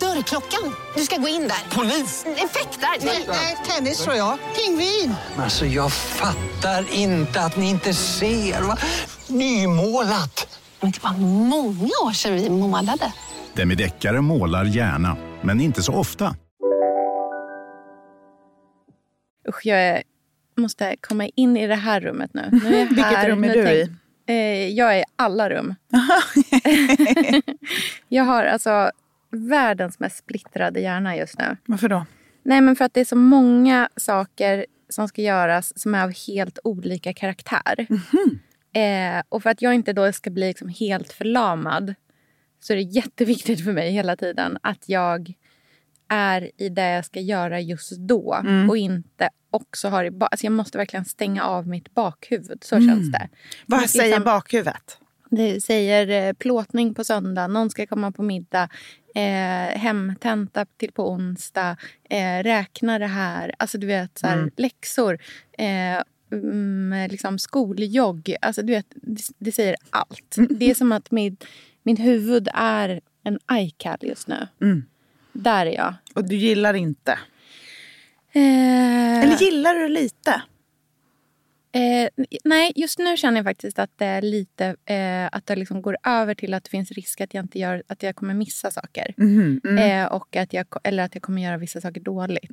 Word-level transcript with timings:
Dörrklockan. 0.00 0.74
Du 0.96 1.02
ska 1.02 1.16
gå 1.16 1.28
in 1.28 1.40
där. 1.40 1.76
Polis? 1.76 2.24
Effektar? 2.26 3.06
Nej, 3.28 3.56
tennis 3.68 4.04
tror 4.04 4.16
jag. 4.16 4.38
Pingvin. 4.56 5.14
Alltså 5.38 5.66
jag 5.66 5.92
fattar 5.92 6.94
inte 6.94 7.40
att 7.40 7.56
ni 7.56 7.70
inte 7.70 7.94
ser. 7.94 8.62
Va? 8.62 8.76
Nymålat! 9.28 10.60
Men 10.80 10.90
det 10.90 11.02
var 11.02 11.12
många 11.48 11.90
år 12.04 12.12
sedan 12.12 12.34
vi 12.34 12.50
målade. 12.50 13.12
Demideckare 13.54 14.20
målar 14.20 14.64
gärna, 14.64 15.16
men 15.42 15.60
inte 15.60 15.82
så 15.82 15.92
ofta. 15.92 16.36
Usch, 19.48 19.60
jag 19.66 19.78
är, 19.80 20.02
måste 20.56 20.96
komma 21.00 21.28
in 21.36 21.56
i 21.56 21.66
det 21.66 21.74
här 21.74 22.00
rummet 22.00 22.30
nu. 22.34 22.48
nu 22.52 22.76
är 22.76 22.86
Vilket 22.94 23.24
rum 23.28 23.44
är 23.44 23.48
nu 23.48 23.54
du 23.54 23.64
tänk- 23.64 23.76
i? 23.76 23.92
Eh, 24.28 24.68
jag 24.68 24.94
är 24.94 24.98
i 25.00 25.04
alla 25.16 25.50
rum. 25.50 25.74
jag 28.08 28.24
har 28.24 28.44
alltså 28.44 28.90
världens 29.36 29.98
mest 30.00 30.16
splittrade 30.16 30.80
hjärna 30.80 31.16
just 31.16 31.38
nu. 31.38 31.56
Varför 31.66 31.88
då? 31.88 32.06
Nej, 32.42 32.60
men 32.60 32.76
för 32.76 32.84
att 32.84 32.94
det 32.94 33.00
är 33.00 33.04
så 33.04 33.16
många 33.16 33.88
saker 33.96 34.66
som 34.88 35.08
ska 35.08 35.22
göras 35.22 35.78
som 35.80 35.94
är 35.94 36.04
av 36.04 36.12
helt 36.28 36.58
olika 36.64 37.12
karaktär. 37.14 37.86
Eh, 38.72 39.22
och 39.28 39.42
för 39.42 39.50
att 39.50 39.62
jag 39.62 39.74
inte 39.74 39.92
då 39.92 40.12
ska 40.12 40.30
bli 40.30 40.46
liksom 40.48 40.68
helt 40.68 41.12
förlamad 41.12 41.94
så 42.60 42.72
är 42.72 42.76
det 42.76 42.82
jätteviktigt 42.82 43.64
för 43.64 43.72
mig 43.72 43.90
hela 43.90 44.16
tiden 44.16 44.58
att 44.62 44.88
jag 44.88 45.32
är 46.08 46.50
i 46.56 46.68
det 46.68 46.90
jag 46.90 47.04
ska 47.04 47.20
göra 47.20 47.60
just 47.60 47.92
då 47.96 48.44
och 48.70 48.76
inte 48.76 49.28
också 49.50 49.88
har 49.88 50.04
i 50.04 50.12
alltså 50.20 50.46
Jag 50.46 50.52
måste 50.52 50.78
verkligen 50.78 51.04
stänga 51.04 51.44
av 51.44 51.68
mitt 51.68 51.94
bakhuvud. 51.94 52.64
Så 52.64 52.76
känns 52.80 53.12
det. 53.12 53.28
Vad 53.66 53.90
säger 53.90 54.14
som- 54.14 54.24
bakhuvudet? 54.24 54.98
Det 55.30 55.60
säger 55.60 56.28
eh, 56.28 56.32
plåtning 56.32 56.94
på 56.94 57.04
söndag, 57.04 57.46
någon 57.46 57.70
ska 57.70 57.86
komma 57.86 58.12
på 58.12 58.22
middag, 58.22 58.68
eh, 59.14 59.78
hemtenta 59.78 60.66
till 60.76 60.92
på 60.92 61.10
onsdag, 61.10 61.76
eh, 62.10 62.42
räkna 62.42 62.98
det 62.98 63.06
här. 63.06 63.54
Alltså 63.58 63.78
du 63.78 63.86
vet, 63.86 64.18
så 64.18 64.26
här, 64.26 64.50
läxor, 64.56 65.18
eh, 65.58 66.02
mm, 66.32 67.10
liksom 67.10 67.38
skoljogg. 67.38 68.36
Alltså 68.40 68.62
du 68.62 68.72
vet, 68.72 68.86
det, 68.94 69.22
det 69.38 69.52
säger 69.52 69.76
allt. 69.90 70.36
Det 70.50 70.70
är 70.70 70.74
som 70.74 70.92
att 70.92 71.10
mitt, 71.10 71.44
min 71.82 71.96
huvud 71.96 72.48
är 72.54 73.00
en 73.24 73.38
iCal 73.52 73.98
just 74.00 74.28
nu. 74.28 74.48
Där 75.32 75.66
är 75.66 75.74
jag. 75.74 75.94
Och 76.14 76.24
du 76.24 76.36
gillar 76.36 76.74
inte? 76.74 77.18
Eh, 78.32 79.22
Eller 79.22 79.36
gillar 79.42 79.74
du 79.74 79.88
lite? 79.88 80.42
Eh, 81.72 82.08
nej, 82.44 82.72
just 82.76 82.98
nu 82.98 83.16
känner 83.16 83.36
jag 83.38 83.44
faktiskt 83.44 83.78
att 83.78 83.90
det 83.96 84.04
är 84.06 84.22
lite 84.22 84.76
eh, 84.84 85.26
att 85.32 85.46
det 85.46 85.56
liksom 85.56 85.82
går 85.82 85.96
över 86.06 86.34
till 86.34 86.54
att 86.54 86.64
det 86.64 86.70
finns 86.70 86.90
risk 86.90 87.20
att 87.20 87.34
jag 87.34 87.44
inte 87.44 87.58
gör 87.58 87.82
att 87.86 88.02
jag 88.02 88.16
kommer 88.16 88.34
missa 88.34 88.70
saker. 88.70 89.14
Eh, 89.78 90.06
och 90.06 90.36
att 90.36 90.52
jag, 90.52 90.66
eller 90.84 91.02
att 91.02 91.14
jag 91.14 91.22
kommer 91.22 91.42
göra 91.42 91.56
vissa 91.56 91.80
saker 91.80 92.00
dåligt. 92.00 92.50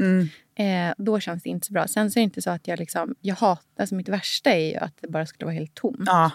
Eh, 0.55 0.93
då 0.97 1.19
känns 1.19 1.43
det 1.43 1.49
inte 1.49 1.67
så 1.67 1.73
bra. 1.73 1.87
Sen 1.87 2.11
så 2.11 2.19
är 2.19 2.21
det 2.21 2.23
inte 2.23 2.41
så 2.41 2.49
att 2.49 2.67
jag 2.67 2.79
liksom, 2.79 3.15
jag 3.21 3.35
hatar, 3.35 3.63
alltså 3.77 3.95
mitt 3.95 4.09
värsta 4.09 4.49
är 4.51 4.69
ju 4.71 4.75
att 4.77 4.93
det 5.01 5.07
bara 5.07 5.25
skulle 5.25 5.45
vara 5.45 5.55
helt 5.55 5.73
tomt. 5.75 5.99
Ja, 6.05 6.31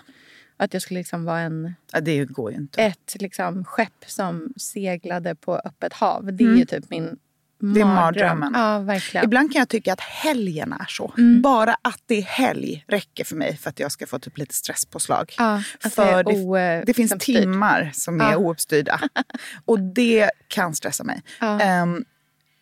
Att 0.57 0.73
jag 0.73 0.83
skulle 0.83 1.01
liksom 1.01 1.25
vara 1.25 1.41
en, 1.41 1.75
ja 1.93 2.01
det 2.01 2.25
går 2.25 2.51
ju 2.51 2.57
inte. 2.57 2.83
ett 2.83 3.17
liksom 3.21 3.65
skepp 3.65 4.05
som 4.07 4.53
seglade 4.57 5.35
på 5.35 5.57
öppet 5.57 5.93
hav. 5.93 6.33
Det 6.33 6.45
är 6.45 6.57
ju 6.57 6.65
typ 6.65 6.91
min 6.91 7.19
Det 7.61 7.81
är 7.81 7.85
mardröm. 7.85 7.95
mardrömmen. 7.95 8.53
Ja, 8.55 8.79
verkligen. 8.79 9.25
Ibland 9.25 9.53
kan 9.53 9.59
jag 9.59 9.69
tycka 9.69 9.93
att 9.93 10.01
helgen 10.01 10.73
är 10.73 10.87
så. 10.89 11.15
Bara 11.43 11.77
att 11.83 12.01
det 12.07 12.19
är 12.19 12.23
helg 12.23 12.85
räcker 12.89 13.25
för 13.25 13.37
mig 13.37 13.57
för 13.57 13.71
att 13.71 13.81
jag 13.81 13.93
ska 13.93 14.07
få 14.07 14.19
typ 14.19 14.39
lite 14.39 14.55
stresspåslag. 14.55 15.35
Ja, 15.39 15.63
för 15.81 16.25
det 16.25 16.79
det, 16.79 16.83
det 16.87 16.95
finns 16.95 17.15
timmar 17.19 17.91
som 17.95 18.21
är 18.21 18.31
Ja. 18.33 18.37
ouppstyrda. 18.39 19.01
Och 19.65 19.81
det 19.81 20.31
kan 20.49 20.75
stressa 20.75 21.05
mig. 21.05 21.23
Ja. 21.41 21.59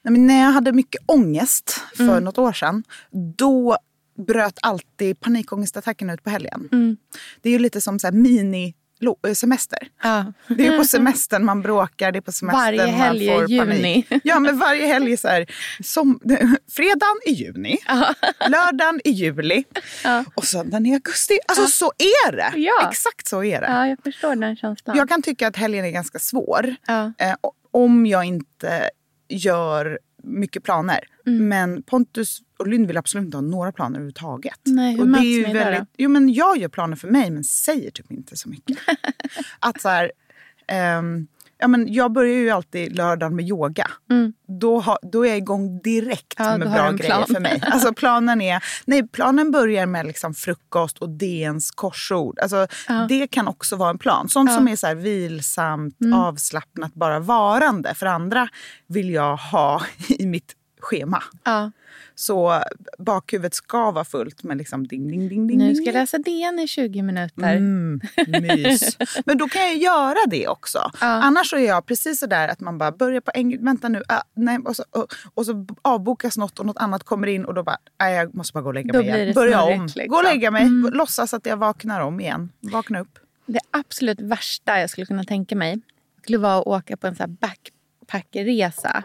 Men 0.05 0.27
när 0.27 0.41
jag 0.45 0.53
hade 0.53 0.73
mycket 0.73 1.03
ångest 1.07 1.71
för 1.97 2.03
Mm. 2.05 2.25
något 2.25 2.39
år 2.39 2.53
sedan, 2.53 2.85
då 3.37 3.77
bröt 4.27 4.59
alltid 4.63 5.21
panikångestattacken 5.21 6.11
ut 6.11 6.23
på 6.23 6.31
helgen. 6.31 6.69
Mm. 6.73 6.97
Det 7.43 7.49
är 7.49 7.53
ju 7.53 7.59
lite 7.59 7.81
som 7.81 7.99
så 7.99 8.07
här 8.07 8.13
mini 8.15 8.75
semester. 9.35 9.79
Ja. 10.03 10.33
Det 10.49 10.67
är 10.67 10.79
på 10.79 10.85
semestern 10.85 11.45
man 11.45 11.63
bråkar, 11.63 12.13
det 12.13 12.19
är 12.19 12.21
på 12.21 12.33
semestern 12.33 12.61
Varje 12.61 12.87
helg 12.87 13.27
man 13.27 13.37
i 13.37 13.41
får 13.41 13.51
juni. 13.51 14.03
panik. 14.03 14.21
Ja, 14.25 14.39
men 14.41 14.59
varje 14.59 14.87
helg 14.87 15.13
är 15.13 15.17
så 15.17 15.29
här, 15.29 15.47
som, 15.83 16.21
fredagen 16.71 17.17
i 17.27 17.31
juni, 17.31 17.79
lördagen 18.49 19.01
i 19.05 19.11
juli 19.11 19.65
och 20.35 20.45
söndagen 20.45 20.87
i 20.87 20.93
augusti. 20.95 21.39
Alltså 21.49 21.67
så 21.67 21.93
är 21.99 22.33
det! 22.33 22.53
Ja. 22.59 22.89
Exakt 22.91 23.29
så 23.29 23.45
är 23.45 23.61
det. 23.61 23.67
ja, 23.67 23.87
jag 23.89 23.99
förstår 24.05 24.37
den 24.37 24.57
känslan. 24.57 24.97
Jag 24.97 25.09
kan 25.09 25.23
tycka 25.23 25.49
att 25.49 25.57
helgen 25.57 25.85
är 25.85 25.91
ganska 25.91 26.19
svår 26.19 26.75
Ja. 26.87 27.13
eh, 27.19 27.35
om 27.71 28.07
jag 28.07 28.25
inte 28.25 28.91
gör 29.29 29.99
mycket 30.23 30.63
planer. 30.65 31.01
Mm. 31.27 31.49
Men 31.49 31.83
Pontus 31.83 32.39
och 32.59 32.67
Lynn 32.69 32.87
vill 32.87 32.97
absolut 32.97 33.25
inte 33.25 33.37
ha 33.37 33.43
några 33.43 33.73
planer 33.73 33.91
överhuvudtaget. 33.97 34.61
Nej, 34.65 34.93
hur 34.95 35.01
och 35.01 35.09
det 35.09 35.19
är 35.19 35.23
ju 35.23 35.45
då? 35.81 35.87
Jo, 35.97 36.11
men 36.11 36.33
jag 36.35 36.59
gör 36.59 36.69
planer 36.69 36.97
för 36.97 37.09
mig 37.09 37.31
men 37.31 37.45
säger 37.45 37.91
typ 37.91 38.11
inte 38.13 38.37
så 38.37 38.49
mycket. 38.49 38.79
att 39.61 39.81
så 39.81 39.89
här, 39.89 40.13
ehm, 40.69 41.27
ja, 41.59 41.69
men 41.69 41.93
jag 41.93 42.13
börjar 42.13 42.35
ju 42.35 42.51
alltid 42.51 42.97
lördagen 42.97 43.37
med 43.37 43.49
yoga. 43.49 43.91
Då, 44.61 44.81
ha, 44.81 44.99
då 45.03 45.25
är 45.25 45.29
jag 45.29 45.39
igång 45.39 45.81
direkt 45.83 46.41
Mm. 46.41 46.53
Ja, 46.53 46.59
med 46.59 46.71
bra 46.73 46.91
grejer 46.93 47.15
plan. 47.15 47.27
för 47.27 47.41
mig. 47.41 47.63
Alltså 47.73 47.93
planen, 47.95 48.41
är, 48.41 48.65
nej, 48.85 49.09
planen 49.09 49.51
börjar 49.51 49.87
med 49.87 50.07
liksom 50.07 50.35
frukost 50.35 50.99
och 50.99 51.09
DNs 51.11 51.71
korsord. 51.71 52.39
Alltså, 52.39 52.67
Det 53.09 53.27
kan 53.27 53.49
också 53.49 53.77
vara 53.77 53.91
en 53.91 53.99
plan. 53.99 54.29
Sånt 54.29 54.53
som 54.55 54.69
är 54.69 54.77
så 54.77 54.87
här 54.87 54.95
vilsamt, 54.95 56.01
Mm. 56.01 56.13
avslappnat, 56.19 56.95
bara 56.95 57.19
varande. 57.21 57.95
För 57.95 58.07
andra 58.07 58.49
vill 58.87 59.11
jag 59.11 59.37
ha 59.37 59.83
i 60.09 60.27
mitt 60.27 60.53
schema. 60.81 61.23
Ja. 62.17 62.21
Så 62.23 62.63
bakhuvudet 62.99 63.55
ska 63.55 63.91
vara 63.91 64.05
fullt 64.05 64.43
med 64.43 64.57
liksom 64.57 64.87
ding, 64.87 65.09
ding, 65.09 65.29
ding, 65.29 65.47
ding. 65.47 65.59
Nu 65.59 65.75
ska 65.75 65.85
jag 65.85 65.95
läsa 65.95 66.19
DN 66.19 66.59
i 66.59 66.69
20 66.69 67.03
minuter. 67.03 67.57
Mm, 67.57 68.01
mys. 68.27 68.97
Men 69.27 69.39
då 69.39 69.49
kan 69.49 69.63
jag 69.63 69.77
göra 69.77 70.27
det 70.31 70.49
också. 70.49 70.91
Annars 71.01 71.51
så 71.51 71.57
är 71.57 71.67
jag 71.67 71.87
precis 71.87 72.21
så 72.21 72.27
där 72.27 72.49
att 72.49 72.61
man 72.61 72.79
bara 72.79 72.93
börjar 72.93 73.21
på 73.21 73.31
en 73.35 73.65
vänta 73.65 73.89
nu, 73.89 74.03
ah, 74.09 74.23
nej, 74.35 74.59
och, 74.65 74.77
så, 74.77 74.85
och, 74.91 75.07
och 75.35 75.47
så 75.47 75.67
avbokas 75.83 76.39
något 76.39 76.59
och 76.59 76.67
något 76.67 76.79
annat 76.79 77.05
kommer 77.05 77.27
in 77.27 77.45
och 77.45 77.55
då 77.55 77.63
bara, 77.63 77.79
nej, 78.01 78.15
jag 78.15 78.35
måste 78.35 78.53
bara 78.53 78.63
gå 78.63 78.69
och 78.69 78.75
lägga 78.75 78.93
Då 78.93 78.99
mig 78.99 79.09
igen. 79.09 79.35
Börja 79.35 79.63
om, 79.63 79.83
liksom. 79.83 80.07
gå 80.09 80.17
och 80.17 80.25
lägga 80.25 80.51
mig, 80.51 80.69
låtsas 80.93 81.35
att 81.35 81.47
jag 81.47 81.57
vaknar 81.57 82.01
om 82.01 82.21
igen. 82.21 82.53
Vakna 82.61 83.01
upp. 83.01 83.19
Det 83.47 83.61
absolut 83.71 84.21
värsta 84.21 84.81
jag 84.81 84.91
skulle 84.91 85.07
kunna 85.07 85.25
tänka 85.25 85.57
mig 85.57 85.81
skulle 86.27 86.39
vara 86.39 86.59
att 86.59 86.67
åka 86.67 86.97
på 86.97 87.07
en 87.07 87.17
så 87.17 87.23
här 87.23 87.29
backpackerresa. 87.29 89.05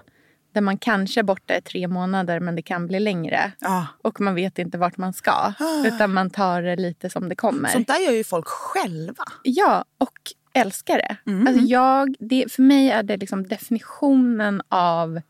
Där 0.54 0.62
man 0.62 0.78
kanske 0.78 1.22
är 1.22 1.24
borta 1.24 1.58
i 1.58 1.62
tre 1.62 1.88
månader 1.88 2.40
men 2.40 2.56
det 2.56 2.62
kan 2.62 2.88
bli 2.88 3.00
längre. 3.00 3.52
Ja. 3.60 3.88
Och 4.02 4.22
man 4.22 4.36
vet 4.36 4.60
inte 4.60 4.78
vart 4.78 4.98
man 4.98 5.14
ska. 5.14 5.54
Utan 5.86 6.14
man 6.14 6.30
tar 6.30 6.62
det 6.62 6.76
lite 6.76 7.10
som 7.10 7.30
det 7.30 7.36
kommer. 7.36 7.70
Sånt 7.70 7.88
där 7.88 8.00
gör 8.00 8.12
ju 8.12 8.24
folk 8.24 8.48
själva. 8.48 9.24
Ja, 9.44 9.86
och 9.98 10.18
älskar 10.54 10.98
det. 10.98 11.32
Mm. 11.32 11.48
Alltså 11.48 11.64
jag, 11.64 12.16
det. 12.20 12.52
För 12.52 12.62
mig 12.62 12.90
är 12.90 13.04
det 13.04 13.18
liksom 13.18 13.48
definitionen 13.48 14.62
av 14.70 15.22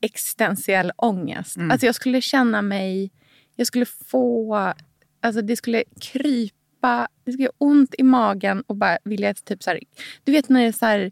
existentiell 0.00 0.92
ångest. 0.96 1.56
Mm. 1.56 1.70
Alltså 1.70 1.86
jag 1.86 1.94
skulle 1.94 2.20
känna 2.20 2.62
mig... 2.62 3.10
Jag 3.56 3.66
skulle 3.66 3.86
få... 3.86 4.72
Alltså 5.20 5.42
det 5.42 5.56
skulle 5.56 5.84
krypa... 6.00 7.08
Det 7.24 7.32
skulle 7.32 7.44
göra 7.44 7.54
ont 7.58 7.94
i 7.98 8.02
magen 8.02 8.62
och 8.66 8.76
bara 8.76 8.98
vilja 9.04 9.34
typ 9.34 9.62
så 9.62 9.70
här, 9.70 9.80
Du 10.24 10.32
vet 10.32 10.48
när 10.48 10.64
det 10.64 10.72
så 10.72 10.86
här, 10.86 11.10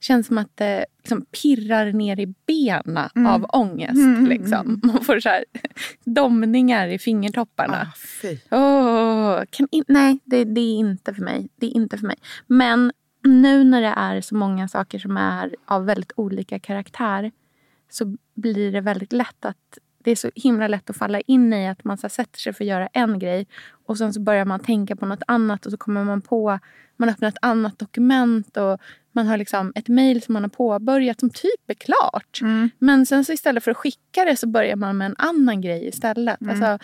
känns 0.00 0.26
som 0.26 0.38
att 0.38 0.56
det 0.56 0.86
liksom 0.98 1.24
pirrar 1.24 1.92
ner 1.92 2.20
i 2.20 2.34
benen 2.46 3.08
Mm. 3.16 3.26
av 3.32 3.46
ångest. 3.48 4.28
Liksom. 4.28 4.80
Man 4.82 5.04
får 5.04 5.20
så 5.20 5.28
här 5.28 5.44
domningar 6.04 6.88
i 6.88 6.98
fingertopparna. 6.98 7.92
Ah. 8.50 8.56
Åh, 9.38 9.44
kan 9.50 9.68
in, 9.70 9.84
nej, 9.88 10.18
det, 10.24 10.44
det 10.44 10.60
är 10.60 10.76
inte 10.78 11.14
för 11.14 11.22
mig. 11.22 11.48
Det 11.56 11.66
är 11.66 11.70
inte 11.70 11.98
för 11.98 12.06
mig. 12.06 12.16
Men 12.46 12.92
nu 13.24 13.64
när 13.64 13.80
det 13.82 13.94
är 13.96 14.20
så 14.20 14.34
många 14.34 14.68
saker 14.68 14.98
som 14.98 15.16
är 15.16 15.56
av 15.64 15.84
väldigt 15.84 16.12
olika 16.16 16.58
karaktär 16.58 17.30
så 17.90 18.16
blir 18.34 18.72
det 18.72 18.80
väldigt 18.80 19.12
lätt 19.12 19.44
att 19.44 19.78
det 20.04 20.10
är 20.10 20.16
så 20.16 20.30
himla 20.34 20.68
lätt 20.68 20.90
att 20.90 20.96
falla 20.96 21.20
in 21.20 21.52
i 21.52 21.68
att 21.68 21.84
man 21.84 21.98
så 21.98 22.08
sätter 22.08 22.38
sig 22.38 22.52
för 22.52 22.64
att 22.64 22.68
göra 22.68 22.86
en 22.86 23.18
grej 23.18 23.46
och 23.86 23.98
sen 23.98 24.12
så 24.12 24.20
börjar 24.20 24.44
man 24.44 24.60
tänka 24.60 24.96
på 24.96 25.06
något 25.06 25.22
annat 25.26 25.66
och 25.66 25.72
så 25.72 25.78
kommer 25.78 26.04
man 26.04 26.20
på, 26.20 26.58
man 26.96 27.08
öppnar 27.08 27.28
ett 27.28 27.38
annat 27.42 27.78
dokument 27.78 28.56
och 28.56 28.78
man 29.12 29.26
har 29.26 29.36
liksom 29.36 29.72
ett 29.74 29.88
mejl 29.88 30.22
som 30.22 30.32
man 30.32 30.42
har 30.42 30.48
påbörjat 30.50 31.20
som 31.20 31.30
typ 31.30 31.70
är 31.70 31.74
klart. 31.74 32.38
Men 32.78 33.06
sen 33.06 33.24
så 33.24 33.32
istället 33.32 33.64
för 33.64 33.70
att 33.70 33.76
skicka 33.76 34.24
det 34.24 34.36
så 34.36 34.46
börjar 34.46 34.76
man 34.76 34.98
med 34.98 35.06
en 35.06 35.16
annan 35.18 35.60
grej 35.60 35.88
istället. 35.88 36.38
Alltså, 36.48 36.78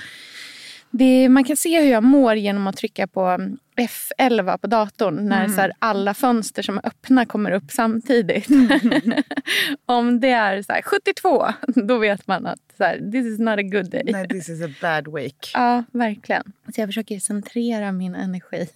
Det, 0.91 1.29
man 1.29 1.45
kan 1.45 1.57
se 1.57 1.81
hur 1.83 1.91
jag 1.91 2.05
mår 2.05 2.35
genom 2.35 2.67
att 2.67 2.77
trycka 2.77 3.07
på 3.07 3.39
F11 3.77 4.59
på 4.59 4.67
datorn 4.67 5.29
när 5.29 5.45
Mm. 5.45 5.57
så 5.57 5.71
alla 5.79 6.15
fönster 6.15 6.63
som 6.63 6.79
är 6.79 6.87
öppna 6.87 7.27
kommer 7.27 7.51
upp 7.51 7.71
samtidigt. 7.71 8.47
Om 9.87 10.21
det 10.21 10.31
är 10.31 10.63
så 10.63 10.73
här, 10.73 10.83
72, 10.83 11.47
då 11.87 11.99
vet 11.99 12.27
man 12.27 12.47
att 12.47 12.61
så 12.77 12.85
här, 12.85 13.11
this 13.13 13.27
is 13.27 13.39
not 13.39 13.59
a 13.59 13.63
good 13.63 13.91
day. 13.91 14.03
Nej, 14.13 14.29
this 14.29 14.49
is 14.49 14.63
a 14.63 14.69
bad 14.83 15.15
week. 15.15 15.51
Ja, 15.55 15.85
verkligen. 15.93 16.53
Så 16.75 16.81
jag 16.81 16.89
försöker 16.89 17.19
centrera 17.19 17.93
min 17.93 18.15
energi 18.15 18.69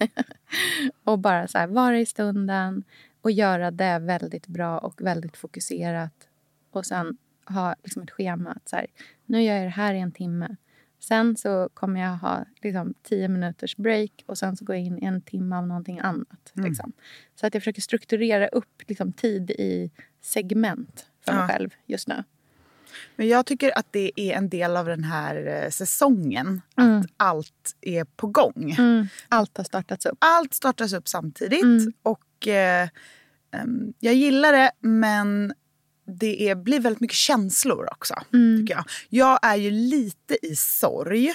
och 1.05 1.19
bara 1.19 1.49
så 1.49 1.59
här, 1.59 1.67
vara 1.67 1.99
i 1.99 2.07
stunden 2.07 2.85
och 3.23 3.31
göra 3.31 3.71
det 3.71 3.99
väldigt 3.99 4.47
bra 4.47 4.79
och 4.79 5.01
väldigt 5.01 5.37
fokuserat. 5.37 6.13
Och 6.71 6.87
sen 6.87 7.17
ha 7.45 7.75
liksom 7.83 8.03
ett 8.03 8.11
schema. 8.11 8.51
Att 8.51 8.69
så 8.69 8.77
här, 8.77 8.87
nu 9.27 9.43
gör 9.43 9.55
jag 9.55 9.65
det 9.65 9.69
här 9.71 9.95
i 9.95 9.99
en 10.01 10.13
timme. 10.13 10.57
Sen 11.01 11.37
så 11.37 11.69
kommer 11.75 12.01
jag 12.01 12.17
ha 12.17 12.45
liksom, 12.63 12.95
tio 13.03 13.29
minuters 13.29 13.77
break 13.77 14.11
och 14.27 14.39
sen 14.39 14.57
så 14.57 14.65
går 14.65 14.77
jag 14.77 14.85
in 14.85 14.99
i 15.03 15.07
en 15.07 15.23
timme 15.23 15.57
av 15.57 15.67
någonting 15.67 15.99
annat. 16.01 16.53
Liksom. 16.53 16.93
Så 17.35 17.47
att 17.47 17.55
jag 17.55 17.63
försöker 17.63 17.83
strukturera 17.83 18.49
upp 18.49 18.83
liksom, 18.89 19.13
tid 19.13 19.51
i 19.51 19.91
segment 20.21 21.07
för 21.25 21.33
mig 21.33 21.41
Ja. 21.43 21.49
själv 21.49 21.71
just 21.87 22.09
nu. 22.09 22.25
Men 23.17 23.29
jag 23.29 23.47
tycker 23.47 23.79
att 23.79 23.87
det 23.91 24.13
är 24.17 24.33
en 24.37 24.49
del 24.49 24.77
av 24.77 24.87
den 24.87 25.05
här 25.05 25.47
eh, 25.65 25.71
säsongen. 25.71 26.63
Mm. 26.77 27.01
Att 27.01 27.07
allt 27.17 27.77
är 27.81 28.05
på 28.05 28.27
gång. 28.27 28.75
Mm. 28.79 29.07
Allt 29.29 29.57
har 29.57 29.65
startats 29.65 30.07
upp. 30.07 30.19
Allt 30.21 30.55
startas 30.55 30.93
upp 30.93 31.09
samtidigt. 31.09 31.63
Mm. 31.63 31.93
Och 32.03 32.49
eh, 32.49 32.89
em, 33.51 33.93
Jag 34.01 34.15
gillar 34.15 34.53
det, 34.53 34.71
men 34.81 35.53
det 36.19 36.49
är, 36.49 36.55
blir 36.55 36.81
väldigt 36.81 37.01
mycket 37.01 37.17
känslor 37.17 37.89
också. 37.93 38.15
Mm. 38.33 38.61
Tycker 38.61 38.75
jag. 38.75 38.85
jag 39.09 39.39
är 39.43 39.57
ju 39.57 39.71
lite 39.71 40.47
i 40.47 40.57
sorg. 40.57 41.35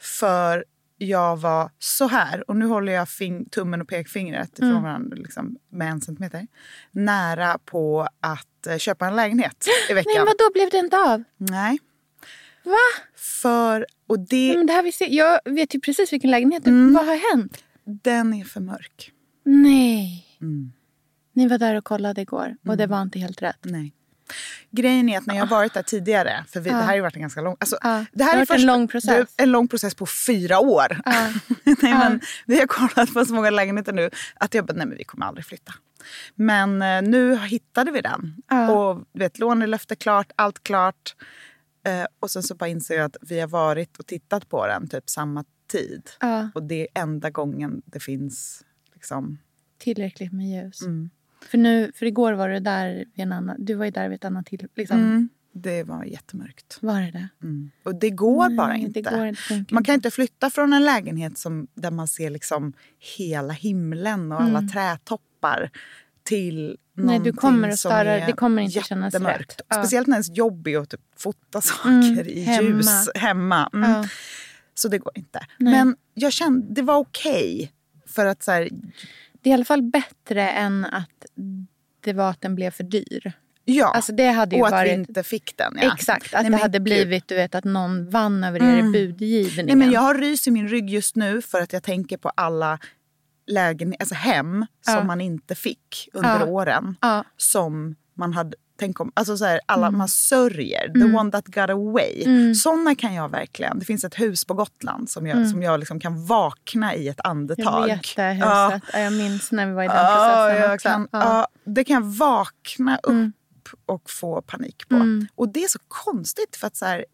För 0.00 0.64
jag 0.98 1.36
var 1.36 1.70
så 1.78 2.06
här, 2.06 2.50
och 2.50 2.56
nu 2.56 2.66
håller 2.66 2.92
jag 2.92 3.08
fing, 3.08 3.44
tummen 3.48 3.80
och 3.82 3.88
pekfingret 3.88 4.58
Mm. 4.58 4.82
varandra 4.82 5.16
liksom, 5.16 5.56
med 5.70 5.90
en 5.90 6.00
centimeter. 6.00 6.46
Nära 6.90 7.58
på 7.64 8.08
att 8.20 8.66
eh, 8.66 8.78
köpa 8.78 9.06
en 9.06 9.16
lägenhet 9.16 9.66
i 9.90 9.92
veckan. 9.92 10.12
Nej, 10.16 10.24
vad 10.24 10.38
då 10.38 10.50
blev 10.52 10.70
det 10.70 10.78
inte 10.78 10.96
av? 10.98 11.24
Nej. 11.36 11.78
Va? 12.64 13.02
För, 13.16 13.86
och 14.06 14.18
det, 14.18 14.56
Men 14.56 14.66
det 14.66 14.72
här 14.72 14.82
visste, 14.82 15.04
jag 15.14 15.40
vet 15.44 15.74
ju 15.74 15.80
precis 15.80 16.12
vilken 16.12 16.30
lägenhet 16.30 16.64
det. 16.64 16.70
Mm. 16.70 16.94
Vad 16.94 17.06
har 17.06 17.36
hänt? 17.36 17.64
den 18.02 18.34
är 18.34 18.44
för 18.44 18.60
mörk. 18.60 19.12
Nej. 19.44 20.26
Mm. 20.40 20.72
Ni 21.38 21.48
var 21.48 21.58
där 21.58 21.74
och 21.74 21.84
kollade 21.84 22.20
igår 22.20 22.56
och 22.66 22.76
det 22.76 22.86
var 22.86 23.02
inte 23.02 23.18
helt 23.18 23.42
rätt. 23.42 23.58
Nej. 23.62 23.94
Grejen 24.70 25.08
är 25.08 25.18
att 25.18 25.26
när 25.26 25.34
jag 25.36 25.46
varit 25.46 25.74
där 25.74 25.82
tidigare, 25.82 26.44
för 26.48 26.60
vi, 26.60 26.70
det 26.70 26.76
här 26.76 26.86
har 26.86 26.94
ju 26.94 27.00
varit 27.00 27.16
en 27.16 27.20
ganska 27.22 27.40
lång... 27.40 27.56
Alltså, 27.60 27.78
Ja, 27.82 28.04
det 28.12 28.24
här 28.24 28.36
det 28.36 28.42
är 28.42 28.46
varit 28.46 28.60
en 28.60 28.66
lång 28.66 28.88
process. 28.88 29.34
En 29.36 29.50
lång 29.52 29.68
process 29.68 29.94
på 29.94 30.06
fyra 30.06 30.58
år. 30.58 31.00
Ja. 31.04 31.12
nej, 31.64 31.76
Ja. 31.82 31.98
men, 31.98 32.20
vi 32.46 32.58
har 32.58 32.66
kollat 32.66 33.14
på 33.14 33.24
så 33.24 33.34
många 33.34 33.50
lägenheter 33.50 33.92
nu 33.92 34.10
att 34.34 34.54
jag 34.54 34.66
bara, 34.66 34.72
nej 34.72 34.86
men 34.86 34.98
vi 34.98 35.04
kommer 35.04 35.26
aldrig 35.26 35.44
flytta. 35.46 35.74
Men 36.34 36.82
eh, 36.82 37.02
nu 37.02 37.36
hittade 37.38 37.90
vi 37.90 38.00
den. 38.00 38.42
Ja. 38.48 38.70
Och 38.72 39.04
du 39.12 39.18
vet, 39.18 39.38
lånelöfte 39.38 39.96
klart, 39.96 40.32
allt 40.36 40.62
klart. 40.62 41.16
Eh, 41.86 42.06
och 42.20 42.30
sen 42.30 42.42
så 42.42 42.54
bara 42.54 42.68
inser 42.68 42.94
jag 42.94 43.04
att 43.04 43.16
vi 43.20 43.40
har 43.40 43.48
varit 43.48 43.96
och 43.96 44.06
tittat 44.06 44.48
på 44.48 44.66
den 44.66 44.88
typ 44.88 45.10
samma 45.10 45.44
tid. 45.70 46.10
Ja, 46.20 46.50
Och 46.54 46.62
det 46.62 46.80
är 46.80 47.02
enda 47.02 47.30
gången 47.30 47.82
det 47.84 48.00
finns 48.00 48.64
liksom... 48.94 49.38
tillräckligt 49.78 50.32
med 50.32 50.46
ljus. 50.46 50.82
Mm. 50.82 51.10
För, 51.42 51.58
nu, 51.58 51.92
för 51.94 52.06
igår 52.06 52.32
var 52.32 52.48
du 52.48 52.60
där 52.60 52.94
vid 52.94 53.08
en 53.24 53.32
annan, 53.32 53.56
du 53.64 53.74
var 53.74 53.84
ju 53.84 53.90
där 53.90 54.08
vid 54.08 54.16
ett 54.16 54.24
annat 54.24 54.46
tillfälle. 54.46 54.70
Liksom. 54.76 54.98
Mm. 54.98 55.28
Det 55.52 55.82
var 55.82 56.04
jättemörkt. 56.04 56.78
Var 56.80 57.00
det 57.00 57.10
det? 57.10 57.28
Mm. 57.42 57.70
Och 57.82 57.94
det 57.94 58.10
går 58.10 58.56
bara 58.56 58.66
Nej, 58.68 58.80
inte. 58.80 59.00
Det 59.02 59.10
går 59.16 59.26
inte. 59.26 59.64
Man 59.74 59.84
kan 59.84 59.94
inte 59.94 60.10
flytta 60.10 60.50
från 60.50 60.72
en 60.72 60.84
lägenhet 60.84 61.38
som, 61.38 61.66
där 61.74 61.90
man 61.90 62.08
ser 62.08 62.30
liksom 62.30 62.72
hela 63.18 63.52
himlen 63.52 64.32
och 64.32 64.40
alla 64.42 64.62
trädtoppar 64.62 65.70
till 66.22 66.76
Mm. 66.98 67.06
Nej, 67.06 67.18
du 67.20 67.32
kommer 67.32 67.68
att 67.68 67.78
störa- 67.78 68.26
det 68.26 68.32
kommer 68.32 68.62
inte 68.62 68.80
kännas 68.80 69.14
rätt. 69.14 69.60
Ja. 69.68 69.76
Speciellt 69.76 70.06
när 70.06 70.14
ens 70.14 70.36
jobb 70.36 70.66
är 70.66 70.78
att 70.78 70.90
typ 70.90 71.00
fota 71.16 71.60
saker 71.60 71.88
Mm, 71.88 72.26
i 72.28 72.40
hemma. 72.40 72.68
ljus 72.68 73.08
hemma. 73.14 73.70
Mm. 73.74 73.90
Ja. 73.90 74.08
Så 74.74 74.88
det 74.88 74.98
går 74.98 75.12
inte. 75.14 75.40
Nej. 75.58 75.72
Men 75.72 75.96
jag 76.14 76.32
kände, 76.32 76.74
det 76.74 76.82
var 76.82 76.96
okej. 76.96 77.72
för 78.06 78.26
att 78.26 78.42
så 78.42 78.52
här, 78.52 78.68
Det 79.40 79.48
är 79.48 79.50
i 79.50 79.54
alla 79.54 79.64
fall 79.64 79.82
bättre 79.82 80.48
än 80.50 80.84
att 80.84 81.26
det 82.00 82.12
var 82.12 82.30
att 82.30 82.40
den 82.40 82.54
blev 82.54 82.70
för 82.70 82.84
dyr. 82.84 83.32
ja. 83.64 83.92
Alltså 83.94 84.12
det 84.12 84.28
hade 84.28 84.56
ju 84.56 84.62
och 84.62 84.66
att 84.68 84.72
varit... 84.72 84.90
vi 84.90 84.94
inte 84.94 85.22
fick 85.22 85.56
den. 85.56 85.78
Ja. 85.82 85.94
Exakt, 85.94 86.34
att 86.34 86.42
Nej, 86.42 86.50
det 86.50 86.56
hade 86.56 86.78
gud. 86.78 86.82
blivit 86.82 87.28
du 87.28 87.34
vet, 87.34 87.54
att 87.54 87.64
någon 87.64 88.10
vann 88.10 88.44
över 88.44 88.62
er 88.62 88.76
i 88.76 88.78
Mm. 88.80 88.92
budgivningen. 88.92 89.66
Nej, 89.66 89.76
men 89.76 89.90
jag 89.90 90.00
har 90.00 90.14
rys 90.14 90.48
i 90.48 90.50
min 90.50 90.68
rygg 90.68 90.90
just 90.90 91.16
nu 91.16 91.42
för 91.42 91.60
att 91.60 91.72
jag 91.72 91.82
tänker 91.82 92.16
på 92.16 92.28
alla 92.34 92.78
lägen, 93.46 93.94
alltså 93.98 94.14
hem 94.14 94.66
Ja. 94.86 94.92
som 94.92 95.06
man 95.06 95.20
inte 95.20 95.54
fick 95.54 96.08
under 96.12 96.38
Ja. 96.40 96.46
åren. 96.46 96.96
Som 97.36 97.94
man 98.14 98.32
hade, 98.32 98.56
tänk 98.78 99.00
om, 99.00 99.12
alltså 99.14 99.36
så 99.36 99.44
här, 99.44 99.60
alla 99.66 99.86
Mm. 99.86 99.98
man 99.98 100.08
sörjer, 100.08 100.92
the 100.92 101.16
one 101.16 101.30
that 101.30 101.46
got 101.46 101.70
away. 101.70 102.22
Mm. 102.26 102.54
Såna 102.54 102.94
kan 102.94 103.14
jag 103.14 103.28
verkligen, 103.28 103.78
det 103.78 103.84
finns 103.84 104.04
ett 104.04 104.20
hus 104.20 104.44
på 104.44 104.54
Gotland 104.54 105.10
som 105.10 105.26
jag, 105.26 105.48
som 105.48 105.62
jag 105.62 105.80
liksom 105.80 106.00
kan 106.00 106.26
vakna 106.26 106.94
i 106.94 107.08
ett 107.08 107.20
andetag. 107.24 107.88
Jag 107.88 107.96
vet 107.96 108.16
det 108.16 108.34
Ja. 108.34 108.68
huset. 108.74 108.88
Jag 108.94 109.12
minns 109.12 109.52
när 109.52 109.66
vi 109.66 109.72
var 109.72 109.82
i 109.84 109.86
den 109.86 109.96
Ja, 109.96 110.48
processen 110.50 110.74
också. 110.74 110.88
kan, 110.88 111.08
Ja. 111.12 111.18
ja, 111.24 111.48
det 111.64 111.84
kan 111.84 111.94
jag 111.94 112.10
vakna 112.10 112.96
upp 113.02 113.08
Mm. 113.10 113.32
och 113.86 114.10
få 114.10 114.42
panik 114.42 114.88
på. 114.88 114.94
Mm. 114.94 115.26
Och 115.34 115.48
det 115.48 115.64
är 115.64 115.68
så 115.68 115.78
konstigt 115.88 116.56
för 116.56 116.66
att 116.66 116.76
så 116.76 116.84
här, 116.86 117.04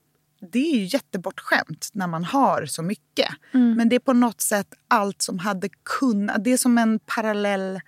det 0.53 0.59
är 0.59 0.77
ju 0.77 0.85
jättebortskämt 0.85 1.89
när 1.93 2.07
man 2.07 2.25
har 2.25 2.67
så 2.67 2.83
mycket. 2.83 3.29
Mm. 3.55 3.75
Men 3.77 3.89
det 3.89 3.97
är 3.97 4.01
på 4.01 4.13
något 4.13 4.41
sätt 4.41 4.67
allt 4.89 5.23
som 5.23 5.39
hade 5.39 5.69
kunnat... 6.01 6.45
Det 6.45 6.53
är 6.53 6.57
som 6.57 6.79
en 6.79 6.99
parallell 7.07 7.81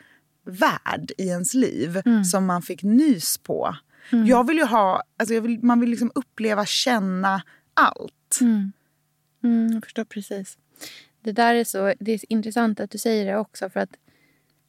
värld 0.46 1.12
i 1.19 1.28
ens 1.28 1.54
liv 1.54 2.02
Mm. 2.04 2.25
som 2.25 2.46
man 2.46 2.62
fick 2.62 2.82
nys 2.82 3.38
på. 3.38 3.76
Jag 4.10 4.46
vill 4.46 4.56
ju 4.56 4.64
ha... 4.64 5.02
Alltså 5.16 5.40
vill, 5.40 5.62
man 5.62 5.81
vill 5.81 5.90
liksom 5.90 6.12
uppleva, 6.14 6.66
känna 6.66 7.43
allt. 7.75 8.38
Mm. 8.40 8.72
Mm, 9.44 9.72
jag 9.75 9.84
förstår 9.84 10.04
precis. 10.04 10.58
Det 11.22 11.32
där 11.32 11.54
är 11.54 11.64
så 11.64 11.93
det 12.00 12.12
är 12.12 12.32
intressant 12.32 12.81
att 12.81 12.90
du 12.90 12.98
säger 12.98 13.26
det 13.26 13.37
också. 13.38 13.70
för 13.70 13.81
att 13.81 13.90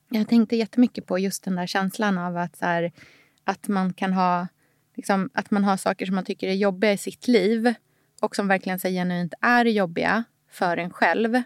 Jag 0.10 0.28
tänkte 0.30 0.56
jättemycket 0.56 1.06
på 1.06 1.20
just 1.20 1.44
den 1.44 1.56
där 1.56 1.68
känslan 1.68 2.18
av 2.18 2.38
att, 2.38 2.56
så 2.58 2.66
här, 2.66 2.92
att, 3.44 3.68
man 3.68 3.94
kan 3.94 4.14
ha, 4.14 4.48
liksom, 4.96 5.30
att 5.34 5.52
man 5.52 5.64
har 5.64 5.78
saker 5.78 6.06
som 6.06 6.16
man 6.16 6.26
tycker 6.26 6.48
är 6.48 6.54
jobbiga 6.54 6.94
i 6.94 6.98
sitt 6.98 7.28
liv 7.28 7.74
och 8.22 8.36
som 8.36 8.48
verkligen 8.48 8.80
så 8.80 8.88
genuint 8.88 9.34
är 9.42 9.66
jobbiga 9.66 10.24
för 10.52 10.78
en 10.78 10.94
själv. 10.94 11.42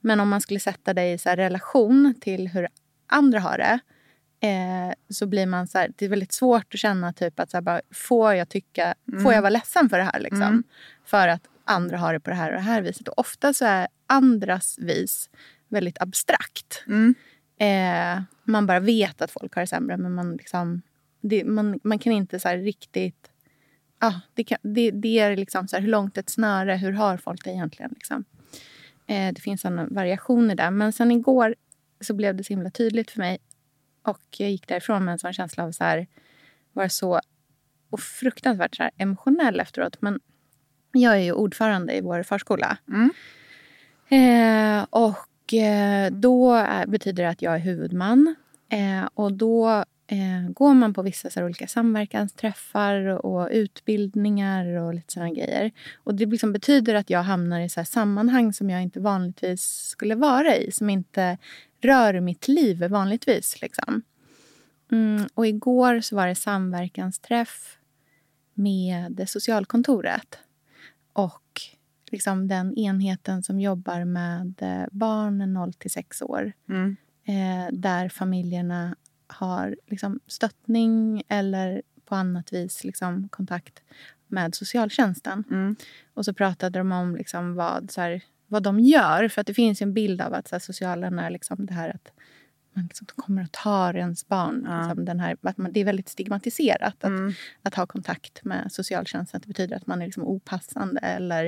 Men 0.00 0.20
om 0.20 0.28
man 0.28 0.40
skulle 0.40 0.60
sätta 0.60 0.94
det 0.94 1.12
i 1.12 1.18
så 1.18 1.30
relation 1.30 2.14
till 2.20 2.48
hur 2.48 2.68
andra 3.10 3.40
har 3.40 3.58
det 3.58 3.80
eh, 4.48 4.94
så 5.08 5.26
blir 5.26 5.46
man 5.46 5.66
så 5.66 5.78
här, 5.78 5.92
det 5.96 6.04
är 6.04 6.08
väldigt 6.08 6.32
svårt 6.32 6.74
att 6.74 6.80
känna 6.80 7.12
typ 7.12 7.40
att 7.40 7.50
så 7.50 7.56
här, 7.56 7.62
bara, 7.62 7.80
får 7.94 8.34
jag 8.34 8.48
tycka, 8.48 8.94
får 9.22 9.32
jag 9.32 9.42
vara 9.42 9.50
ledsen 9.50 9.88
för 9.88 9.98
det 9.98 10.04
här 10.04 10.20
liksom? 10.20 10.42
Mm. 10.42 10.64
För 11.04 11.28
att 11.28 11.42
andra 11.64 11.98
har 11.98 12.12
det 12.12 12.20
på 12.20 12.30
det 12.30 12.36
här 12.36 12.50
och 12.50 12.56
det 12.56 12.62
här 12.62 12.82
viset. 12.82 13.08
Och 13.08 13.18
ofta 13.18 13.54
så 13.54 13.64
är 13.64 13.88
andras 14.06 14.78
vis 14.78 15.30
väldigt 15.68 16.00
abstrakt. 16.00 16.84
Mm. 16.86 17.14
Eh, 17.58 18.22
man 18.44 18.66
bara 18.66 18.80
vet 18.80 19.22
att 19.22 19.30
folk 19.30 19.54
har 19.54 19.62
det 19.62 19.66
sämre 19.66 19.96
men 19.96 20.14
man 20.14 20.32
liksom, 20.32 20.82
det, 21.20 21.44
man, 21.44 21.80
man 21.82 21.98
kan 21.98 22.12
inte 22.12 22.40
så 22.40 22.48
riktigt 22.48 23.30
Ja, 24.02 24.20
det, 24.34 24.44
kan, 24.44 24.58
det, 24.62 24.90
det 24.90 25.18
är 25.18 25.36
liksom 25.36 25.68
så 25.68 25.76
här, 25.76 25.82
hur 25.82 25.88
långt 25.88 26.18
ett 26.18 26.30
snöre, 26.30 26.74
hur 26.74 26.92
har 26.92 27.16
folk 27.16 27.44
det 27.44 27.50
egentligen? 27.50 27.90
Liksom. 27.94 28.24
Eh, 29.06 29.32
det 29.32 29.40
finns 29.40 29.60
sådana 29.60 29.86
variationer 29.90 30.54
där. 30.54 30.70
Men 30.70 30.92
sen 30.92 31.10
igår 31.10 31.54
så 32.00 32.14
blev 32.14 32.36
det 32.36 32.44
så 32.44 32.52
himla 32.52 32.70
tydligt 32.70 33.10
för 33.10 33.18
mig. 33.18 33.38
Och 34.02 34.20
jag 34.38 34.50
gick 34.50 34.68
därifrån 34.68 35.04
med 35.04 35.12
en 35.12 35.18
sån 35.18 35.32
känsla 35.32 35.64
av 35.64 35.72
så 35.72 35.84
här, 35.84 36.06
vara 36.72 36.88
så 36.88 37.20
och 37.90 38.00
fruktansvärt 38.00 38.76
så 38.76 38.90
emotionell 38.96 39.60
efteråt. 39.60 39.96
Men 40.02 40.20
jag 40.92 41.12
är 41.12 41.20
ju 41.20 41.32
ordförande 41.32 41.96
i 41.96 42.00
vår 42.00 42.22
förskola. 42.22 42.76
Mm. 42.88 43.10
Eh, 44.08 44.86
och 44.90 45.54
eh, 45.54 46.10
då 46.12 46.52
är, 46.52 46.86
betyder 46.86 47.22
det 47.22 47.28
att 47.28 47.42
jag 47.42 47.54
är 47.54 47.58
huvudman. 47.58 48.34
Eh, 48.68 49.08
och 49.14 49.32
då 49.32 49.84
eh, 50.06 50.50
går 50.54 50.74
man 50.74 50.94
på 50.94 51.02
vissa 51.02 51.30
så 51.30 51.40
här, 51.40 51.46
olika 51.46 51.66
samverkansträffar 51.66 53.26
och 53.26 53.48
utbildningar 53.52 54.66
och 54.66 54.94
lite 54.94 55.12
sådana 55.12 55.30
grejer. 55.30 55.70
Och 56.04 56.14
det 56.14 56.26
liksom 56.26 56.52
betyder 56.52 56.94
att 56.94 57.10
jag 57.10 57.22
hamnar 57.22 57.60
i 57.60 57.68
så 57.68 57.80
här, 57.80 57.84
sammanhang 57.84 58.52
som 58.52 58.70
jag 58.70 58.82
inte 58.82 59.00
vanligtvis 59.00 59.62
skulle 59.88 60.14
vara 60.14 60.56
i. 60.56 60.72
Som 60.72 60.90
inte 60.90 61.38
rör 61.80 62.20
mitt 62.20 62.48
liv 62.48 62.84
vanligtvis. 62.84 63.62
Liksom. 63.62 64.02
Mm, 64.92 65.28
och 65.34 65.46
igår 65.46 66.00
så 66.00 66.16
var 66.16 66.26
det 66.26 66.34
samverkansträff 66.34 67.78
med 68.54 69.24
socialkontoret. 69.26 70.38
Och 71.12 71.60
liksom 72.10 72.48
den 72.48 72.78
enheten 72.78 73.42
som 73.42 73.60
jobbar 73.60 74.04
med 74.04 74.54
eh, 74.58 74.86
barn 74.92 75.52
0 75.52 75.72
till 75.72 75.90
6 75.90 76.22
år. 76.22 76.52
Mm. 76.68 76.96
Eh, 77.24 77.72
där 77.72 78.08
familjerna 78.08 78.96
har 79.26 79.76
liksom 79.86 80.20
stöttning 80.26 81.22
eller 81.28 81.82
på 82.04 82.14
annat 82.14 82.52
vis 82.52 82.84
liksom 82.84 83.28
kontakt 83.28 83.82
med 84.28 84.54
socialtjänsten. 84.54 85.44
Mm. 85.50 85.76
Och 86.14 86.24
så 86.24 86.34
pratade 86.34 86.78
de 86.78 86.92
om 86.92 87.16
liksom 87.16 87.54
vad, 87.54 87.90
så 87.90 88.00
här, 88.00 88.22
vad 88.50 88.62
de 88.62 88.80
gör. 88.80 89.28
För 89.28 89.40
att 89.40 89.46
det 89.46 89.54
finns 89.54 89.82
en 89.82 89.94
bild 89.94 90.20
av 90.20 90.34
att 90.34 90.48
så 90.48 90.54
här, 90.54 90.60
socialen 90.60 91.18
är 91.18 91.30
liksom 91.30 91.66
det 91.66 91.74
här 91.74 91.88
att 91.88 92.12
man 92.72 92.84
liksom 92.84 93.06
kommer 93.16 93.42
och 93.42 93.52
tar 93.52 93.96
ens 93.96 94.28
barn. 94.28 94.66
Ja. 94.68 94.78
Liksom 94.82 95.04
den 95.04 95.20
här, 95.20 95.36
att 95.42 95.58
man, 95.58 95.72
det 95.72 95.80
är 95.80 95.84
väldigt 95.84 96.08
stigmatiserat 96.08 97.04
att, 97.04 97.04
Mm. 97.04 97.32
att 97.62 97.74
ha 97.74 97.86
kontakt 97.86 98.44
med 98.44 98.72
socialtjänsten. 98.72 99.40
Det 99.40 99.48
betyder 99.48 99.76
att 99.76 99.86
man 99.86 100.02
är 100.02 100.06
liksom 100.06 100.24
opassande 100.26 101.00
eller 101.00 101.44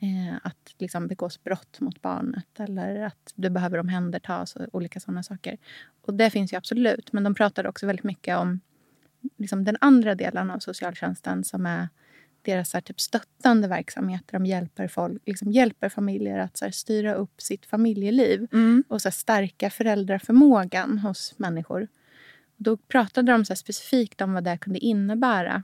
eh, 0.00 0.36
att 0.42 0.74
liksom 0.78 1.06
begås 1.08 1.44
brott 1.44 1.80
mot 1.80 2.02
barnet 2.02 2.60
eller 2.60 3.04
att 3.04 3.32
du 3.34 3.50
behöver 3.50 3.78
omhändertas 3.78 4.56
och 4.56 4.66
olika 4.72 5.00
sådana 5.00 5.22
saker. 5.22 5.58
Och 6.06 6.14
det 6.14 6.30
finns 6.30 6.52
ju 6.52 6.56
absolut. 6.56 7.12
Men 7.12 7.24
de 7.24 7.34
pratade 7.34 7.68
också 7.68 7.86
väldigt 7.86 8.04
mycket 8.04 8.38
om 8.38 8.60
liksom 9.36 9.64
den 9.64 9.76
andra 9.80 10.14
delen 10.14 10.50
av 10.50 10.58
socialtjänsten 10.58 11.44
som 11.44 11.66
är 11.66 11.88
deras 12.44 12.70
så 12.70 12.76
här, 12.76 12.82
typ 12.82 13.00
stöttande 13.00 13.68
verksamhet. 13.68 14.22
där 14.26 14.38
De 14.38 14.46
hjälper, 14.46 14.88
folk, 14.88 15.22
liksom 15.26 15.52
hjälper 15.52 15.88
familjer 15.88 16.38
att 16.38 16.56
så 16.56 16.64
här, 16.64 16.72
styra 16.72 17.14
upp 17.14 17.42
sitt 17.42 17.66
familjeliv 17.66 18.48
Mm. 18.52 18.84
och 18.88 19.02
så 19.02 19.08
här, 19.08 19.12
stärka 19.12 19.70
föräldraförmågan 19.70 20.98
hos 20.98 21.34
människor. 21.38 21.88
Och 22.56 22.62
då 22.64 22.76
pratade 22.76 23.32
de 23.32 23.44
så 23.44 23.56
specifikt 23.56 24.20
om 24.20 24.32
vad 24.32 24.44
det 24.44 24.58
kunde 24.58 24.78
innebära. 24.78 25.62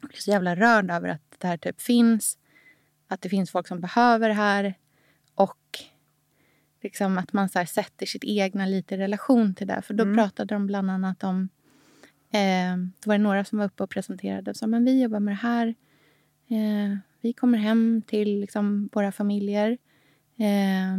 Jag 0.00 0.08
blev 0.08 0.18
så 0.18 0.30
jävla 0.30 0.56
rörd 0.56 0.90
över 0.90 1.08
att 1.08 1.34
det 1.38 1.46
här 1.46 1.56
typ 1.56 1.80
finns. 1.80 2.38
Att 3.08 3.20
det 3.20 3.28
finns 3.28 3.50
folk 3.50 3.68
som 3.68 3.80
behöver 3.80 4.28
det 4.28 4.34
här. 4.34 4.74
Och 5.34 5.78
liksom 6.82 7.18
att 7.18 7.32
man 7.32 7.48
så 7.48 7.66
sätter 7.66 8.06
sitt 8.06 8.24
egna 8.24 8.66
lite 8.66 8.94
i 8.94 8.98
relation 8.98 9.54
till 9.54 9.66
det. 9.66 9.82
För 9.82 9.94
då 9.94 10.14
pratade 10.14 10.54
de 10.54 10.66
bland 10.66 10.90
annat 10.90 11.24
om... 11.24 11.48
Eh, 12.30 12.76
det 13.00 13.06
var 13.06 13.14
det 13.14 13.22
några 13.22 13.44
som 13.44 13.58
var 13.58 13.66
uppe 13.66 13.82
och 13.82 13.90
presenterade. 13.90 14.54
Så, 14.54 14.66
men 14.66 14.84
vi 14.84 15.02
jobbar 15.02 15.20
med 15.20 15.32
det 15.32 15.38
här. 15.38 15.74
Eh, 16.48 16.96
vi 17.20 17.32
kommer 17.32 17.58
hem 17.58 18.02
till 18.06 18.40
liksom, 18.40 18.88
våra 18.92 19.12
familjer. 19.12 19.78
Eh, 20.36 20.98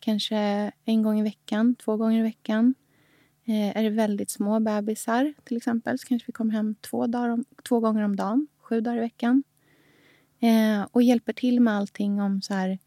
kanske 0.00 0.72
en 0.84 1.02
gång 1.02 1.20
i 1.20 1.22
veckan, 1.22 1.74
två 1.74 1.96
gånger 1.96 2.20
i 2.20 2.22
veckan. 2.22 2.74
Eh, 3.44 3.76
är 3.76 3.82
det 3.82 3.90
väldigt 3.90 4.30
små 4.30 4.60
bebisar 4.60 5.34
till 5.44 5.56
exempel 5.56 5.98
så 5.98 6.06
kanske 6.06 6.26
vi 6.26 6.32
kommer 6.32 6.52
hem 6.52 6.74
två, 6.74 7.06
dagar 7.06 7.28
om, 7.28 7.44
två 7.68 7.80
gånger 7.80 8.02
om 8.02 8.16
dagen, 8.16 8.46
sju 8.60 8.80
dagar 8.80 8.96
i 8.96 9.00
veckan. 9.00 9.42
Eh, 10.40 10.86
och 10.90 11.02
hjälper 11.02 11.32
till 11.32 11.60
med 11.60 11.74
allting 11.74 12.20
om 12.20 12.42
så 12.42 12.54
här, 12.54 12.78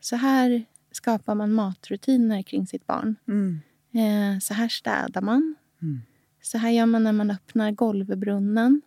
så 0.00 0.16
här 0.16 0.64
skapar 0.90 1.34
man 1.34 1.52
matrutiner 1.52 2.42
kring 2.42 2.66
sitt 2.66 2.86
barn. 2.86 3.16
Mm. 3.28 3.60
Eh, 3.92 4.38
så 4.38 4.54
här 4.54 4.68
städar 4.68 5.20
man. 5.20 5.54
Så 6.44 6.58
här 6.58 6.70
gör 6.70 6.86
man 6.86 7.02
när 7.02 7.12
man 7.12 7.30
öppnar 7.30 7.70
golvbrunnen. 7.70 8.82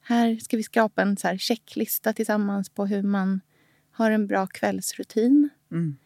Här 0.00 0.36
ska 0.36 0.56
vi 0.56 0.62
skapa 0.62 1.02
en 1.02 1.16
så 1.16 1.36
checklista 1.38 2.12
tillsammans 2.12 2.70
på 2.70 2.86
hur 2.86 3.02
man 3.02 3.40
har 3.90 4.10
en 4.10 4.26
bra 4.26 4.46
kvällsrutin. 4.46 5.48
Mm. 5.70 5.96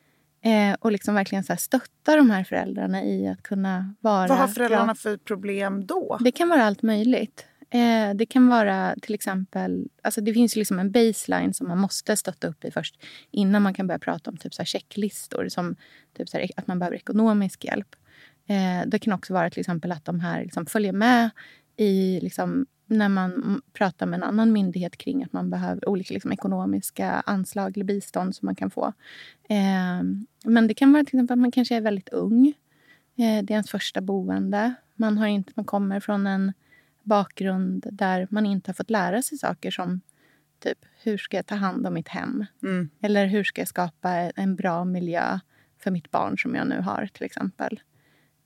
Eh, 0.41 0.77
och 0.81 0.93
liksom 0.93 1.15
verkligen 1.15 1.45
så 1.45 1.53
här 1.53 1.59
stötta 1.59 2.17
de 2.17 2.31
här 2.31 2.45
föräldrarna 2.45 3.05
i 3.05 3.29
att 3.29 3.43
kunna 3.43 3.95
vara 4.01 4.27
Vad 4.27 4.39
har 4.39 4.49
föräldrarna 4.49 4.85
bra. 4.85 4.95
för 4.95 5.17
problem 5.17 5.87
då? 5.87 6.19
Det 6.21 6.33
kan 6.33 6.49
vara 6.49 6.65
allt 6.65 6.83
möjligt. 6.83 7.47
Eh, 7.71 8.15
det 8.15 8.27
kan 8.27 8.49
vara 8.49 8.95
till 9.03 9.15
exempel... 9.15 9.89
Alltså 10.03 10.21
det 10.21 10.35
finns 10.35 10.57
ju 10.57 10.59
liksom 10.59 10.79
en 10.79 10.93
baseline 10.93 11.55
som 11.55 11.69
man 11.69 11.79
måste 11.79 12.17
stötta 12.17 12.49
upp 12.49 12.65
i 12.65 12.71
först 12.71 13.03
innan 13.31 13.63
man 13.63 13.75
kan 13.75 13.87
börja 13.87 13.99
prata 13.99 14.31
om 14.31 14.37
typ 14.37 14.55
så 14.55 14.65
checklistor. 14.65 15.49
Som 15.49 15.77
typ 16.17 16.29
så 16.29 16.39
här, 16.39 16.51
att 16.57 16.67
man 16.67 16.79
behöver 16.79 16.97
ekonomisk 16.97 17.65
hjälp. 17.65 17.97
Eh, 18.47 18.87
det 18.87 18.99
kan 18.99 19.13
också 19.13 19.35
vara 19.35 19.51
till 19.51 19.61
exempel 19.61 19.93
att 19.93 20.05
de 20.05 20.21
här 20.21 20.43
liksom 20.43 20.67
följer 20.67 20.93
med 20.93 21.31
i 21.77 22.21
liksom, 22.21 22.67
när 22.87 23.09
man 23.09 23.63
pratar 23.73 24.07
med 24.07 24.17
en 24.17 24.23
annan 24.23 24.53
myndighet 24.53 24.97
kring 24.97 25.25
att 25.25 25.33
man 25.33 25.51
behöver 25.51 25.89
olika 25.89 26.15
liksom, 26.15 26.33
ekonomiska 26.33 27.11
anslag 27.11 27.77
eller 27.77 27.85
bistånd 27.85 28.37
som 28.37 28.47
man 28.47 28.55
kan 28.55 28.71
få. 28.71 28.93
Eh, 29.49 30.03
men 30.45 30.67
det 30.69 30.75
kan 30.75 30.93
vara 30.93 31.05
till 31.05 31.17
exempel 31.17 31.35
att 31.35 31.41
man 31.41 31.53
kanske 31.53 31.77
är 31.77 31.81
väldigt 31.81 32.09
ung. 32.09 32.47
Eh, 33.17 33.45
det 33.45 33.51
är 33.51 33.53
ens 33.53 33.71
första 33.71 34.01
boende. 34.01 34.75
Man, 34.95 35.19
har 35.19 35.27
inte, 35.27 35.53
man 35.57 35.65
kommer 35.65 36.01
från 36.01 36.27
en 36.27 36.53
bakgrund 37.03 37.87
där 37.93 38.27
man 38.31 38.47
inte 38.47 38.69
har 38.69 38.75
fått 38.75 38.91
lära 38.91 39.23
sig 39.23 39.39
saker 39.39 39.71
som 39.71 40.01
typ 40.59 40.79
hur 41.03 41.19
ska 41.19 41.37
jag 41.37 41.47
ta 41.47 41.55
hand 41.55 41.87
om 41.87 41.95
mitt 41.95 42.09
hem? 42.09 42.45
Mm. 42.63 42.91
Eller 43.01 43.27
hur 43.27 43.45
ska 43.45 43.61
jag 43.61 43.69
skapa 43.69 44.11
en 44.13 44.57
bra 44.57 44.85
miljö 44.85 45.39
för 45.79 45.91
mitt 45.91 46.11
barn 46.11 46.39
som 46.39 46.55
jag 46.55 46.69
nu 46.69 46.81
har 46.81 47.09
till 47.13 47.25
exempel. 47.25 47.81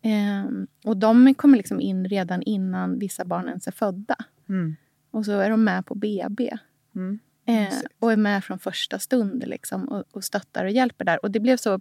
Ehm, 0.02 0.66
och 0.84 0.96
de 0.96 1.34
kommer 1.34 1.56
liksom 1.56 1.80
in 1.80 2.08
redan 2.08 2.42
innan 2.42 2.98
vissa 2.98 3.24
barn 3.24 3.48
ens 3.48 3.66
är 3.68 3.72
födda. 3.72 4.16
Mm. 4.48 4.76
Och 5.10 5.24
så 5.24 5.32
är 5.32 5.50
de 5.50 5.64
med 5.64 5.86
på 5.86 5.94
BB. 5.94 6.58
Mm. 6.94 7.18
Eh, 7.46 7.74
och 7.98 8.12
är 8.12 8.16
med 8.16 8.44
från 8.44 8.58
första 8.58 8.98
stund 8.98 9.44
liksom, 9.46 9.88
och, 9.88 10.04
och 10.12 10.24
stöttar 10.24 10.64
och 10.64 10.70
hjälper 10.70 11.04
där. 11.04 11.24
Och 11.24 11.30
det 11.30 11.40
blev 11.40 11.56
så... 11.56 11.80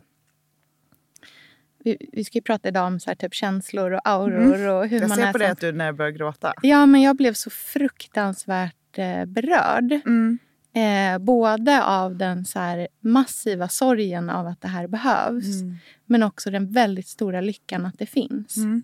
Vi, 1.84 1.98
vi 2.14 2.24
ska 2.24 2.38
ju 2.38 2.42
prata 2.42 2.68
idag 2.68 2.88
om 2.88 3.00
så 3.00 3.10
här, 3.10 3.16
typ 3.16 3.34
känslor 3.34 3.92
och 3.92 4.02
auror. 4.10 4.68
Och 4.68 4.88
hur 4.88 5.00
Jag 5.00 5.08
man 5.10 5.18
ser 5.18 5.26
är 5.28 5.32
på 5.32 5.38
det 5.38 5.46
som- 5.46 5.52
att 5.52 5.60
du 5.60 5.72
när 5.72 5.86
jag 5.86 5.96
börjar 5.96 6.12
gråta. 6.12 6.54
Ja, 6.62 6.86
men 6.86 7.02
jag 7.02 7.16
blev 7.16 7.34
så 7.34 7.50
fruktansvärt 7.50 8.98
eh, 8.98 9.26
berörd. 9.26 9.92
Mm. 9.92 10.40
Eh, 10.74 11.18
både 11.18 11.84
av 11.84 12.16
den 12.16 12.46
så 12.46 12.88
massiva 13.00 13.68
sorgen 13.68 14.30
av 14.30 14.48
att 14.48 14.62
det 14.62 14.68
här 14.68 14.88
behövs. 14.88 15.62
Mm. 15.62 15.76
Men 16.06 16.24
också 16.24 16.52
den 16.52 16.72
väldigt 16.72 17.08
stora 17.08 17.42
lyckan 17.42 17.86
att 17.86 18.00
det 18.00 18.06
finns. 18.06 18.58
Mm. 18.58 18.84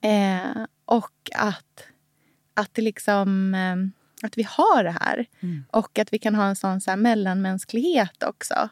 Eh, 0.00 0.66
och 0.84 1.30
att, 1.34 1.86
att, 2.54 2.74
det 2.74 2.82
liksom, 2.82 3.54
eh, 3.54 4.26
att 4.26 4.38
vi 4.38 4.46
har 4.48 4.84
det 4.84 4.96
här. 5.00 5.26
Mm. 5.40 5.64
Och 5.70 5.98
att 5.98 6.12
vi 6.12 6.18
kan 6.18 6.34
ha 6.34 6.44
en 6.44 6.56
sån 6.56 6.80
så 6.80 6.90
här 6.90 6.96
mellanmänsklighet 6.96 8.22
också. 8.22 8.68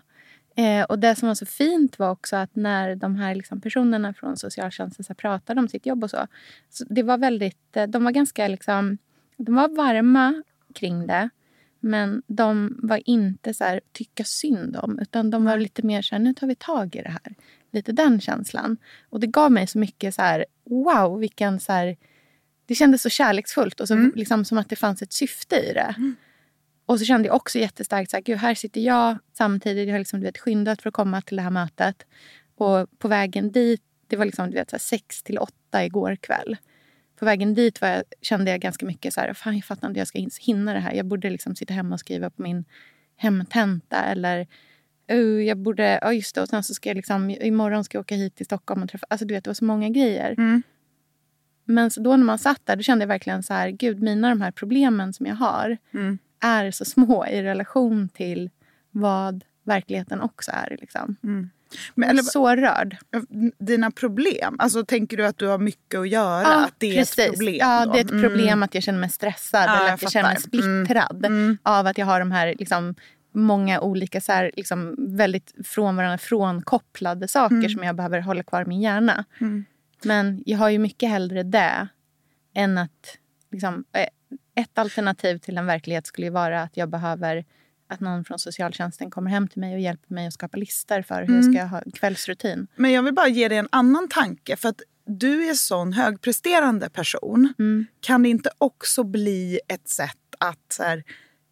Eh, 0.57 0.85
och 0.85 0.99
det 0.99 1.15
som 1.15 1.29
var 1.29 1.35
så 1.35 1.47
fint 1.47 1.99
var 1.99 2.11
också 2.11 2.37
att 2.37 2.57
när 2.57 2.97
de 2.97 3.17
här 3.17 3.35
liksom 3.35 3.61
personerna 3.61 4.15
från 4.15 4.37
socialtjänsten 4.37 5.05
så 5.05 5.15
pratade 5.15 5.61
om 5.61 5.69
sitt 5.69 5.87
jobb 5.87 6.05
och 6.05 6.11
så. 6.11 6.27
så 6.71 6.85
det 6.89 7.03
var 7.03 7.19
väldigt, 7.19 7.77
eh, 7.77 7.87
de 7.87 8.05
var 8.05 8.11
ganska 8.11 8.49
liksom, 8.49 8.99
de 9.37 9.55
var 9.55 9.69
varma 9.69 10.43
kring 10.75 11.07
det. 11.07 11.31
Men 11.87 12.23
de 12.27 12.79
var 12.83 13.01
inte 13.05 13.55
så 13.55 13.65
här 13.65 13.81
tycka 13.93 14.25
synd 14.25 14.77
om. 14.77 14.99
Utan 14.99 15.31
de 15.31 15.45
var 15.45 15.59
lite 15.59 15.87
mer 15.87 16.03
så 16.03 16.15
här, 16.15 16.23
nu 16.23 16.35
tar 16.35 16.47
vi 16.47 16.55
tag 16.55 16.97
i 16.97 17.03
det 17.03 17.09
här. 17.09 17.35
Lite 17.71 17.93
den 17.93 18.21
känslan. 18.21 18.77
Och 19.11 19.21
det 19.21 19.27
gav 19.27 19.53
mig 19.53 19.67
så 19.67 19.79
mycket 19.79 20.15
så 20.15 20.23
här, 20.23 20.47
wow, 20.65 21.19
vilken 21.19 21.61
så 21.61 21.73
här, 21.73 21.97
det 22.67 22.75
kändes 22.75 23.03
så 23.03 23.09
kärleksfullt 23.09 23.81
och 23.81 23.89
så 23.89 24.11
liksom 24.15 24.45
som 24.45 24.59
att 24.59 24.69
det 24.69 24.77
fanns 24.77 25.03
ett 25.03 25.13
syfte 25.13 25.57
i 25.57 25.73
det. 25.73 25.95
Och 26.87 26.99
så 26.99 27.05
kände 27.05 27.29
jag 27.29 27.37
också 27.37 27.59
jättestarkt 27.59 28.11
så 28.11 28.17
här, 28.17 28.23
gud 28.23 28.39
här 28.39 28.55
sitter 28.55 28.81
jag 28.81 29.19
samtidigt, 29.33 29.87
jag 29.89 29.95
har 29.95 29.99
liksom, 29.99 30.21
du 30.21 30.27
vet, 30.27 30.39
skyndat 30.39 30.83
för 30.83 30.89
att 30.89 30.95
komma 30.95 31.23
till 31.23 31.37
det 31.37 31.43
här 31.43 31.51
mötet. 31.51 32.07
Och 32.57 32.99
på 32.99 33.09
vägen 33.09 33.53
dit, 33.53 33.83
det 34.07 34.17
var 34.17 34.25
liksom 34.25 34.51
du 34.51 34.57
vet, 34.57 34.71
så 34.71 34.77
här, 34.77 34.81
sex 34.81 35.23
till 35.23 35.39
åtta 35.39 35.85
igår 35.85 36.17
kväll. 36.17 36.57
På 37.25 37.27
vägen 37.27 37.55
dit 37.55 37.81
var 37.81 37.89
jag, 37.89 38.03
kände 38.23 38.51
jag 38.51 38.61
ganska 38.61 38.87
mycket 38.87 39.15
så 39.15 39.21
här, 39.21 39.33
fan 39.35 39.55
jag 39.55 39.65
fattar 39.65 39.89
inte 39.89 40.01
jag 40.01 40.09
ska 40.09 40.19
hin- 40.19 40.39
hinna 40.41 40.73
det 40.73 40.81
här. 40.81 40.93
Jag 40.95 41.07
borde 41.07 41.31
liksom 41.31 41.57
sitta 41.57 41.75
hemma 41.75 41.95
och 41.95 42.01
skriva 42.01 42.31
på 42.31 42.43
min 42.43 42.65
hemtenta 43.17 44.03
eller 44.05 44.47
uh, 45.13 45.43
jag 45.43 45.59
borde, 45.59 45.99
ja 46.03 46.13
just 46.13 46.35
det, 46.35 46.43
och 46.43 46.49
sen 46.49 46.63
så 46.63 46.75
ska 46.75 46.89
jag 46.91 46.97
liksom, 46.97 47.31
imorgon 47.31 47.85
ska 47.85 47.97
jag 47.99 48.01
åka 48.01 48.15
hit 48.15 48.35
till 48.37 48.47
Stockholm 48.47 48.83
och 48.83 48.89
träffa, 48.89 49.07
alltså 49.11 49.27
du 49.27 49.35
vet 49.35 49.45
det 49.45 49.51
var 49.51 49.55
så 49.55 49.65
många 49.65 49.89
grejer. 49.89 50.31
Mm. 50.39 50.63
Men 51.65 51.91
så 51.91 52.01
då 52.01 52.17
när 52.17 52.25
man 52.25 52.39
satt 52.39 52.61
där, 52.67 52.77
då 52.77 52.83
kände 52.83 53.03
jag 53.03 53.09
verkligen 53.09 53.43
så 53.43 53.55
här, 53.55 53.69
gud 53.71 54.03
mina 54.03 54.29
de 54.29 54.41
här 54.41 54.51
problemen 54.51 55.13
som 55.13 55.27
jag 55.27 55.35
har 55.35 55.77
Mm. 55.95 56.19
är 56.41 56.71
så 56.71 56.85
små 56.85 57.27
i 57.27 57.43
relation 57.43 58.09
till 58.09 58.51
vad 58.91 59.45
verkligheten 59.63 60.21
också 60.21 60.51
är. 60.55 60.77
Liksom. 60.81 61.17
Men, 61.95 62.07
Jag 62.09 62.15
är 62.17 62.21
eller, 62.21 62.23
så 62.23 62.57
rörd. 62.57 62.97
dina 63.59 63.91
problem, 63.91 64.57
alltså 64.59 64.85
tänker 64.85 65.17
du 65.17 65.27
att 65.27 65.39
du 65.39 65.47
har 65.47 65.59
mycket 65.59 66.01
att 66.01 66.09
göra? 66.09 66.43
Ja, 66.43 66.65
att 66.65 66.75
det 66.79 66.87
är 66.91 66.99
precis. 66.99 67.19
ett 67.19 67.31
problem? 67.33 67.57
Ja, 67.61 67.87
då? 67.87 67.93
det 67.93 67.99
är 67.99 68.05
ett 68.05 68.11
Mm. 68.11 68.23
problem 68.23 68.63
att 68.63 68.75
jag 68.75 68.83
känner 68.85 68.99
mig 68.99 69.11
stressad 69.11 69.65
Ja, 69.67 69.77
eller 69.77 69.87
jag 69.87 69.95
att 69.95 70.03
jag 70.03 70.13
känner 70.13 70.29
mig. 70.29 70.37
Mm. 70.63 70.85
splittrad 70.87 71.25
Mm. 71.27 71.59
av 71.63 71.87
att 71.87 71.99
jag 71.99 72.07
har 72.07 72.19
de 72.21 72.33
här 72.33 72.55
liksom, 72.59 72.95
många 73.33 73.81
olika 73.81 74.21
så 74.21 74.33
här, 74.33 74.51
liksom, 74.57 74.95
väldigt 75.17 75.55
från 75.65 75.97
varandra 75.97 76.19
frånkopplade 76.19 77.29
saker 77.29 77.69
som 77.69 77.83
jag 77.83 77.97
behöver 77.97 78.21
hålla 78.21 78.43
kvar 78.43 78.63
i 78.63 78.65
min 78.65 78.81
hjärna. 78.81 79.25
Mm. 79.41 79.65
Men 80.05 80.43
jag 80.47 80.59
har 80.59 80.69
ju 80.71 80.79
mycket 80.79 81.09
hellre 81.09 81.43
det 81.43 81.89
än 82.55 82.79
att... 82.79 83.19
Liksom, 83.53 83.85
eh, 83.93 84.07
ett 84.57 84.79
alternativ 84.79 85.39
till 85.39 85.59
en 85.59 85.67
verklighet 85.67 86.07
skulle 86.07 86.27
ju 86.27 86.31
vara 86.33 86.63
att 86.63 86.77
jag 86.77 86.89
behöver 86.89 87.45
att 87.89 88.01
någon 88.01 88.25
från 88.25 88.39
socialtjänsten 88.39 89.11
kommer 89.11 89.31
hem 89.31 89.49
till 89.49 89.61
mig 89.61 89.75
och 89.75 89.81
hjälper 89.81 90.15
mig 90.15 90.27
att 90.27 90.33
skapa 90.35 90.57
listor 90.57 91.03
för 91.03 91.23
hur 91.23 91.35
jag 91.35 91.45
ska 91.45 91.65
ha 91.65 91.81
en 91.81 91.91
kvällsrutin. 91.91 92.67
Men 92.77 92.93
jag 92.93 93.03
vill 93.03 93.15
bara 93.15 93.29
ge 93.29 93.49
dig 93.49 93.59
en 93.59 93.69
annan 93.73 94.09
tanke. 94.09 94.57
För 94.57 94.69
att 94.69 94.81
du 95.07 95.49
är 95.49 95.55
sån 95.55 95.93
högpresterande 95.93 96.91
person. 96.91 97.55
Mm. 97.59 97.87
Kan 98.01 98.23
det 98.23 98.29
inte 98.29 98.51
också 98.59 99.05
bli 99.05 99.61
ett 99.69 99.89
sätt 99.89 100.19
att 100.39 100.77
här, 100.79 101.05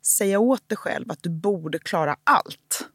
säga 0.05 0.39
åt 0.39 0.69
dig 0.69 0.79
själv 0.79 1.11
att 1.13 1.23
du 1.23 1.31
borde 1.31 1.79
klara 1.79 2.17
allt? 2.25 2.89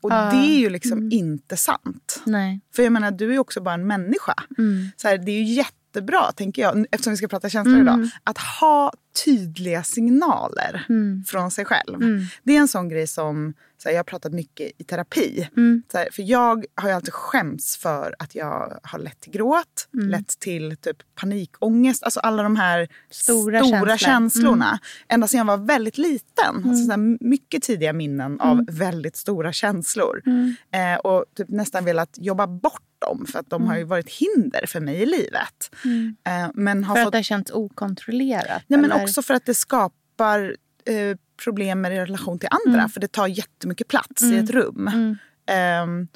Och 0.00 0.10
Ja. 0.12 0.30
det 0.30 0.36
är 0.36 0.58
ju 0.58 0.70
liksom 0.70 0.92
Mm. 0.98 1.12
inte 1.12 1.56
sant. 1.56 2.22
Nej. 2.26 2.60
För 2.76 2.82
jag 2.82 2.92
menar, 2.92 3.10
du 3.10 3.34
är 3.34 3.38
också 3.38 3.60
bara 3.60 3.74
en 3.74 3.86
människa. 3.86 4.34
Mm. 4.58 4.88
Så 4.96 5.08
här, 5.08 5.18
det 5.18 5.32
är 5.32 5.42
ju 5.42 5.54
jättebra, 5.94 6.32
tänker 6.32 6.62
jag, 6.62 6.86
eftersom 6.90 7.10
vi 7.10 7.16
ska 7.16 7.28
prata 7.28 7.48
känslor 7.48 7.74
Mm. 7.80 7.86
idag, 7.86 8.08
att 8.24 8.38
ha 8.38 8.92
tydliga 9.24 9.82
signaler 9.82 10.86
Mm. 10.88 11.24
från 11.26 11.50
sig 11.50 11.64
själv. 11.64 11.94
Mm. 12.02 12.20
Det 12.42 12.56
är 12.56 12.60
en 12.60 12.68
sån 12.68 12.88
grej 12.88 13.06
som 13.06 13.54
så 13.78 13.88
här, 13.88 13.94
jag 13.94 13.98
har 13.98 14.04
pratat 14.04 14.32
mycket 14.32 14.70
i 14.78 14.84
terapi. 14.84 15.48
Mm. 15.56 15.82
Så 15.92 15.98
här, 15.98 16.08
för 16.12 16.22
jag 16.22 16.64
har 16.74 16.88
ju 16.88 16.94
alltid 16.94 17.12
skämts 17.12 17.76
för 17.76 18.14
att 18.18 18.34
jag 18.34 18.78
har 18.82 18.98
lett 18.98 19.20
till 19.20 19.32
gråt, 19.32 19.88
Mm. 19.94 20.08
lett 20.08 20.38
till 20.38 20.76
typ 20.76 20.96
panikångest. 21.20 22.02
Alltså 22.02 22.20
alla 22.20 22.42
de 22.42 22.56
här 22.56 22.88
Stora 23.10 23.58
stora, 23.60 23.70
känslor. 23.70 23.88
Mm. 23.88 23.98
känslorna. 23.98 24.78
Ända 25.08 25.26
sedan 25.26 25.38
jag 25.38 25.44
var 25.44 25.56
väldigt 25.66 25.98
liten. 25.98 26.54
Alltså 26.56 26.84
så 26.84 26.90
här, 26.90 27.24
mycket 27.24 27.62
tidiga 27.62 27.92
minnen 27.92 28.40
av 28.40 28.66
väldigt 28.70 29.16
stora 29.16 29.52
känslor. 29.52 30.22
Mm. 30.26 30.54
Eh, 30.72 30.98
och 30.98 31.24
typ 31.36 31.48
nästan 31.48 31.84
velat 31.84 32.10
jobba 32.20 32.46
bort 32.46 32.82
dem 33.06 33.26
för 33.26 33.38
att 33.38 33.50
de 33.50 33.66
har 33.66 33.76
ju 33.76 33.84
varit 33.84 34.10
hinder 34.10 34.66
för 34.66 34.80
mig 34.80 34.96
i 35.02 35.06
livet. 35.06 35.70
Mm. 35.84 36.16
Eh, 36.24 36.50
men 36.54 36.84
har 36.84 36.94
För 36.94 37.00
att 37.00 37.06
fått 37.06 37.12
det 37.12 37.18
har 37.18 37.22
känts 37.22 37.50
okontrollerat? 37.50 38.62
Nej, 38.66 38.80
men 38.80 38.92
eller? 38.92 39.02
också 39.02 39.22
för 39.22 39.34
att 39.34 39.46
det 39.46 39.54
skapar 39.54 40.56
eh, 40.86 41.16
problem 41.44 41.84
i 41.84 41.90
relation 41.90 42.38
till 42.38 42.48
andra. 42.66 42.78
Mm. 42.80 42.90
För 42.90 43.00
det 43.00 43.12
tar 43.12 43.26
jättemycket 43.26 43.88
plats 43.88 44.22
i 44.22 44.26
Mm. 44.32 44.44
ett 44.44 44.50
rum. 44.50 44.88
Mm. 44.88 45.16
Ehm, 45.46 46.08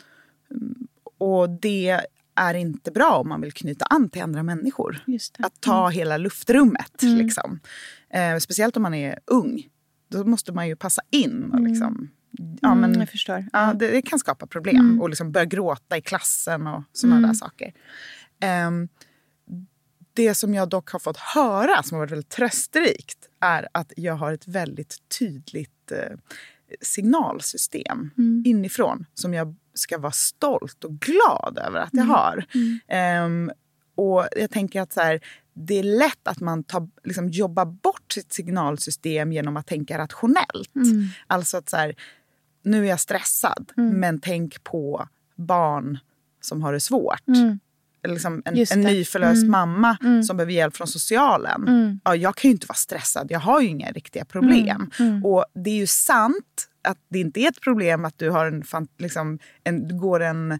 och 1.18 1.50
det 1.50 2.00
är 2.34 2.54
inte 2.54 2.90
bra 2.90 3.10
om 3.16 3.28
man 3.28 3.40
vill 3.40 3.52
knyta 3.52 3.84
an 3.84 4.10
till 4.10 4.22
andra 4.22 4.42
människor. 4.42 5.04
Att 5.38 5.60
ta 5.60 5.88
hela 5.88 6.16
luftrummet. 6.16 7.02
Mm. 7.02 7.18
Liksom. 7.18 7.60
Eh, 8.10 8.38
speciellt 8.38 8.76
om 8.76 8.82
man 8.82 8.94
är 8.94 9.18
ung. 9.26 9.66
Då 10.10 10.24
måste 10.24 10.52
man 10.52 10.68
ju 10.68 10.76
passa 10.76 11.02
in. 11.10 11.50
Och 11.52 11.60
liksom, 11.60 12.10
ja, 12.60 12.72
Mm, 12.72 12.80
men, 12.90 13.00
jag 13.00 13.08
förstår. 13.10 13.44
Ja, 13.52 13.74
det, 13.74 13.90
det 13.90 14.02
kan 14.02 14.18
skapa 14.18 14.46
problem. 14.46 14.76
Mm. 14.76 15.00
Och 15.00 15.08
liksom 15.08 15.32
börja 15.32 15.44
gråta 15.44 15.96
i 15.96 16.00
klassen 16.02 16.66
och 16.66 16.82
såna 16.92 17.16
Mm. 17.16 17.28
där 17.28 17.34
saker. 17.34 17.72
Ehm, 18.40 18.88
det 20.12 20.34
som 20.34 20.54
jag 20.54 20.68
dock 20.68 20.90
har 20.90 20.98
fått 20.98 21.16
höra, 21.18 21.82
som 21.82 21.94
har 21.94 21.98
varit 22.02 22.12
väldigt 22.12 22.28
trösterikt 22.28 23.18
är 23.40 23.68
att 23.72 23.92
jag 23.96 24.14
har 24.14 24.32
ett 24.32 24.48
väldigt 24.48 24.96
tydligt 25.18 25.92
eh, 25.92 26.16
signalsystem 26.80 28.10
Mm. 28.18 28.42
inifrån 28.46 29.06
som 29.14 29.34
jag 29.34 29.54
ska 29.74 29.98
vara 29.98 30.12
stolt 30.12 30.84
och 30.84 31.00
glad 31.00 31.58
över 31.66 31.80
att 31.80 31.88
jag 31.92 32.02
Mm. 32.04 32.10
har. 32.10 32.44
Mm. 32.54 32.78
Ehm, 32.88 33.50
och 33.94 34.26
jag 34.36 34.50
tänker 34.50 34.80
att 34.80 34.92
så 34.92 35.00
här, 35.00 35.20
det 35.54 35.74
är 35.78 35.82
lätt 35.82 36.28
att 36.28 36.40
man 36.40 36.64
tar, 36.64 36.88
liksom, 37.04 37.28
jobbar 37.28 37.64
bort 37.64 38.12
sitt 38.12 38.32
signalsystem 38.32 39.32
genom 39.32 39.56
att 39.56 39.66
tänka 39.66 39.98
rationellt. 39.98 40.74
Mm. 40.76 41.06
Alltså 41.26 41.56
att 41.56 41.68
så 41.68 41.76
här, 41.76 41.94
nu 42.68 42.84
är 42.84 42.88
jag 42.88 43.00
stressad, 43.00 43.72
Mm. 43.76 44.00
men 44.00 44.20
tänk 44.20 44.64
på 44.64 45.08
barn 45.36 45.98
som 46.40 46.62
har 46.62 46.72
det 46.72 46.80
svårt. 46.80 47.28
Mm. 47.28 47.58
Liksom 48.08 48.42
en, 48.44 48.64
en 48.72 48.80
nyförlöst 48.80 49.42
Mm. 49.42 49.50
mamma 49.50 49.96
Mm. 50.02 50.22
som 50.22 50.36
behöver 50.36 50.52
hjälp 50.52 50.76
från 50.76 50.86
socialen. 50.86 51.68
Mm. 51.68 52.00
Ja, 52.04 52.16
jag 52.16 52.36
kan 52.36 52.48
ju 52.48 52.52
inte 52.52 52.66
vara 52.66 52.76
stressad, 52.76 53.26
jag 53.30 53.40
har 53.40 53.60
ju 53.60 53.68
inga 53.68 53.90
riktiga 53.90 54.24
problem. 54.24 54.90
Mm. 54.98 55.24
Och 55.26 55.44
det 55.54 55.70
är 55.70 55.74
ju 55.76 55.86
sant 55.86 56.68
att 56.82 56.98
det 57.10 57.18
inte 57.18 57.40
är 57.40 57.48
ett 57.48 57.60
problem 57.60 58.04
att 58.04 58.18
du 58.18 58.30
har 58.30 58.46
en, 58.46 58.64
liksom, 58.98 59.38
en, 59.64 59.88
du 59.88 59.98
går 59.98 60.20
en 60.20 60.52
eh, 60.52 60.58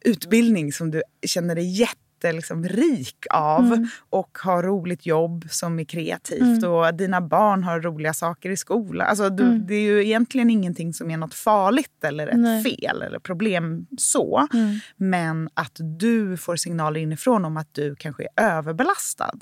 utbildning 0.00 0.72
som 0.72 0.90
du 0.90 1.02
känner 1.26 1.54
dig 1.54 1.80
jätte 1.80 1.96
liksom, 2.32 2.64
rik 2.64 3.26
av 3.30 3.64
Mm. 3.66 3.88
och 4.10 4.38
har 4.42 4.62
roligt 4.62 5.06
jobb 5.06 5.44
som 5.50 5.78
är 5.78 5.84
kreativt 5.84 6.40
Mm. 6.62 6.70
och 6.70 6.94
dina 6.94 7.20
barn 7.20 7.64
har 7.64 7.80
roliga 7.80 8.14
saker 8.14 8.50
i 8.50 8.56
skolan. 8.56 9.06
Alltså, 9.06 9.28
du, 9.30 9.42
Mm. 9.42 9.66
Det 9.66 9.74
är 9.74 9.80
ju 9.80 10.04
egentligen 10.04 10.50
ingenting 10.50 10.92
som 10.94 11.10
är 11.10 11.16
något 11.16 11.34
farligt 11.34 12.04
eller 12.04 12.26
ett 12.26 12.38
Nej. 12.38 12.62
fel 12.64 13.02
eller 13.02 13.18
problem 13.18 13.86
så. 13.98 14.46
Mm. 14.52 14.78
Men 14.96 15.48
att 15.54 15.76
du 16.00 16.36
får 16.36 16.56
signaler 16.56 17.00
inifrån 17.00 17.44
om 17.44 17.56
att 17.56 17.74
du 17.74 17.96
kanske 17.96 18.22
är 18.36 18.44
överbelastad. 18.56 19.32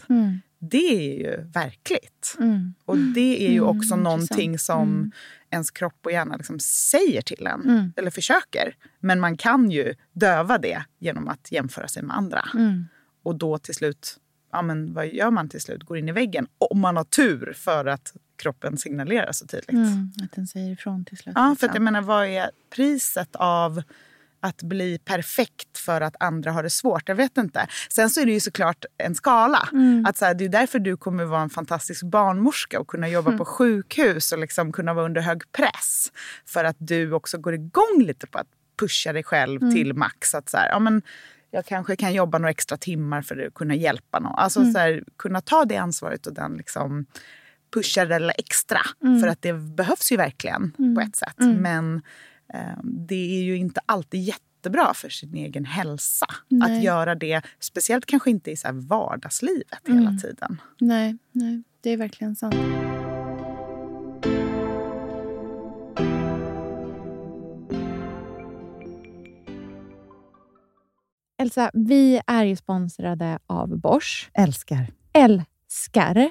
Mm. 0.63 0.69
Det 0.71 1.13
är 1.13 1.19
ju 1.19 1.45
verkligt. 1.51 2.37
Mm. 2.39 2.75
Och 2.85 2.99
det 2.99 3.47
är 3.47 3.51
ju 3.51 3.57
Mm, 3.59 3.65
också 3.69 3.77
intressant. 3.77 4.03
någonting 4.03 4.59
som 4.59 4.89
Mm. 4.89 5.13
ens 5.51 5.71
kropp 5.71 5.99
och 6.05 6.13
hjärna 6.13 6.37
liksom 6.37 6.59
säger 6.61 7.23
till 7.23 7.47
en. 7.47 7.63
Mm. 7.63 7.93
Eller 7.97 8.11
försöker. 8.11 8.77
Men 9.01 9.21
man 9.21 9.37
kan 9.37 9.71
ju 9.71 9.95
döva 10.13 10.59
det 10.59 10.85
genom 10.99 11.29
att 11.29 11.53
jämföra 11.53 11.89
sig 11.89 12.03
med 12.03 12.17
andra. 12.17 12.45
Mm. 12.55 12.85
Och 13.23 13.37
då 13.37 13.59
till 13.59 13.75
slut, 13.75 14.17
ja 14.53 14.63
men 14.63 14.95
vad 14.95 15.09
gör 15.09 15.31
man 15.31 15.49
till 15.49 15.61
slut? 15.61 15.83
Går 15.83 15.99
in 15.99 16.09
i 16.09 16.13
väggen. 16.13 16.47
Om 16.59 16.81
man 16.81 16.97
har 16.97 17.05
tur 17.05 17.53
för 17.57 17.87
att 17.87 18.15
kroppen 18.37 18.77
signalerar 18.79 19.33
så 19.33 19.47
tydligt. 19.47 19.71
Mm. 19.71 20.13
Att 20.25 20.33
den 20.33 20.47
säger 20.47 20.73
ifrån 20.73 21.05
till 21.05 21.19
slut. 21.19 21.33
Ja, 21.37 21.43
för 21.45 21.51
liksom. 21.51 21.69
att 21.69 21.75
jag 21.75 21.83
menar, 21.83 22.01
vad 22.03 22.27
är 22.27 22.51
priset 22.75 23.37
av 23.37 23.83
att 24.43 24.63
bli 24.63 24.99
perfekt 24.99 25.79
för 25.79 26.01
att 26.01 26.15
andra 26.21 26.53
har 26.53 26.63
det 26.63 26.71
svårt? 26.71 27.09
Jag 27.09 27.17
vet 27.17 27.37
inte. 27.39 27.67
Sen 27.91 28.11
så 28.11 28.21
är 28.21 28.27
det 28.27 28.33
ju 28.33 28.41
såklart 28.41 28.85
en 28.99 29.15
skala. 29.15 29.69
Mm. 29.73 30.07
Att 30.07 30.17
så 30.17 30.25
här, 30.25 30.35
det 30.35 30.45
är 30.45 30.49
därför 30.49 30.79
du 30.79 30.97
kommer 30.97 31.25
vara 31.25 31.43
en 31.43 31.51
fantastisk 31.51 32.03
barnmorska 32.05 32.81
och 32.81 32.87
kunna 32.89 33.09
jobba 33.09 33.29
Mm. 33.31 33.39
på 33.39 33.45
sjukhus 33.45 34.33
och 34.33 34.39
liksom 34.39 34.73
kunna 34.73 34.95
vara 34.95 35.05
under 35.07 35.21
hög 35.21 35.53
press. 35.53 36.13
För 36.47 36.65
att 36.65 36.77
du 36.79 37.13
också 37.13 37.39
går 37.39 37.55
igång 37.55 38.03
lite 38.03 38.27
på 38.27 38.39
att 38.39 38.47
pusha 38.81 39.13
dig 39.13 39.23
själv 39.25 39.63
Mm. 39.63 39.75
till 39.75 39.95
max. 39.95 40.35
Att 40.35 40.49
så 40.49 40.57
här, 40.57 40.69
ja, 40.69 40.79
men 40.79 41.03
jag 41.51 41.67
kanske 41.67 41.97
kan 41.97 42.13
jobba 42.15 42.39
några 42.39 42.51
extra 42.51 42.77
timmar 42.77 43.23
för 43.23 43.47
att 43.47 43.55
kunna 43.55 43.75
hjälpa 43.75 44.19
någon. 44.21 44.35
Alltså 44.35 44.61
Mm. 44.61 44.73
så 44.73 44.79
här, 44.79 45.05
kunna 45.17 45.41
ta 45.41 45.65
det 45.65 45.77
ansvaret 45.77 46.27
och 46.27 46.35
den 46.35 46.53
liksom 46.55 47.07
pusha 47.75 48.05
det 48.05 48.15
eller 48.15 48.35
extra. 48.39 48.81
Mm. 49.03 49.21
För 49.21 49.29
att 49.29 49.43
det 49.43 49.53
behövs 49.53 50.13
ju 50.13 50.17
verkligen 50.17 50.75
Mm. 50.79 50.95
på 50.95 51.01
ett 51.01 51.17
sätt. 51.17 51.41
Mm. 51.41 51.57
Men 51.57 52.03
det 52.83 53.39
är 53.39 53.43
ju 53.43 53.57
inte 53.57 53.81
alltid 53.87 54.21
jättebra 54.21 54.95
för 54.95 55.09
sin 55.09 55.35
egen 55.35 55.65
hälsa 55.65 56.27
Nej. 56.49 56.77
att 56.77 56.83
göra 56.83 57.15
det. 57.15 57.43
Speciellt 57.61 58.07
kanske 58.07 58.31
inte 58.31 58.51
i 58.51 58.57
så 58.57 58.69
vardagslivet 58.73 59.89
Mm. 59.89 59.99
hela 59.99 60.19
tiden. 60.19 60.61
Nej, 60.81 61.17
nej, 61.33 61.63
det 61.81 61.91
är 61.91 61.97
verkligen 61.97 62.37
sant. 62.37 62.55
Elsa, 71.39 71.71
vi 71.75 72.21
är 72.27 72.45
ju 72.45 72.57
sponsrade 72.57 73.39
av 73.47 73.79
Bosch. 73.79 74.31
Älskar. 74.35 74.87
Älskar 75.13 76.31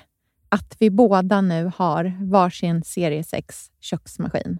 att 0.49 0.75
vi 0.79 0.89
båda 0.89 1.41
nu 1.41 1.71
har 1.75 2.17
varsin 2.21 2.84
serie 2.84 3.23
6 3.23 3.71
köksmaskin. 3.79 4.60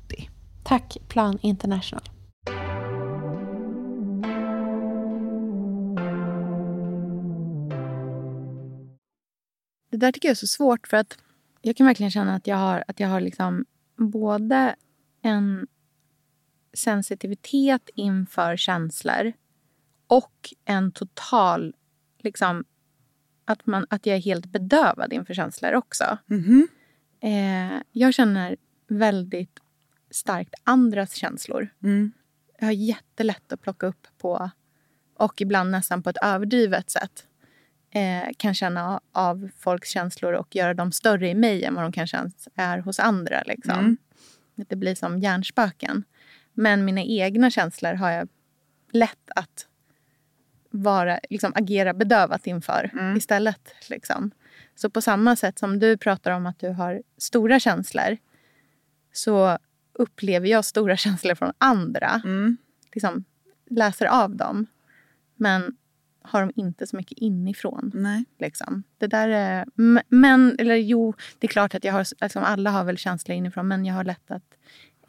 Tack 0.63 0.97
Plan 1.07 1.37
International. 1.41 2.09
Det 9.91 9.97
där 9.97 10.11
tycker 10.11 10.27
jag 10.27 10.31
är 10.31 10.35
så 10.35 10.47
svårt 10.47 10.87
för 10.87 10.97
att 10.97 11.17
jag 11.61 11.75
kan 11.75 11.87
verkligen 11.87 12.11
känna 12.11 12.35
att 12.35 12.47
jag 12.47 12.57
har, 12.57 12.83
att 12.87 12.99
jag 12.99 13.07
har 13.07 13.21
liksom 13.21 13.65
både 13.97 14.75
en 15.21 15.67
sensitivitet 16.73 17.89
inför 17.95 18.57
känslor 18.57 19.33
och 20.07 20.53
en 20.65 20.91
total... 20.91 21.75
Liksom, 22.23 22.65
att, 23.45 23.65
man, 23.65 23.85
att 23.89 24.05
jag 24.05 24.15
är 24.15 24.21
helt 24.21 24.45
bedövad 24.45 25.13
inför 25.13 25.33
känslor 25.33 25.73
också. 25.73 26.17
Mm 26.29 26.43
-hmm. 26.43 26.67
eh, 27.21 27.81
jag 27.91 28.13
känner 28.13 28.55
väldigt 28.87 29.59
starkt 30.11 30.53
andras 30.63 31.13
känslor. 31.13 31.69
Mm. 31.83 32.11
Jag 32.59 32.67
har 32.67 32.73
jättelätt 32.73 33.51
att 33.51 33.61
plocka 33.61 33.87
upp 33.87 34.07
på, 34.17 34.49
och 35.17 35.41
ibland 35.41 35.71
nästan 35.71 36.03
på 36.03 36.09
ett 36.09 36.17
överdrivet 36.23 36.89
sätt, 36.89 37.27
eh, 37.91 38.29
kan 38.37 38.53
känna 38.53 39.01
av 39.11 39.49
folks 39.57 39.89
känslor 39.89 40.33
och 40.33 40.55
göra 40.55 40.73
dem 40.73 40.91
större 40.91 41.29
i 41.29 41.35
mig 41.35 41.63
än 41.63 41.75
vad 41.75 41.83
de 41.83 41.91
kanske 41.91 42.29
är 42.55 42.77
hos 42.77 42.99
andra. 42.99 43.43
Liksom. 43.45 43.79
Mm. 43.79 43.97
Det 44.55 44.75
blir 44.75 44.95
som 44.95 45.19
hjärnspöken. 45.19 46.03
Men 46.53 46.85
mina 46.85 47.01
egna 47.01 47.49
känslor 47.51 47.93
har 47.93 48.11
jag 48.11 48.29
lätt 48.91 49.29
att 49.35 49.67
vara, 50.69 51.19
liksom, 51.29 51.51
agera 51.55 51.93
bedövat 51.93 52.47
inför 52.47 52.89
Mm. 52.93 53.17
istället. 53.17 53.75
Liksom. 53.89 54.31
Så 54.75 54.89
på 54.89 55.01
samma 55.01 55.35
sätt 55.35 55.59
som 55.59 55.79
du 55.79 55.97
pratar 55.97 56.31
om 56.31 56.45
att 56.45 56.59
du 56.59 56.69
har 56.69 57.01
stora 57.17 57.59
känslor 57.59 58.17
så 59.13 59.57
upplever 59.93 60.47
jag 60.47 60.65
stora 60.65 60.97
känslor 61.05 61.35
från 61.35 61.53
andra. 61.57 62.21
Mm. 62.23 62.57
Liksom, 62.93 63.23
läser 63.69 64.05
av 64.05 64.35
dem. 64.35 64.65
Men 65.35 65.77
har 66.21 66.41
de 66.41 66.51
inte 66.55 66.87
så 66.87 66.95
mycket 66.95 67.17
inifrån. 67.17 67.91
Nej. 67.93 68.25
Liksom. 68.39 68.83
Det 68.97 69.07
där 69.07 69.29
är, 69.29 69.65
men, 70.07 70.55
eller 70.59 70.75
jo, 70.75 71.13
det 71.39 71.47
är 71.47 71.51
klart 71.51 71.75
att 71.75 71.83
jag 71.83 71.93
har, 71.93 72.23
liksom, 72.23 72.43
alla 72.43 72.69
har 72.69 72.83
väl 72.83 72.97
känslor 72.97 73.37
inifrån 73.37 73.67
men 73.67 73.85
jag 73.85 73.95
har 73.95 74.03
lätt 74.03 74.31
att 74.31 74.57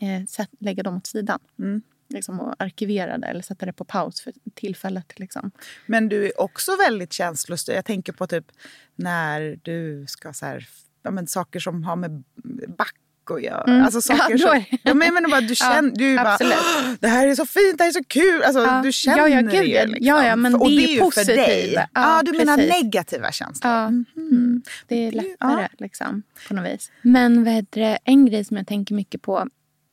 eh, 0.01 0.27
sätt, 0.29 0.51
lägga 0.59 0.83
dem 0.83 0.97
åt 0.97 1.07
sidan. 1.07 1.39
Mm. 1.59 1.83
Liksom, 2.09 2.41
och 2.41 2.55
arkivera 2.59 3.19
det 3.19 3.27
eller 3.27 3.43
sätta 3.43 3.67
det 3.67 3.73
på 3.73 3.85
paus 3.85 4.21
för 4.21 4.33
tillfället. 4.55 5.19
Liksom. 5.19 5.51
Men 5.87 6.09
du 6.09 6.27
är 6.27 6.41
också 6.41 6.77
väldigt 6.77 7.13
känslostyrd. 7.13 7.77
Jag 7.77 7.85
tänker 7.85 8.13
på 8.13 8.27
typ 8.27 8.53
när 8.95 9.59
du 9.63 10.05
ska 10.09 10.33
så 10.33 10.47
här, 10.47 10.69
ja, 11.03 11.11
men 11.11 11.27
saker 11.27 11.61
som 11.61 11.85
har 11.85 11.97
med 11.97 12.23
back 12.69 12.95
att 13.31 13.43
göra. 13.43 13.63
Mm. 13.65 13.85
Alltså 13.85 14.01
saker 14.03 14.37
Ja, 14.39 14.55
är 14.55 14.65
ja, 14.83 14.95
men 14.95 15.07
jag 15.07 15.15
menar 15.15 15.29
bara, 15.31 15.41
du 15.41 15.55
känner, 15.55 15.91
du 15.97 16.13
är 16.15 16.17
bara, 16.25 16.33
absolut. 16.33 16.55
"Åh, 16.59 16.93
det 17.01 17.09
här 17.09 17.27
är 17.27 17.35
så 17.35 17.47
fint, 17.47 17.79
det 17.79 17.85
här 17.85 17.89
är 17.89 17.93
så 17.93 18.05
kul. 18.05 18.43
Alltså, 18.43 18.61
Ja. 18.63 18.81
Du 18.85 18.93
känner 18.93 19.19
Ja, 19.19 19.29
ja, 19.29 19.41
gud, 19.41 19.51
det 19.51 19.67
ja. 19.67 19.85
liksom. 19.85 20.07
Ja, 20.07 20.27
ja, 20.27 20.37
men 20.37 20.55
Och 20.55 20.69
det 20.69 20.75
är 20.85 20.89
ju 20.89 20.99
för 20.99 21.05
positivt. 21.05 21.37
dig. 21.37 21.73
Ja, 21.75 21.87
Ja, 21.95 22.23
du 22.25 22.33
menar 22.39 22.57
precis. 22.57 22.83
negativa 22.83 23.33
känslor. 23.33 23.73
Ja, 23.73 23.91
Mhm. 23.91 24.05
mm. 24.17 24.63
Det 24.89 24.97
är 25.07 25.13
lättare 25.13 25.63
ja. 25.63 25.69
liksom, 25.79 26.23
på 26.49 26.55
något 26.55 26.67
vis. 26.75 26.91
Men 27.03 27.45
vad 27.45 27.67
det, 27.71 27.99
en 28.05 28.27
grej 28.27 28.45
som 28.45 28.57
jag 28.57 28.67
tänker 28.67 28.95
mycket 28.95 29.23
på 29.23 29.47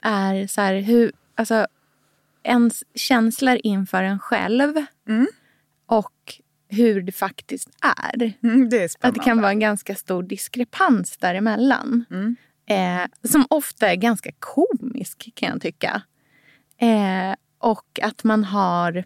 är 0.04 0.48
så 0.48 0.62
här, 0.62 0.76
hur, 0.80 1.12
alltså, 1.36 1.68
ens 2.44 2.84
känslor 2.96 3.58
inför 3.63 4.04
en 4.04 4.20
själv 4.20 4.86
Mm. 5.10 5.28
och 5.86 6.13
hur 6.72 7.02
det 7.02 7.12
faktiskt 7.12 7.70
är. 7.82 8.34
Mm, 8.44 8.70
det 8.70 8.78
är 8.84 8.89
Att 9.08 9.13
det 9.13 9.20
kan 9.20 9.42
vara 9.42 9.52
en 9.52 9.60
ganska 9.60 9.96
stor 9.96 10.24
diskrepans 10.24 11.18
däremellan. 11.18 12.06
Mm. 12.12 12.36
Eh, 12.70 13.08
som 13.24 13.46
ofta 13.50 13.92
är 13.92 13.96
ganska 13.96 14.32
komisk 14.40 15.32
kan 15.36 15.50
jag 15.50 15.62
tycka. 15.62 16.02
Eh, 16.78 17.36
och 17.58 18.00
att 18.02 18.24
man 18.24 18.44
har, 18.44 19.04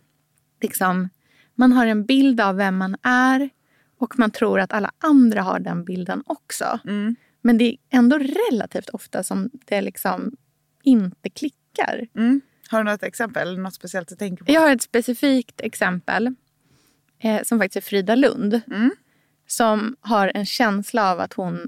liksom, 0.61 1.09
man 1.55 1.71
har 1.71 1.85
en 1.85 2.05
bild 2.05 2.41
av 2.41 2.55
vem 2.55 2.77
man 2.77 2.95
är 3.03 3.49
och 3.97 4.19
man 4.19 4.31
tror 4.31 4.59
att 4.59 4.73
alla 4.73 4.91
andra 4.97 5.41
har 5.41 5.59
den 5.59 5.85
bilden 5.85 6.23
också. 6.25 6.79
Mm. 6.85 7.15
Men 7.41 7.57
det 7.57 7.65
är 7.65 7.77
ändå 7.89 8.17
relativt 8.17 8.89
ofta 8.89 9.23
som 9.23 9.49
det 9.65 9.81
liksom 9.81 10.37
inte 10.83 11.29
klickar. 11.29 12.07
Mm. 12.15 12.41
Har 12.69 12.83
du 12.83 12.91
något 12.91 13.03
exempel 13.03 13.59
något 13.59 13.73
speciellt 13.73 14.09
du 14.09 14.15
tänker 14.15 14.45
på? 14.45 14.51
Jag 14.51 14.61
har 14.61 14.71
ett 14.75 14.81
specifikt 14.81 15.61
exempel 15.61 16.35
eh, 17.19 17.43
som 17.43 17.59
faktiskt 17.59 17.85
är 17.85 17.89
Frida 17.89 18.15
Lund. 18.15 18.61
Mm. 18.67 18.91
Som 19.47 19.95
har 20.01 20.31
en 20.35 20.45
känsla 20.45 21.11
av 21.11 21.19
att 21.19 21.33
hon 21.33 21.67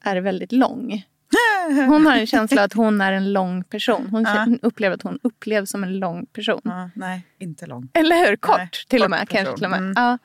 är 0.00 0.16
väldigt 0.16 0.52
lång. 0.52 1.04
Hon 1.88 2.06
har 2.06 2.16
en 2.16 2.26
känsla 2.26 2.62
att 2.62 2.72
hon 2.72 3.00
är 3.00 3.12
en 3.12 3.32
lång 3.32 3.64
person. 3.64 4.08
Hon 4.10 4.22
Ja. 4.22 4.46
upplever 4.62 4.94
att 4.94 5.02
hon 5.02 5.18
upplevs 5.22 5.70
som 5.70 5.84
en 5.84 5.98
lång 5.98 6.26
person. 6.26 6.60
Ja, 6.64 6.90
nej, 6.94 7.26
inte 7.38 7.66
lång. 7.66 7.88
Eller 7.94 8.26
hur? 8.26 8.36
Kort 8.36 8.56
Nej, 8.58 8.68
till 8.88 9.02
och 9.02 9.04
kort 9.04 9.10
med. 9.10 9.28
person. 9.28 9.36
Kanske 9.44 9.54
till 9.56 9.64
och 9.64 9.70
med. 9.70 9.78
Mm. 9.78 9.92
Ja. 9.96 10.18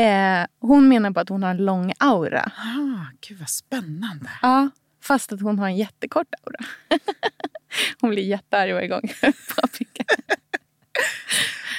Eh, 0.00 0.46
hon 0.60 0.88
menar 0.88 1.10
på 1.10 1.20
att 1.20 1.28
hon 1.28 1.42
har 1.42 1.50
en 1.50 1.56
lång 1.64 1.92
aura. 1.98 2.42
Ah, 2.56 3.06
gud 3.28 3.38
vad 3.38 3.48
spännande. 3.50 4.30
Ja, 4.42 4.70
fast 5.02 5.32
att 5.32 5.40
hon 5.40 5.58
har 5.58 5.66
en 5.66 5.76
jättekort 5.76 6.26
aura. 6.46 6.58
hon 8.00 8.10
blir 8.10 8.22
jättearg 8.22 8.72
varje 8.74 8.88
gång 8.88 9.02
jag. 9.22 9.32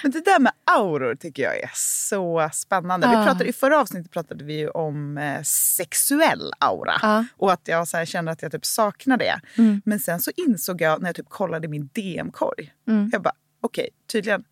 Men 0.03 0.11
det 0.11 0.25
där 0.25 0.39
med 0.39 0.51
auror 0.63 1.15
tycker 1.15 1.43
jag 1.43 1.57
är 1.59 1.71
så 1.73 2.49
spännande. 2.53 3.07
Ja. 3.07 3.19
Vi 3.19 3.25
pratade, 3.25 3.49
I 3.49 3.53
förra 3.53 3.79
avsnittet 3.79 4.11
pratade 4.11 4.43
vi 4.43 4.67
om 4.67 5.17
eh, 5.17 5.41
sexuell 5.43 6.53
aura. 6.59 6.93
Ja. 7.01 7.25
Och 7.37 7.53
att 7.53 7.67
jag 7.67 7.87
så 7.87 7.97
här, 7.97 8.05
kände 8.05 8.31
att 8.31 8.41
jag 8.41 8.51
typ 8.51 8.65
saknar 8.65 9.17
det. 9.17 9.41
Mm. 9.57 9.81
Men 9.85 9.99
sen 9.99 10.19
så 10.19 10.31
insåg 10.35 10.81
jag 10.81 11.01
när 11.01 11.09
jag 11.09 11.15
typ 11.15 11.29
kollade 11.29 11.67
min 11.67 11.89
DM-korg. 11.93 12.73
Mm. 12.87 13.09
Jag 13.13 13.21
bara, 13.21 13.35
okej, 13.61 13.89
tydligen 14.11 14.43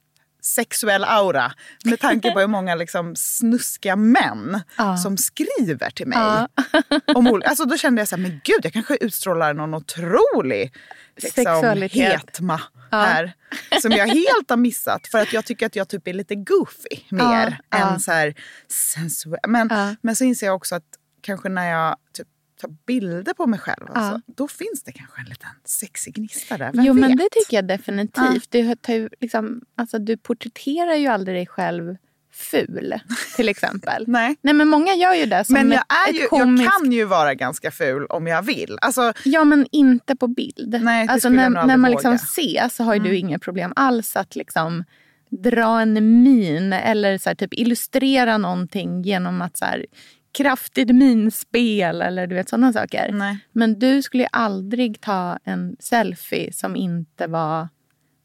sexuell 0.45 1.03
aura. 1.03 1.53
Med 1.85 1.99
tanke 1.99 2.31
på 2.31 2.39
hur 2.39 2.47
många 2.47 2.75
liksom, 2.75 3.15
snuskiga 3.15 3.95
män 3.95 4.61
Ja. 4.77 4.97
som 4.97 5.17
skriver 5.17 5.89
till 5.89 6.07
mig. 6.07 6.17
Ja. 6.17 6.47
Om, 7.15 7.41
alltså, 7.45 7.65
då 7.65 7.77
kände 7.77 8.01
jag 8.01 8.07
så 8.07 8.15
här, 8.15 8.23
men 8.23 8.41
gud, 8.43 8.59
jag 8.63 8.73
kanske 8.73 8.95
utstrålar 8.95 9.53
någon 9.53 9.73
otrolig 9.73 10.73
liksom, 11.15 11.43
Sexualitet. 11.43 12.13
hetma 12.13 12.61
Ja. 12.91 12.97
här. 13.01 13.33
Som 13.81 13.91
jag 13.91 14.07
helt 14.07 14.49
har 14.49 14.57
missat. 14.57 15.07
För 15.07 15.17
att 15.21 15.33
jag 15.33 15.45
tycker 15.45 15.65
att 15.65 15.75
jag 15.75 15.87
typ 15.89 16.07
är 16.07 16.13
lite 16.13 16.35
goofy 16.35 16.97
mer 17.09 17.59
än 17.75 17.99
så 17.99 18.11
här 18.11 18.35
sensuell. 18.67 19.39
Men, 19.47 19.69
men 20.01 20.15
så 20.15 20.23
inser 20.23 20.45
jag 20.45 20.55
också 20.55 20.75
att 20.75 20.83
kanske 21.21 21.49
när 21.49 21.69
jag 21.71 21.95
typ 22.17 22.27
tar 22.63 22.75
bilder 22.87 23.33
på 23.33 23.47
mig 23.47 23.59
själv. 23.59 23.85
Alltså, 23.93 24.21
då 24.25 24.47
finns 24.47 24.83
det 24.85 24.91
kanske 24.91 25.21
en 25.21 25.25
liten 25.27 25.49
sexig 25.65 26.13
gnista 26.15 26.57
där. 26.57 26.71
Vem 26.73 26.85
Jo, 26.85 26.93
vet? 26.93 27.01
men 27.01 27.17
det 27.17 27.27
tycker 27.31 27.57
jag 27.57 27.67
definitivt. 27.67 28.51
Du, 28.51 28.75
tar 28.75 28.93
ju 28.93 29.09
liksom, 29.21 29.61
alltså, 29.77 29.99
du 29.99 30.17
porträtterar 30.17 30.93
ju 30.95 31.07
aldrig 31.07 31.37
dig 31.37 31.47
själv 31.47 31.95
ful, 32.33 32.93
till 33.35 33.49
exempel. 33.49 34.03
Nej. 34.07 34.35
Nej, 34.41 34.53
men 34.53 34.67
många 34.67 34.95
gör 34.95 35.13
ju 35.13 35.25
det 35.25 35.45
som 35.45 35.53
Men 35.53 35.71
jag, 35.71 35.83
är 36.09 36.13
ju, 36.13 36.27
komiskt... 36.27 36.63
jag 36.63 36.81
kan 36.81 36.91
ju 36.91 37.05
vara 37.05 37.33
ganska 37.33 37.71
ful 37.71 38.05
om 38.05 38.27
jag 38.27 38.41
vill. 38.41 38.77
Alltså, 38.81 39.13
Ja, 39.25 39.43
men 39.43 39.67
inte 39.71 40.15
på 40.15 40.27
bild. 40.27 40.79
Nej, 40.83 41.07
det 41.07 41.13
alltså, 41.13 41.29
när, 41.29 41.49
när 41.49 41.77
man 41.77 41.91
liksom 41.91 42.13
ses 42.13 42.75
så 42.75 42.83
har 42.83 42.93
ju 42.93 42.99
Mm. 42.99 43.11
du 43.11 43.17
inga 43.17 43.39
problem 43.39 43.73
alls 43.75 44.15
att 44.15 44.35
liksom 44.35 44.83
dra 45.29 45.81
en 45.81 46.23
min 46.23 46.73
eller 46.73 47.17
så 47.17 47.29
här, 47.29 47.35
typ 47.35 47.53
illustrera 47.53 48.37
någonting 48.37 49.01
genom 49.01 49.41
att 49.41 49.57
så 49.57 49.65
här, 49.65 49.85
kraftigt 50.33 50.95
minspel 50.95 52.01
eller 52.01 52.27
du 52.27 52.35
vet 52.35 52.49
sådana 52.49 52.73
saker. 52.73 53.11
nej. 53.11 53.37
Men 53.51 53.79
du 53.79 54.01
skulle 54.01 54.23
ju 54.23 54.29
aldrig 54.31 55.01
ta 55.01 55.39
en 55.43 55.75
selfie 55.79 56.53
som 56.53 56.75
inte 56.75 57.27
var... 57.27 57.67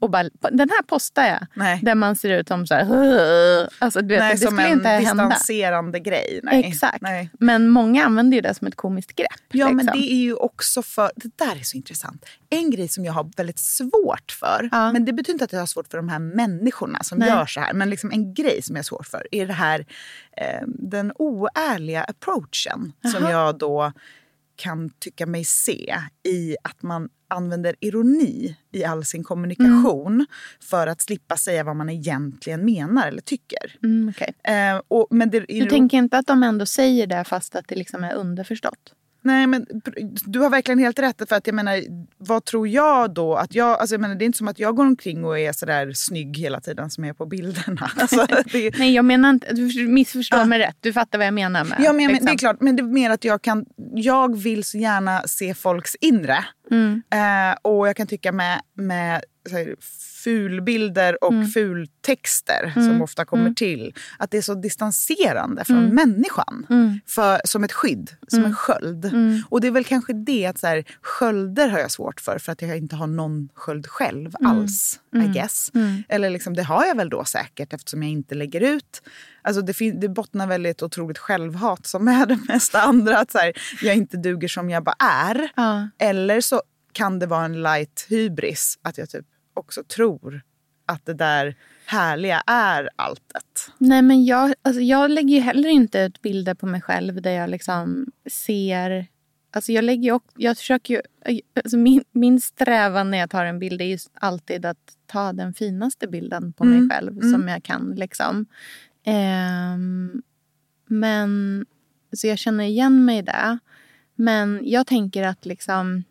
Och 0.01 0.11
bara, 0.11 0.23
den 0.41 0.69
här 0.71 0.83
postar 0.83 1.27
jag. 1.27 1.47
Nej. 1.55 1.81
Där 1.83 1.95
man 1.95 2.17
ser 2.17 2.39
ut 2.39 2.49
som 2.49 2.67
så 2.67 2.75
här... 2.75 3.69
Alltså, 3.79 4.01
du 4.03 4.09
vet, 4.09 4.19
nej, 4.21 4.33
det 4.33 4.39
som 4.39 4.51
skulle 4.51 4.69
en 4.69 4.73
inte 4.73 4.89
hända. 4.89 5.29
distanserande 5.29 6.01
grej. 6.01 6.41
Nej. 6.43 6.65
Exakt. 6.65 7.01
Nej. 7.01 7.31
Men 7.39 7.69
många 7.69 8.05
använder 8.05 8.37
ju 8.37 8.41
det 8.41 8.55
som 8.55 8.67
ett 8.67 8.77
komiskt 8.77 9.15
grepp. 9.17 9.29
Ja, 9.53 9.67
men 9.67 9.77
liksom. 9.77 10.01
det 10.01 10.13
är 10.13 10.17
ju 10.17 10.35
också 10.35 10.83
för... 10.83 11.11
Det 11.17 11.39
där 11.39 11.57
är 11.57 11.63
så 11.63 11.77
intressant. 11.77 12.25
En 12.51 12.71
grej 12.71 12.89
som 12.89 13.05
jag 13.05 13.13
har 13.13 13.31
väldigt 13.37 13.59
svårt 13.59 14.33
för, 14.41 14.69
Ja. 14.73 14.93
men 14.93 15.05
det 15.05 15.13
betyder 15.13 15.33
inte 15.35 15.45
att 15.45 15.53
jag 15.53 15.61
har 15.61 15.67
svårt 15.67 15.89
för 15.91 15.97
de 15.99 16.09
här 16.09 16.19
människorna 16.19 17.03
som 17.03 17.19
gör 17.21 17.47
så 17.47 17.61
här, 17.61 17.73
men 17.73 17.91
liksom 17.91 18.11
en 18.11 18.35
grej 18.35 18.63
som 18.63 18.77
jag 18.77 18.79
har 18.81 18.85
svårt 18.85 19.07
för 19.07 19.27
är 19.31 19.47
det 19.47 19.53
här 19.53 19.87
eh, 20.37 20.63
den 20.67 21.13
oärliga 21.19 22.05
approachen 22.05 22.93
som 23.13 23.25
Aha. 23.25 23.33
jag 23.33 23.59
då 23.59 23.93
kan 24.59 24.91
tycka 24.99 25.27
mig 25.27 25.45
se 25.45 25.97
i 26.29 26.57
att 26.65 26.83
man 26.83 27.09
använder 27.31 27.75
ironi 27.81 28.57
i 28.73 28.85
all 28.85 29.05
sin 29.05 29.25
kommunikation 29.25 30.13
Mm. 30.15 30.27
för 30.61 30.87
att 30.87 31.01
slippa 31.01 31.37
säga 31.37 31.65
vad 31.65 31.77
man 31.77 31.89
egentligen 31.91 32.65
menar 32.65 33.09
eller 33.09 33.23
tycker. 33.23 33.77
Mm, 33.83 34.09
okej. 34.17 34.35
Eh, 34.45 34.81
och, 34.89 35.07
men 35.11 35.31
det, 35.31 35.41
Du 35.41 35.67
tänker 35.67 35.99
inte 35.99 36.19
att 36.19 36.27
de 36.27 36.43
ändå 36.43 36.67
säger 36.67 37.07
det 37.07 37.25
fast 37.25 37.57
att 37.57 37.69
det 37.69 37.75
liksom 37.75 38.05
är 38.05 38.15
underförstått? 38.15 38.95
Nej, 39.23 39.47
men 39.47 39.67
du 40.27 40.39
har 40.39 40.51
verkligen 40.51 40.79
helt 40.79 40.99
rätt. 40.99 41.29
För 41.29 41.37
att 41.37 41.47
jag 41.47 41.55
menar, 41.55 41.83
vad 42.19 42.45
tror 42.45 42.69
jag 42.69 43.15
då? 43.15 43.35
Att 43.35 43.55
jag, 43.55 43.81
alltså 43.81 43.95
jag 43.95 44.01
menar, 44.01 44.15
det 44.15 44.25
är 44.25 44.27
inte 44.27 44.39
som 44.39 44.49
att 44.49 44.59
jag 44.59 44.77
går 44.77 44.87
omkring 44.87 45.25
och 45.25 45.39
är 45.39 45.53
sådär 45.53 45.93
snygg 45.93 46.39
hela 46.39 46.61
tiden 46.61 46.91
som 46.91 47.05
jag 47.05 47.11
är 47.11 47.15
på 47.15 47.27
bilderna. 47.27 47.91
Alltså, 47.97 48.27
det, 48.53 48.79
Nej, 48.79 48.95
jag 48.95 49.05
menar 49.05 49.31
inte... 49.31 49.53
Du 49.53 49.89
missförstår 49.89 50.39
Ja. 50.39 50.45
mig 50.45 50.59
rätt. 50.59 50.77
Du 50.81 50.93
fattar 50.93 51.19
vad 51.19 51.27
jag 51.27 51.35
menar 51.35 51.65
med 51.65 51.77
ja, 51.81 51.93
men, 51.93 51.97
men, 51.97 52.09
liksom. 52.09 52.27
det 52.27 52.33
är 52.33 52.39
klart, 52.39 52.61
men 52.61 52.77
det 52.77 52.83
är 52.83 52.85
mer 52.85 53.11
att 53.11 53.25
jag 53.25 53.43
kan... 53.43 53.65
Jag 53.95 54.37
vill 54.37 54.65
så 54.65 54.79
gärna 54.79 55.23
se 55.27 55.55
folks 55.55 55.95
inre. 56.01 56.45
Mm. 56.71 57.03
Eh, 57.11 57.57
och 57.63 57.89
jag 57.89 57.97
kan 57.97 58.07
tycka 58.07 58.33
med, 58.33 58.61
med 58.75 59.23
så 59.49 59.57
här, 59.57 59.77
fulbilder 60.25 61.25
och 61.25 61.33
Mm. 61.33 61.47
fultexter 61.49 62.73
som 62.75 63.03
ofta 63.03 63.25
kommer 63.25 63.51
till, 63.55 63.95
att 64.19 64.31
det 64.31 64.39
är 64.39 64.43
så 64.43 64.55
distanserande 64.55 65.65
från 65.65 65.79
Mm. 65.79 65.95
människan. 65.95 66.67
Mm. 66.71 67.01
För, 67.07 67.41
som 67.45 67.65
ett 67.65 67.73
skydd, 67.73 68.11
som 68.29 68.45
en 68.45 68.55
sköld. 68.55 69.05
Mm. 69.05 69.43
Och 69.49 69.61
det 69.61 69.67
är 69.67 69.71
väl 69.71 69.85
kanske 69.85 70.13
det 70.13 70.47
att 70.47 70.59
så 70.59 70.67
här, 70.67 70.85
skölder 71.03 71.69
har 71.69 71.79
jag 71.79 71.91
svårt 71.91 72.21
för 72.21 72.39
för 72.39 72.53
att 72.53 72.63
jag 72.63 72.77
inte 72.79 72.97
har 72.97 73.07
någon 73.07 73.49
sköld 73.55 73.87
själv 73.87 74.33
Mm. 74.41 74.51
alls. 74.53 75.01
I 75.15 75.17
Mm. 75.17 75.33
guess. 75.33 75.71
Mm. 75.75 76.03
Eller 76.09 76.31
liksom, 76.31 76.55
det 76.55 76.63
har 76.63 76.85
jag 76.87 76.97
väl 76.97 77.09
då 77.11 77.25
säkert 77.25 77.73
eftersom 77.73 78.03
jag 78.03 78.13
inte 78.13 78.35
lägger 78.35 78.61
ut. 78.61 79.03
Alltså 79.43 79.63
det, 79.63 79.91
det 80.01 80.09
bottnar 80.09 80.47
väl 80.47 80.67
i 80.67 80.69
ett 80.69 80.83
otroligt 80.83 81.19
självhat 81.19 81.87
som 81.87 82.09
är 82.09 82.27
det 82.27 82.39
mesta 82.49 82.81
andra. 82.83 83.19
Att 83.19 83.31
så 83.31 83.39
här, 83.39 83.53
jag 83.83 83.97
inte 83.97 84.17
duger 84.17 84.49
som 84.49 84.71
jag 84.71 84.85
bara 84.85 84.97
är. 84.99 85.49
Ja. 85.57 85.89
Eller 85.99 86.41
så 86.41 86.63
kan 86.93 87.19
det 87.19 87.27
vara 87.27 87.45
en 87.45 87.63
light 87.63 88.07
hybris 88.09 88.79
att 88.83 88.99
jag 88.99 89.11
typ 89.11 89.27
också 89.59 89.85
tror 89.85 90.43
att 90.87 91.07
det 91.07 91.15
där 91.15 91.57
härliga 91.87 92.43
är 92.47 92.91
alltet. 92.97 93.73
Nej, 93.79 94.03
men 94.03 94.25
jag, 94.25 94.55
alltså 94.63 94.81
jag 94.81 95.11
lägger 95.11 95.35
ju 95.35 95.41
heller 95.41 95.69
inte 95.69 95.99
ut 95.99 96.23
bilder 96.23 96.55
på 96.55 96.67
mig 96.67 96.83
själv 96.83 97.23
där 97.23 97.31
jag 97.31 97.51
liksom 97.51 98.07
ser... 98.31 99.07
Alltså 99.51 99.73
jag, 99.73 99.85
lägger 99.85 100.13
ju, 100.13 100.21
jag 100.37 100.57
försöker 100.57 100.95
ju, 100.95 101.01
alltså 101.55 101.77
min, 101.77 102.05
min 102.13 102.41
strävan 102.41 103.11
när 103.11 103.19
jag 103.19 103.31
tar 103.31 103.45
en 103.45 103.59
bild 103.59 103.81
är 103.81 103.85
ju 103.85 103.99
alltid 104.15 104.67
att 104.67 104.97
ta 105.07 105.33
den 105.33 105.55
finaste 105.55 106.09
bilden 106.09 106.53
på 106.53 106.65
mm. 106.65 106.79
mig 106.79 106.91
själv 106.91 107.13
mm. 107.13 107.33
som 107.33 107.49
jag 107.49 107.63
kan. 107.63 107.95
Liksom. 107.97 108.47
Um, 109.07 110.23
men 110.87 111.67
så 112.13 112.27
jag 112.27 112.39
känner 112.39 112.65
igen 112.65 113.05
mig 113.05 113.19
i 113.19 113.23
det. 113.23 113.59
Men 114.15 114.61
jag 114.63 114.87
tänker 114.87 115.23
att 115.23 115.47
liksom, 115.47 116.05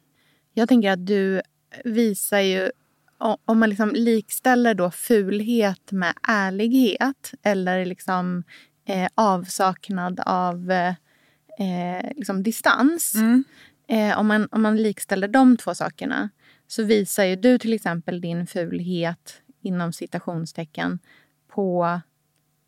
jag 0.53 0.69
tänker 0.69 0.91
att 0.91 1.05
du 1.05 1.41
visar 1.83 2.39
ju 2.39 2.71
om 3.19 3.59
man 3.59 3.69
liksom 3.69 3.89
likställer 3.89 4.73
då 4.73 4.91
fulhet 4.91 5.91
med 5.91 6.13
ärlighet 6.27 7.33
eller 7.43 7.85
liksom, 7.85 8.43
eh, 8.85 9.07
avsaknad 9.15 10.19
av 10.25 10.71
eh, 10.71 12.11
liksom 12.15 12.43
distans. 12.43 13.15
Mm. 13.15 13.43
Eh, 13.87 14.19
om, 14.19 14.27
man, 14.27 14.47
om 14.51 14.61
man 14.61 14.77
likställer 14.77 15.27
de 15.27 15.57
två 15.57 15.75
sakerna 15.75 16.29
så 16.67 16.83
visar 16.83 17.23
ju 17.23 17.35
du 17.35 17.57
till 17.57 17.73
exempel 17.73 18.21
din 18.21 18.47
fulhet 18.47 19.41
inom 19.61 19.93
citationstecken 19.93 20.99
på 21.47 21.99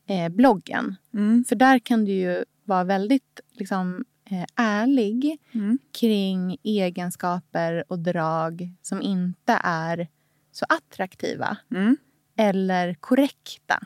eh, 0.07 0.29
bloggen. 0.29 0.95
Mm. 1.13 1.45
För 1.49 1.55
där 1.55 1.79
kan 1.79 2.05
du 2.05 2.11
ju 2.11 2.45
vara 2.63 2.83
väldigt 2.83 3.39
liksom, 3.51 4.05
eh, 4.29 4.45
ärlig 4.55 5.37
mm. 5.51 5.79
kring 5.99 6.57
egenskaper 6.63 7.83
och 7.87 7.99
drag 7.99 8.69
som 8.81 9.01
inte 9.01 9.59
är 9.63 10.07
så 10.59 10.65
attraktiva 10.69 11.57
mm. 11.71 11.97
eller 12.37 12.93
korrekta 12.93 13.79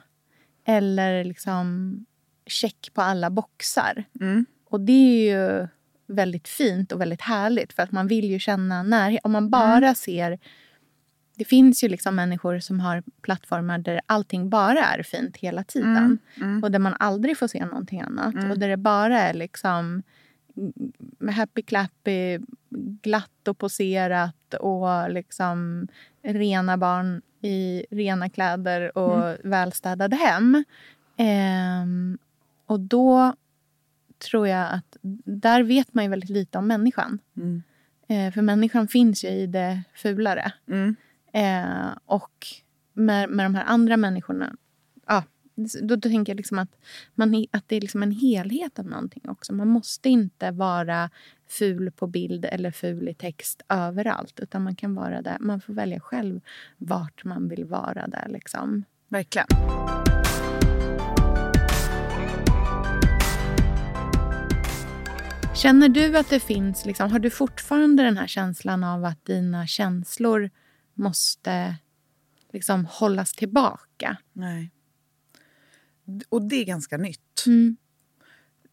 eller 0.66 1.24
liksom 1.24 1.98
check 2.46 2.90
på 2.94 3.02
alla 3.02 3.30
boxar. 3.30 4.04
Mm. 4.22 4.46
Och 4.70 4.82
det 4.82 4.92
är 4.92 5.36
ju 5.36 5.68
väldigt 6.08 6.48
fint 6.48 6.92
och 6.92 7.02
väldigt 7.02 7.22
härligt 7.22 7.74
för 7.74 7.84
att 7.84 7.92
man 7.92 8.08
vill 8.08 8.26
ju 8.26 8.40
känna 8.40 8.84
närhet. 8.84 9.22
Om 9.24 9.32
man 9.32 9.50
bara 9.50 9.78
mm. 9.78 9.96
ser... 9.96 10.40
Det 11.36 11.46
finns 11.46 11.84
ju 11.84 11.90
liksom 11.90 12.16
människor 12.16 12.60
som 12.60 12.80
har 12.80 13.04
plattformar 13.22 13.78
där 13.78 14.02
allting 14.06 14.50
bara 14.50 14.86
är 14.86 15.04
fint 15.04 15.38
hela 15.38 15.64
tiden. 15.64 15.98
Mm. 15.98 16.20
Mm. 16.42 16.64
Och 16.64 16.72
där 16.72 16.80
man 16.80 16.96
aldrig 17.00 17.38
får 17.38 17.48
se 17.48 17.66
någonting 17.66 18.02
annat. 18.02 18.34
Mm. 18.34 18.52
Och 18.52 18.60
där 18.60 18.70
det 18.70 18.78
bara 18.78 19.20
är 19.20 19.34
liksom 19.34 20.04
happy 21.32 21.62
clappy, 21.62 22.39
glatt 23.02 23.48
och 23.48 23.58
poserat 23.58 24.54
och 24.60 25.10
liksom 25.10 25.88
rena 26.22 26.78
barn 26.78 27.22
i 27.42 27.86
rena 27.92 28.30
kläder 28.30 28.98
och 28.98 29.28
mm. 29.28 29.38
välstädade 29.44 30.16
hem. 30.16 30.63
Ehm, 31.18 32.18
och 32.66 32.80
då 32.80 33.34
tror 34.30 34.48
jag 34.48 34.72
att 34.72 34.98
där 35.26 35.63
vet 35.63 35.94
man 35.94 36.04
ju 36.04 36.10
väldigt 36.10 36.30
lite 36.30 36.58
om 36.58 36.68
människan. 36.68 37.20
Mm. 37.38 37.63
Ehm, 38.08 38.32
för 38.32 38.42
människan 38.42 38.88
finns 38.88 39.24
ju 39.24 39.28
i 39.28 39.48
det 39.48 39.84
fulare. 39.94 40.54
Mm. 40.68 40.96
Ehm, 41.34 41.89
och 42.06 42.48
med, 42.94 43.30
med 43.30 43.46
de 43.46 43.56
här 43.56 43.66
andra 43.66 43.98
människorna 43.98 44.56
då, 45.56 45.96
då 45.96 46.10
tänker 46.10 46.32
jag 46.32 46.38
liksom 46.38 46.60
att, 46.60 46.70
man, 47.16 47.46
att 47.52 47.63
det 47.68 47.76
är 47.76 47.82
liksom 47.82 48.04
en 48.04 48.12
helhet 48.12 48.80
av 48.80 48.86
någonting 48.86 49.30
också. 49.30 49.54
Man 49.54 49.68
måste 49.68 50.10
inte 50.10 50.52
vara 50.52 51.10
ful 51.48 51.92
på 51.92 52.08
bild 52.08 52.46
eller 52.46 52.72
ful 52.72 53.10
i 53.10 53.13
text 53.13 53.62
överallt. 53.70 54.39
Utan 54.39 54.63
man 54.63 54.76
kan 54.76 54.96
vara 54.96 55.22
där. 55.22 55.38
Man 55.39 55.62
får 55.62 55.74
välja 55.74 56.00
själv 56.00 56.42
vart 56.78 57.24
man 57.24 57.48
vill 57.48 57.66
vara 57.66 58.08
där. 58.08 58.28
Liksom. 58.30 58.84
Verkligen. 59.08 59.48
Känner 65.56 65.89
du 65.89 66.18
att 66.18 66.30
det 66.30 66.39
finns, 66.39 66.86
liksom, 66.86 67.12
har 67.12 67.20
du 67.20 67.30
fortfarande 67.30 68.04
den 68.04 68.18
här 68.18 68.28
känslan 68.28 68.84
av 68.84 69.06
att 69.06 69.26
dina 69.26 69.68
känslor 69.68 70.50
måste 70.94 71.76
liksom 72.54 72.86
hållas 72.86 73.34
tillbaka? 73.34 74.18
Nej. 74.34 74.72
Och 76.30 76.42
det 76.42 76.56
är 76.56 76.66
ganska 76.66 76.98
nytt. 76.98 77.44
Mm. 77.46 77.78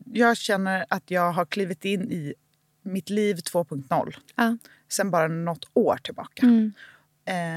Jag 0.05 0.37
känner 0.37 0.87
att 0.88 1.11
jag 1.11 1.33
har 1.33 1.47
klivit 1.47 1.85
in 1.85 2.12
i 2.12 2.35
mitt 2.83 3.11
liv 3.11 3.37
2.0 3.37 4.14
ja. 4.37 4.57
sen 4.88 5.11
bara 5.11 5.29
något 5.29 5.71
år 5.75 5.97
tillbaka. 5.97 6.47
Mm. 6.47 6.73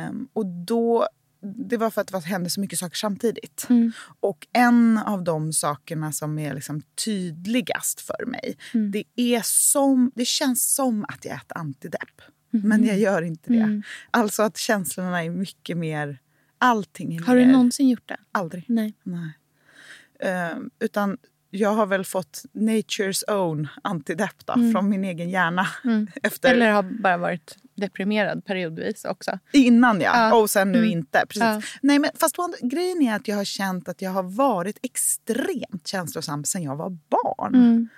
Um, 0.09 0.27
och 0.33 0.45
då, 0.45 1.07
det 1.41 1.77
var 1.77 1.89
för 1.89 2.01
att 2.01 2.07
det 2.07 2.19
hände 2.19 2.49
så 2.49 2.59
mycket 2.59 2.79
saker 2.79 2.95
samtidigt. 2.95 3.65
Mm. 3.69 3.91
Och 4.19 4.47
en 4.53 4.97
av 4.97 5.23
de 5.23 5.53
sakerna 5.53 6.11
som 6.11 6.39
är 6.39 6.53
liksom 6.53 6.81
tydligast 7.05 8.01
för 8.01 8.25
mig 8.25 8.57
mm. 8.73 8.91
det, 8.91 9.03
är 9.15 9.41
som, 9.43 10.11
det 10.15 10.25
känns 10.25 10.73
som 10.73 11.05
att 11.07 11.25
jag 11.25 11.35
äter 11.35 11.57
antidepp. 11.57 12.21
Mm. 12.53 12.69
Men 12.69 12.85
jag 12.85 12.99
gör 12.99 13.21
inte 13.21 13.53
det. 13.53 13.59
Mm. 13.59 13.83
Alltså 14.11 14.43
att 14.43 14.57
känslorna 14.57 15.23
är 15.23 15.29
mycket 15.29 15.77
mer... 15.77 16.19
Allting 16.57 17.15
är 17.15 17.21
Har 17.21 17.35
mer, 17.35 17.45
du 17.45 17.51
någonsin 17.51 17.89
gjort 17.89 18.09
det? 18.09 18.17
Aldrig. 18.31 18.65
Nej. 18.67 18.93
Nej. 19.03 19.33
Uh, 20.25 20.59
utan 20.79 21.17
jag 21.55 21.69
har 21.69 21.85
väl 21.85 22.05
fått 22.05 22.43
nature's 22.53 23.31
own 23.31 23.67
antidepp 23.83 24.49
mm. 24.55 24.71
från 24.71 24.89
min 24.89 25.03
egen 25.03 25.29
hjärna. 25.29 25.67
Mm. 25.83 26.07
Efter... 26.23 26.53
Eller 26.53 26.71
har 26.71 26.83
bara 26.83 27.17
varit 27.17 27.57
deprimerad 27.75 28.45
periodvis 28.45 29.05
också. 29.05 29.39
Innan 29.51 30.01
ja, 30.01 30.29
ja. 30.29 30.35
och 30.35 30.49
sen 30.49 30.71
nu 30.71 30.77
mm. 30.77 30.89
inte. 30.89 31.25
Precis. 31.29 31.41
Ja. 31.41 31.61
Nej, 31.81 31.99
men 31.99 32.09
fast 32.15 32.35
grejen 32.61 33.01
är 33.01 33.15
att 33.15 33.27
jag 33.27 33.35
har 33.35 33.45
känt 33.45 33.89
att 33.89 34.01
jag 34.01 34.11
har 34.11 34.23
varit 34.23 34.79
extremt 34.81 35.87
känslosam 35.87 36.43
sen 36.43 36.63
jag 36.63 36.75
var 36.75 36.89
barn. 36.89 37.55
Mm. 37.55 37.89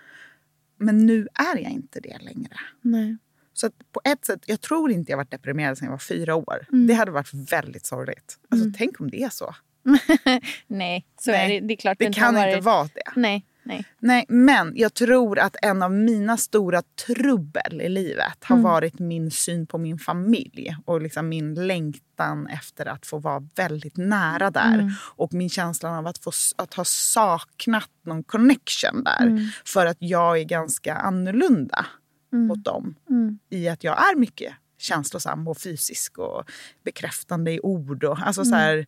Men 0.77 1.05
nu 1.05 1.27
är 1.33 1.57
jag 1.57 1.71
inte 1.71 1.99
det 1.99 2.17
längre. 2.21 2.57
Nej. 2.81 3.17
Så 3.53 3.69
på 3.91 4.01
ett 4.03 4.25
sätt, 4.25 4.43
jag 4.45 4.61
tror 4.61 4.91
inte 4.91 5.11
jag 5.11 5.17
varit 5.17 5.31
deprimerad 5.31 5.77
sen 5.77 5.85
jag 5.85 5.91
var 5.91 5.97
fyra 5.97 6.35
år. 6.35 6.67
Mm. 6.71 6.87
Det 6.87 6.93
hade 6.93 7.11
varit 7.11 7.33
väldigt 7.33 7.85
sorgligt. 7.85 8.39
Alltså, 8.49 8.65
mm. 8.65 8.73
Tänk 8.77 8.99
om 8.99 9.11
det 9.11 9.23
är 9.23 9.29
så. 9.29 9.55
nej, 10.67 11.05
så 11.19 11.31
nej, 11.31 11.45
är 11.45 11.61
det. 11.61 11.67
Det, 11.67 11.73
är 11.73 11.77
klart 11.77 11.97
det 11.99 12.13
kan 12.13 12.35
varit... 12.35 12.55
inte 12.55 12.65
vara 12.65 12.83
det. 12.83 13.11
Nej, 13.15 13.45
nej. 13.63 13.85
nej, 13.99 14.25
men 14.29 14.73
jag 14.75 14.93
tror 14.93 15.39
att 15.39 15.55
en 15.61 15.83
av 15.83 15.91
mina 15.91 16.37
stora 16.37 16.81
trubbel 16.81 17.81
i 17.81 17.89
livet 17.89 18.43
har 18.43 18.55
mm. 18.55 18.63
varit 18.63 18.99
min 18.99 19.31
syn 19.31 19.67
på 19.67 19.77
min 19.77 19.99
familj 19.99 20.75
och 20.85 21.01
liksom 21.01 21.29
min 21.29 21.67
längtan 21.67 22.47
efter 22.47 22.85
att 22.85 23.05
få 23.05 23.19
vara 23.19 23.47
väldigt 23.55 23.97
nära 23.97 24.51
där. 24.51 24.73
Mm. 24.73 24.91
Och 25.15 25.33
min 25.33 25.49
känsla 25.49 25.97
av 25.97 26.07
att, 26.07 26.17
få, 26.17 26.31
att 26.55 26.73
ha 26.73 26.85
saknat 26.85 27.89
någon 28.05 28.23
connection 28.23 29.03
där. 29.03 29.27
Mm. 29.27 29.47
För 29.65 29.85
att 29.85 29.97
jag 29.99 30.39
är 30.39 30.43
ganska 30.43 30.95
annorlunda 30.95 31.85
mm. 32.33 32.47
mot 32.47 32.63
dem. 32.63 32.95
Mm. 33.09 33.39
I 33.49 33.67
att 33.69 33.83
jag 33.83 34.11
är 34.11 34.15
mycket 34.15 34.53
känslosam 34.77 35.47
och 35.47 35.57
fysisk 35.57 36.17
och 36.17 36.43
bekräftande 36.83 37.51
i 37.51 37.59
ord. 37.59 38.03
Och, 38.03 38.19
alltså 38.21 38.45
så 38.45 38.55
här, 38.55 38.85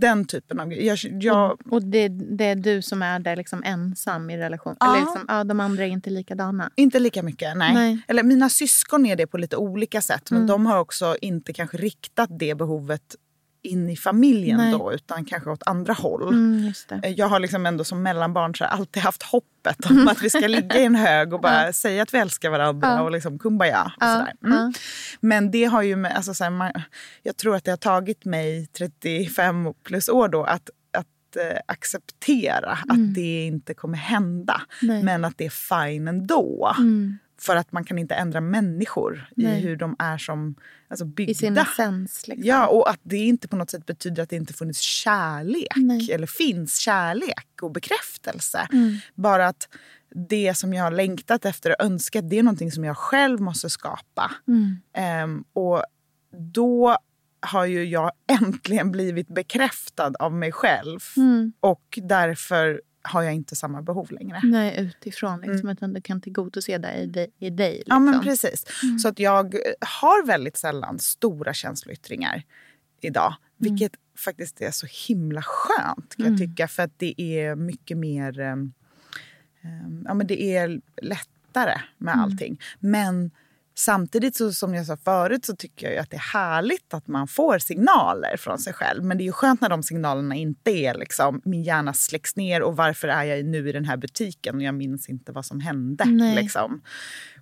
den 0.00 0.24
typen 0.24 0.60
av. 0.60 0.72
Jag, 0.72 0.98
jag... 1.02 1.52
Och, 1.52 1.72
och 1.72 1.82
det, 1.82 2.08
det, 2.08 2.44
är 2.44 2.54
du 2.54 2.82
som 2.82 3.02
är 3.02 3.18
där 3.18 3.36
liksom 3.36 3.62
ensam 3.64 4.30
i 4.30 4.38
relation? 4.38 4.76
Ja. 4.80 4.86
Eller 4.86 5.00
liksom, 5.00 5.24
ja, 5.28 5.44
de 5.44 5.60
andra 5.60 5.84
är 5.84 5.88
inte 5.88 6.10
likadana? 6.10 6.70
Inte 6.76 6.98
lika 6.98 7.22
mycket, 7.22 7.56
nej. 7.56 7.74
nej. 7.74 7.98
Eller 8.08 8.22
mina 8.22 8.48
syskon 8.48 9.06
är 9.06 9.16
det 9.16 9.26
på 9.26 9.38
lite 9.38 9.56
olika 9.56 10.00
sätt. 10.00 10.30
Men 10.30 10.36
mm. 10.36 10.46
de 10.48 10.66
har 10.66 10.78
också 10.78 11.16
inte 11.20 11.52
kanske 11.52 11.76
riktat 11.76 12.38
det 12.38 12.54
behovet 12.54 13.16
in 13.64 13.90
i 13.90 13.96
familjen 13.96 14.56
Nej. 14.56 14.72
då, 14.72 14.92
utan 14.92 15.24
kanske 15.24 15.50
åt 15.50 15.62
andra 15.66 15.92
håll. 15.92 16.28
Mm, 16.28 16.72
eh, 17.02 17.10
jag 17.10 17.28
har 17.28 17.40
liksom 17.40 17.66
ändå 17.66 17.84
som 17.84 18.02
mellanbarn 18.02 18.54
så 18.54 18.64
alltid 18.64 19.02
haft 19.02 19.22
hoppet 19.22 19.86
om 19.90 19.96
mm. 19.96 20.08
att 20.08 20.22
vi 20.22 20.30
ska 20.30 20.46
ligga 20.46 20.80
i 20.80 20.84
en 20.84 20.94
hög 20.94 21.32
och 21.32 21.40
bara 21.40 21.62
ja. 21.66 21.72
säga 21.72 22.02
att 22.02 22.14
vi 22.14 22.18
älskar 22.18 22.50
varandra 22.50 22.88
ja. 22.88 23.02
och 23.02 23.10
liksom 23.10 23.38
kumbaya. 23.38 23.92
Och 23.96 24.02
ja. 24.02 24.26
Mm. 24.44 24.72
Men 25.20 25.50
det 25.50 25.64
har 25.64 25.82
ju 25.82 25.96
med, 25.96 26.16
alltså, 26.16 26.34
så 26.34 26.50
man, 26.50 26.72
jag 27.22 27.36
tror 27.36 27.56
att 27.56 27.64
det 27.64 27.70
har 27.72 27.76
tagit 27.76 28.24
mig 28.24 28.66
35 28.66 29.74
plus 29.84 30.08
år 30.08 30.28
då 30.28 30.44
att 30.44 30.70
att 31.34 31.36
eh, 31.36 31.58
acceptera 31.66 32.78
mm. 32.90 33.08
att 33.08 33.14
det 33.14 33.46
inte 33.46 33.74
kommer 33.74 33.98
hända. 33.98 34.62
Nej. 34.82 35.02
Men 35.02 35.24
att 35.24 35.38
det 35.38 35.46
är 35.46 35.84
fine 35.84 36.08
ändå. 36.08 36.74
Mm. 36.78 37.18
För 37.38 37.56
att 37.56 37.72
man 37.72 37.84
kan 37.84 37.98
inte 37.98 38.14
ändra 38.14 38.40
människor 38.40 39.30
Nej. 39.36 39.58
i 39.58 39.60
hur 39.60 39.76
de 39.76 39.96
är 39.98 40.18
som 40.18 40.54
alltså 40.88 41.04
byggda. 41.04 41.30
I 41.30 41.34
sin 41.34 41.58
essens. 41.58 42.28
Liksom. 42.28 42.48
Ja, 42.48 42.66
och 42.66 42.90
att 42.90 43.00
det 43.02 43.16
inte 43.16 43.48
på 43.48 43.56
något 43.56 43.70
sätt 43.70 43.86
betyder 43.86 44.22
att 44.22 44.30
det 44.30 44.36
inte 44.36 44.52
funnits 44.52 44.80
kärlek. 44.80 45.76
Nej. 45.76 46.12
Eller 46.12 46.26
finns 46.26 46.78
kärlek 46.78 47.62
och 47.62 47.72
bekräftelse. 47.72 48.68
Mm. 48.72 48.96
Bara 49.14 49.46
att 49.46 49.68
det 50.28 50.54
som 50.54 50.74
jag 50.74 50.84
har 50.84 50.90
längtat 50.90 51.44
efter 51.44 51.70
och 51.70 51.84
önskat, 51.84 52.30
det 52.30 52.38
är 52.38 52.42
någonting 52.42 52.72
som 52.72 52.84
jag 52.84 52.96
själv 52.96 53.40
måste 53.40 53.70
skapa. 53.70 54.30
Mm. 54.48 55.24
Um, 55.24 55.44
och 55.52 55.84
då 56.52 56.96
har 57.40 57.64
ju 57.64 57.84
jag 57.84 58.12
äntligen 58.40 58.90
blivit 58.90 59.28
bekräftad 59.28 60.12
av 60.18 60.32
mig 60.32 60.52
själv. 60.52 61.00
Mm. 61.16 61.52
Och 61.60 61.98
därför 62.02 62.82
har 63.04 63.22
jag 63.22 63.34
inte 63.34 63.56
samma 63.56 63.82
behov 63.82 64.12
längre. 64.12 64.40
Nej, 64.44 64.80
utifrån. 64.80 65.40
Liksom, 65.40 65.60
mm. 65.60 65.72
Utan 65.72 65.92
du 65.92 66.00
kan 66.00 66.20
tillgodose 66.20 66.78
det 66.78 66.94
i 66.94 67.06
dig. 67.06 67.30
I 67.38 67.50
dig 67.50 67.72
liksom. 67.72 67.94
Ja, 67.94 67.98
men 67.98 68.12
liksom. 68.12 68.24
precis. 68.24 68.82
Mm. 68.82 68.98
Så 68.98 69.08
att 69.08 69.18
jag 69.18 69.54
har 69.80 70.26
väldigt 70.26 70.56
sällan 70.56 70.98
stora 70.98 71.54
känsloyttringar 71.54 72.42
idag. 73.00 73.26
Mm. 73.26 73.36
Vilket 73.56 73.92
faktiskt 74.18 74.60
är 74.60 74.70
så 74.70 74.86
himla 75.08 75.42
skönt 75.42 76.16
kan 76.16 76.24
jag 76.24 76.26
mm. 76.26 76.38
tycka. 76.38 76.68
För 76.68 76.82
att 76.82 76.98
det 76.98 77.20
är 77.20 77.54
mycket 77.54 77.98
mer... 77.98 78.40
Um, 78.40 78.72
ja, 80.04 80.14
men 80.14 80.26
det 80.26 80.42
är 80.42 80.80
lättare 81.02 81.80
med 81.98 82.14
mm. 82.14 82.24
allting. 82.24 82.60
Men 82.78 83.30
Samtidigt 83.76 84.36
så, 84.36 84.52
som 84.52 84.74
jag 84.74 84.86
sa 84.86 84.96
förut 84.96 85.44
så 85.44 85.56
tycker 85.56 85.90
jag 85.90 85.98
att 85.98 86.10
det 86.10 86.16
är 86.16 86.32
härligt 86.32 86.94
att 86.94 87.06
man 87.06 87.28
får 87.28 87.58
signaler 87.58 88.36
från 88.36 88.58
sig 88.58 88.72
själv. 88.72 89.04
Men 89.04 89.18
det 89.18 89.22
är 89.22 89.26
ju 89.26 89.32
skönt 89.32 89.60
när 89.60 89.68
de 89.68 89.82
signalerna 89.82 90.34
inte 90.34 90.70
är 90.70 90.94
liksom 90.94 91.42
min 91.44 91.62
hjärna 91.62 91.92
släcks 91.92 92.36
ner 92.36 92.62
och 92.62 92.76
varför 92.76 93.08
är 93.08 93.24
jag 93.24 93.44
nu 93.44 93.68
i 93.68 93.72
den 93.72 93.84
här 93.84 93.96
butiken 93.96 94.56
och 94.56 94.62
jag 94.62 94.74
minns 94.74 95.08
inte 95.08 95.32
vad 95.32 95.46
som 95.46 95.60
hände. 95.60 96.04
Liksom. 96.36 96.82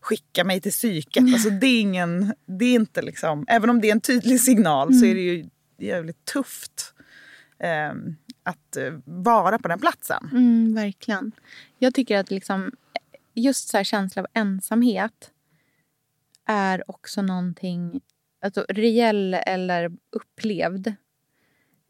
Skicka 0.00 0.44
mig 0.44 0.60
till 0.60 0.72
psyket. 0.72 1.22
Alltså, 1.22 1.50
det 1.50 1.66
är 1.66 1.80
ingen, 1.80 2.34
det 2.46 2.64
är 2.64 2.74
inte 2.74 3.02
liksom, 3.02 3.44
även 3.48 3.70
om 3.70 3.80
det 3.80 3.88
är 3.88 3.92
en 3.92 4.00
tydlig 4.00 4.40
signal 4.40 4.88
mm. 4.88 5.00
så 5.00 5.06
är 5.06 5.14
det 5.14 5.20
ju 5.20 5.48
jävligt 5.78 6.24
tufft 6.24 6.94
eh, 7.58 7.92
att 8.42 8.76
vara 9.04 9.58
på 9.58 9.68
den 9.68 9.78
platsen. 9.78 10.28
Mm, 10.32 10.74
verkligen. 10.74 11.32
Jag 11.78 11.94
tycker 11.94 12.18
att 12.18 12.30
liksom, 12.30 12.72
just 13.34 13.68
så 13.68 13.76
här 13.76 13.84
känsla 13.84 14.22
av 14.22 14.28
ensamhet 14.34 15.31
är 16.46 16.90
också 16.90 17.22
någonting 17.22 18.00
alltså, 18.40 18.66
reell 18.68 19.34
eller 19.34 19.90
upplevd. 20.12 20.94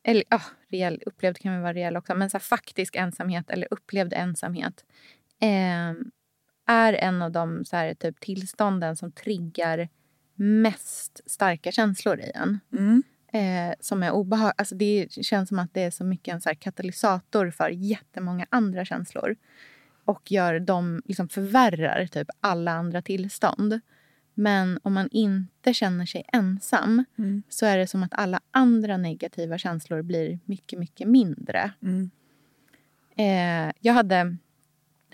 Eller 0.05 0.25
ja, 0.29 0.41
reell, 0.69 1.03
upplevd 1.07 1.39
kan 1.39 1.53
väl 1.53 1.63
vara 1.63 1.73
reell 1.73 1.97
också. 1.97 2.15
Men 2.15 2.31
så 2.31 2.37
här, 2.37 2.43
faktisk 2.43 2.97
ensamhet 2.97 3.51
eller 3.51 3.69
upplevd 3.71 4.13
ensamhet 4.13 4.85
eh, 5.41 5.93
är 6.67 6.93
en 6.93 7.23
av 7.23 7.33
de 7.33 7.65
så 7.65 7.77
här, 7.77 7.95
typ, 7.95 8.21
tillstånden 8.21 8.97
som 8.97 9.13
triggar 9.13 9.89
mest 10.35 11.21
starka 11.27 11.73
känslor 11.73 12.21
i 12.21 12.31
en. 12.35 12.61
Mm. 12.73 13.03
Eh, 13.33 13.75
som 13.81 14.03
är 14.03 14.11
obehag 14.11 14.53
alltså 14.57 14.75
Det 14.75 15.07
känns 15.11 15.49
som 15.49 15.59
att 15.59 15.75
det 15.75 15.81
är 15.81 15.91
så 15.91 16.05
mycket 16.05 16.35
en 16.35 16.41
så 16.41 16.51
katalysator 16.59 17.51
för 17.51 17.69
jättemånga 17.71 18.47
andra 18.51 18.85
känslor. 18.85 19.37
Och 20.05 20.33
gör 20.33 20.61
dem, 20.61 21.03
liksom 21.05 21.29
förvärrar 21.29 22.07
typ 22.07 22.29
alla 22.41 22.73
andra 22.73 23.03
tillstånd. 23.03 23.81
Men 24.35 24.79
om 24.83 24.93
man 24.95 25.09
inte 25.11 25.75
känner 25.75 26.07
sig 26.07 26.25
ensam 26.33 27.05
mm. 27.19 27.43
så 27.49 27.67
är 27.67 27.79
det 27.79 27.87
som 27.87 28.03
att 28.03 28.15
alla 28.15 28.41
andra 28.51 28.97
negativa 28.97 29.59
känslor 29.59 30.03
blir 30.03 30.39
mycket, 30.45 30.79
mycket 30.79 31.09
mindre. 31.09 31.73
Mm. 31.83 32.11
Eh, 33.17 33.75
jag 33.81 33.93
hade 33.93 34.37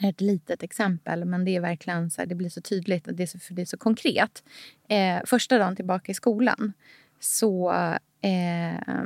ett 0.01 0.21
litet 0.21 0.63
exempel, 0.63 1.25
men 1.25 1.45
det 1.45 1.57
är 1.57 1.61
verkligen 1.61 2.11
så 2.11 2.21
här, 2.21 2.27
det 2.27 2.35
blir 2.35 2.49
så 2.49 2.61
tydligt. 2.61 3.09
Det 3.13 3.23
är 3.23 3.27
så, 3.27 3.39
för 3.39 3.55
det 3.55 3.63
är 3.63 3.67
så 3.67 3.77
konkret. 3.77 4.43
Eh, 4.89 5.21
första 5.25 5.59
dagen 5.59 5.77
tillbaka 5.77 6.13
i 6.13 6.15
skolan 6.15 6.73
så 7.21 7.73
eh, 8.21 9.01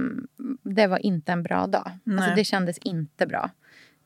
det 0.63 0.87
var 0.87 0.99
inte 0.99 1.33
en 1.33 1.43
bra 1.43 1.67
dag. 1.67 1.91
Alltså, 2.07 2.35
det 2.37 2.45
kändes 2.45 2.79
inte 2.79 3.27
bra. 3.27 3.51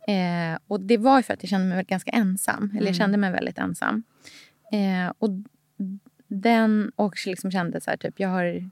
Eh, 0.09 0.59
och 0.67 0.81
det 0.81 0.97
var 0.97 1.23
för 1.23 1.35
att 1.35 1.43
jag 1.43 1.51
kände 1.51 1.75
mig 1.77 1.85
ganska 1.85 2.11
ensam. 2.11 2.65
Eller 2.71 2.75
jag 2.75 2.83
mm. 2.83 2.95
kände 2.95 3.19
mig 3.19 3.33
väldigt 3.33 3.59
ensam. 3.59 4.03
Eh, 4.73 5.13
och 5.19 5.31
den 6.29 6.93
och 6.97 7.27
liksom 7.27 7.51
kände 7.51 7.81
så 7.81 7.91
här, 7.91 7.97
typ, 7.97 8.21
jag 8.21 8.29
har 8.29 8.71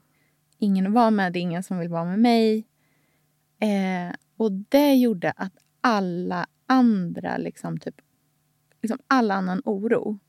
ingen 0.57 0.87
att 0.87 0.93
vara 0.93 1.11
med, 1.11 1.33
det 1.33 1.39
är 1.39 1.41
ingen 1.41 1.63
som 1.63 1.79
vill 1.79 1.89
vara 1.89 2.05
med 2.05 2.19
mig. 2.19 2.65
Eh, 3.59 4.15
och 4.37 4.51
det 4.51 4.93
gjorde 4.93 5.31
att 5.31 5.53
alla 5.81 6.47
andra, 6.65 7.37
liksom, 7.37 7.79
typ, 7.79 7.95
liksom 8.81 8.99
all 9.07 9.31
annan 9.31 9.61
oro 9.65 10.19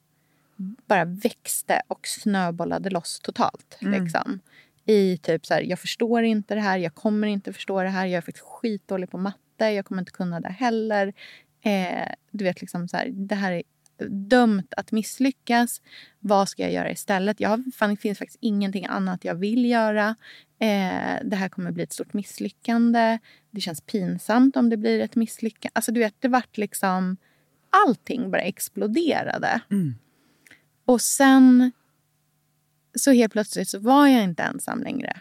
bara 0.86 1.04
växte 1.04 1.82
och 1.88 2.06
snöbollade 2.06 2.90
loss 2.90 3.20
totalt. 3.20 3.78
Mm. 3.80 4.02
Liksom. 4.02 4.40
I 4.84 5.18
typ 5.18 5.46
så 5.46 5.54
här, 5.54 5.62
jag 5.62 5.78
förstår 5.78 6.22
inte 6.22 6.54
det 6.54 6.60
här, 6.60 6.78
jag 6.78 6.94
kommer 6.94 7.26
inte 7.26 7.52
förstå 7.52 7.82
det 7.82 7.88
här, 7.88 8.06
jag 8.06 8.16
är 8.16 8.20
faktiskt 8.20 8.46
skitdålig 8.46 9.10
på 9.10 9.18
matte, 9.18 9.64
jag 9.64 9.86
kommer 9.86 10.02
inte 10.02 10.12
kunna 10.12 10.40
det 10.40 10.48
heller. 10.48 11.12
Eh, 11.60 12.12
du 12.30 12.44
vet, 12.44 12.60
liksom 12.60 12.88
så 12.88 12.96
här, 12.96 13.08
det 13.08 13.34
här 13.34 13.52
är 13.52 13.62
dömt 14.08 14.74
att 14.76 14.92
misslyckas. 14.92 15.82
Vad 16.18 16.48
ska 16.48 16.62
jag 16.62 16.72
göra 16.72 16.90
istället? 16.90 17.40
Jag 17.40 17.64
fan, 17.74 17.90
det 17.90 17.96
finns 17.96 18.18
faktiskt 18.18 18.38
ingenting 18.40 18.86
annat 18.86 19.24
jag 19.24 19.34
vill 19.34 19.70
göra. 19.70 20.16
Eh, 20.58 21.16
det 21.24 21.36
här 21.36 21.48
kommer 21.48 21.72
bli 21.72 21.82
ett 21.82 21.92
stort 21.92 22.12
misslyckande. 22.12 23.18
Det 23.50 23.60
känns 23.60 23.80
pinsamt 23.80 24.56
om 24.56 24.70
det 24.70 24.76
blir 24.76 25.00
ett 25.00 25.16
misslyckande. 25.16 25.72
Alltså, 25.72 25.92
du 25.92 26.00
vet, 26.00 26.14
det 26.18 26.28
vart 26.28 26.56
liksom... 26.56 27.16
Allting 27.86 28.30
bara 28.30 28.42
exploderade. 28.42 29.60
Mm. 29.70 29.94
Och 30.84 31.00
sen 31.00 31.72
så 32.98 33.12
helt 33.12 33.32
plötsligt 33.32 33.68
så 33.68 33.78
var 33.78 34.06
jag 34.06 34.24
inte 34.24 34.42
ensam 34.42 34.82
längre. 34.82 35.20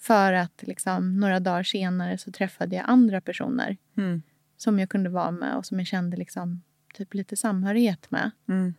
För 0.00 0.32
att 0.32 0.62
liksom, 0.62 1.20
några 1.20 1.40
dagar 1.40 1.62
senare 1.62 2.18
så 2.18 2.32
träffade 2.32 2.76
jag 2.76 2.84
andra 2.88 3.20
personer 3.20 3.76
mm. 3.96 4.22
som 4.56 4.78
jag 4.78 4.88
kunde 4.88 5.10
vara 5.10 5.30
med 5.30 5.56
och 5.56 5.66
som 5.66 5.78
jag 5.78 5.86
kände 5.86 6.16
liksom, 6.16 6.62
typ 6.94 7.14
lite 7.14 7.36
samhörighet 7.36 8.10
med. 8.10 8.30
Mm. 8.48 8.74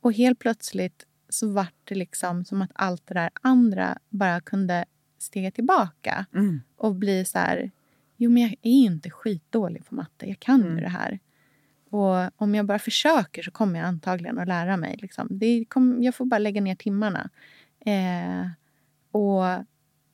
Och 0.00 0.12
helt 0.12 0.38
plötsligt 0.38 1.06
så 1.28 1.52
var 1.52 1.66
det 1.84 1.94
liksom 1.94 2.44
som 2.44 2.62
att 2.62 2.70
allt 2.74 3.06
det 3.06 3.14
där 3.14 3.30
andra 3.42 3.98
bara 4.08 4.40
kunde 4.40 4.84
stega 5.18 5.50
tillbaka 5.50 6.26
mm. 6.34 6.60
och 6.76 6.94
bli 6.94 7.24
så 7.24 7.38
här... 7.38 7.70
Jo, 8.16 8.30
men 8.30 8.42
jag 8.42 8.50
är 8.50 8.56
inte 8.62 9.10
skitdålig 9.10 9.86
på 9.86 9.94
matte. 9.94 10.28
Jag 10.28 10.40
kan 10.40 10.62
mm. 10.62 10.76
det 10.76 10.88
här. 10.88 11.18
Och 11.90 12.42
om 12.42 12.54
jag 12.54 12.66
bara 12.66 12.78
försöker 12.78 13.42
så 13.42 13.50
kommer 13.50 13.78
jag 13.78 13.88
antagligen 13.88 14.38
att 14.38 14.48
lära 14.48 14.76
mig. 14.76 14.96
Liksom. 15.02 15.28
Det 15.30 15.64
kom, 15.68 16.02
jag 16.02 16.14
får 16.14 16.24
bara 16.24 16.38
lägga 16.38 16.60
ner 16.60 16.74
timmarna. 16.74 17.30
Eh, 17.86 18.46
och 19.10 19.64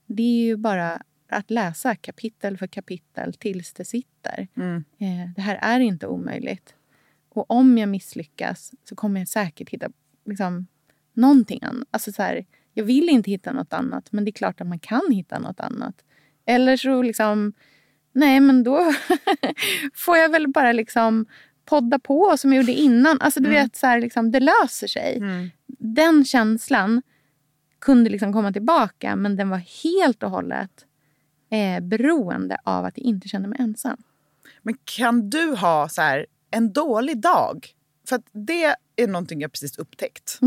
det 0.07 0.23
är 0.23 0.47
ju 0.47 0.57
bara 0.57 1.03
att 1.29 1.51
läsa 1.51 1.97
kapitel 1.97 2.59
för 2.59 2.67
kapitel 2.67 3.35
tills 3.35 3.73
det 3.73 3.85
sitter. 3.85 4.49
Mm. 4.57 4.85
Eh, 4.99 5.31
det 5.37 5.43
här 5.43 5.59
är 5.63 5.81
inte 5.81 6.07
omöjligt. 6.07 6.75
Och 7.31 7.51
om 7.51 7.79
jag 7.79 7.89
misslyckas 7.89 8.73
så 8.85 8.95
kommer 8.95 9.21
jag 9.21 9.29
säkert 9.29 9.71
hitta 9.71 9.91
liksom, 10.27 10.67
någonting 11.13 11.61
annat. 11.63 11.89
Alltså, 11.91 12.13
så 12.13 12.23
här, 12.23 12.47
jag 12.75 12.85
vill 12.85 13.09
inte 13.09 13.31
hitta 13.31 13.53
något 13.53 13.73
annat, 13.73 14.13
men 14.13 14.25
det 14.25 14.31
är 14.31 14.33
klart 14.33 14.61
att 14.61 14.67
man 14.67 14.79
kan 14.79 15.11
hitta 15.11 15.39
något 15.39 15.61
annat. 15.61 15.95
Eller 16.47 16.77
så 16.77 17.03
liksom, 17.03 17.53
nej 18.13 18.41
men 18.41 18.63
då 18.63 18.93
får 19.95 20.17
jag 20.17 20.29
väl 20.29 20.49
bara 20.49 20.73
liksom 20.73 21.27
podda 21.65 21.99
på 21.99 22.37
som 22.37 22.53
jag 22.53 22.63
gjorde 22.63 22.73
innan. 22.73 23.21
Alltså 23.21 23.41
du 23.41 23.49
mm. 23.49 23.63
vet, 23.63 23.77
så 23.77 23.87
här, 23.87 24.01
liksom, 24.01 24.31
det 24.31 24.41
löser 24.41 24.87
sig. 24.87 25.17
Mm. 25.17 25.51
Den 25.79 26.25
känslan 26.25 27.03
kunde 27.79 28.11
liksom 28.11 28.33
komma 28.33 28.53
tillbaka, 28.53 29.17
men 29.17 29.37
den 29.37 29.49
var 29.49 29.63
helt 29.85 30.23
och 30.23 30.31
hållet 30.31 30.87
eh, 31.51 31.81
beroende 31.81 32.57
av 32.65 32.85
att 32.85 32.99
jag 32.99 33.07
inte 33.07 33.29
kände 33.29 33.49
mig 33.49 33.59
ensam. 33.61 33.97
Men 34.63 34.75
kan 34.85 35.31
du 35.31 35.55
ha 35.55 35.89
så 35.89 36.03
här, 36.03 36.27
en 36.51 36.73
dålig 36.73 37.21
dag. 37.21 37.69
För 38.09 38.23
det 38.33 38.77
är 38.97 39.07
någonting 39.07 39.41
jag 39.41 39.53
precis 39.53 39.79
upptäckt. 39.79 40.39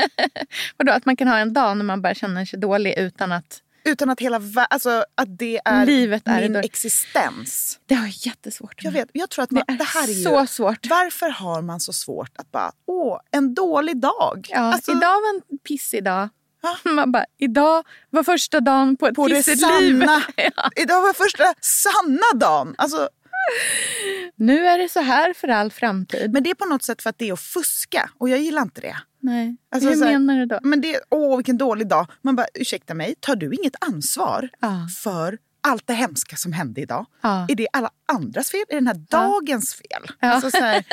Vadå, 0.76 0.92
att 0.92 1.06
man 1.06 1.16
kan 1.16 1.28
ha 1.28 1.38
en 1.38 1.52
dag 1.52 1.76
när 1.76 1.84
man 1.84 2.02
bara 2.02 2.14
känner 2.14 2.44
sig 2.44 2.58
dålig 2.58 2.94
utan 2.98 3.32
att... 3.32 3.62
Utan 3.84 4.10
att 4.10 4.20
hela 4.20 4.40
alltså 4.70 5.04
att 5.14 5.38
det 5.38 5.60
är 5.64 5.86
Livet 5.86 6.22
är 6.26 6.40
min 6.40 6.56
existens. 6.56 7.80
Det 7.86 7.94
har 7.94 8.04
jag 8.04 8.14
jättesvårt 8.16 8.84
med. 8.84 8.88
Jag 8.88 8.92
vet, 8.92 9.08
jag 9.12 9.30
tror 9.30 9.42
att 9.42 9.50
man, 9.50 9.62
det, 9.66 9.72
är 9.72 9.78
det 9.78 9.84
här 9.84 10.02
är 10.02 10.14
så 10.24 10.40
ju, 10.40 10.46
svårt. 10.46 10.86
Varför 10.90 11.28
har 11.28 11.62
man 11.62 11.80
så 11.80 11.92
svårt 11.92 12.32
att 12.36 12.52
bara, 12.52 12.72
åh, 12.86 13.20
en 13.30 13.54
dålig 13.54 14.00
dag. 14.00 14.48
Ja, 14.50 14.58
alltså, 14.58 14.90
idag 14.90 15.00
var 15.20 15.34
en 15.34 15.58
pissig 15.58 16.04
dag. 16.04 16.28
Man 16.84 17.12
bara, 17.12 17.24
idag 17.38 17.84
var 18.10 18.22
första 18.22 18.60
dagen 18.60 18.96
på 18.96 19.06
ett 19.06 19.14
på 19.14 19.26
pissigt 19.26 19.62
liv. 19.80 20.02
ja. 20.36 20.70
Idag 20.76 21.02
var 21.02 21.12
första 21.12 21.54
sanna 21.60 22.38
dagen. 22.40 22.74
Alltså, 22.78 23.08
nu 24.36 24.66
är 24.66 24.78
det 24.78 24.88
så 24.88 25.00
här 25.00 25.32
för 25.32 25.48
all 25.48 25.70
framtid. 25.70 26.32
Men 26.32 26.42
det 26.42 26.50
är 26.50 26.54
på 26.54 26.64
något 26.64 26.82
sätt 26.82 27.02
för 27.02 27.10
att 27.10 27.18
det 27.18 27.28
är 27.28 27.32
att 27.32 27.40
fuska 27.40 28.10
och 28.18 28.28
jag 28.28 28.38
gillar 28.38 28.62
inte 28.62 28.80
det. 28.80 28.96
Nej. 29.20 29.56
Alltså, 29.70 29.90
Hur 29.90 30.04
här, 30.04 30.18
menar 30.18 30.40
du 30.40 30.46
då? 30.46 30.58
Men 30.62 30.80
det, 30.80 31.00
åh 31.10 31.36
vilken 31.36 31.58
dålig 31.58 31.88
dag. 31.88 32.06
Man 32.22 32.36
bara, 32.36 32.46
ursäkta 32.54 32.94
mig, 32.94 33.14
tar 33.20 33.36
du 33.36 33.54
inget 33.54 33.74
ansvar 33.80 34.48
ah. 34.60 34.88
för 35.02 35.38
allt 35.62 35.86
det 35.86 35.94
hemska 35.94 36.36
som 36.36 36.52
hände 36.52 36.80
idag? 36.80 37.06
Ah. 37.20 37.46
Är 37.48 37.54
det 37.54 37.68
alla 37.72 37.90
andras 38.12 38.50
fel? 38.50 38.60
Är 38.68 38.74
det 38.74 38.76
den 38.76 38.86
här 38.86 39.04
dagens 39.10 39.74
fel? 39.74 40.16
Ja. 40.20 40.28
Alltså, 40.28 40.50
så 40.50 40.64
här, 40.64 40.84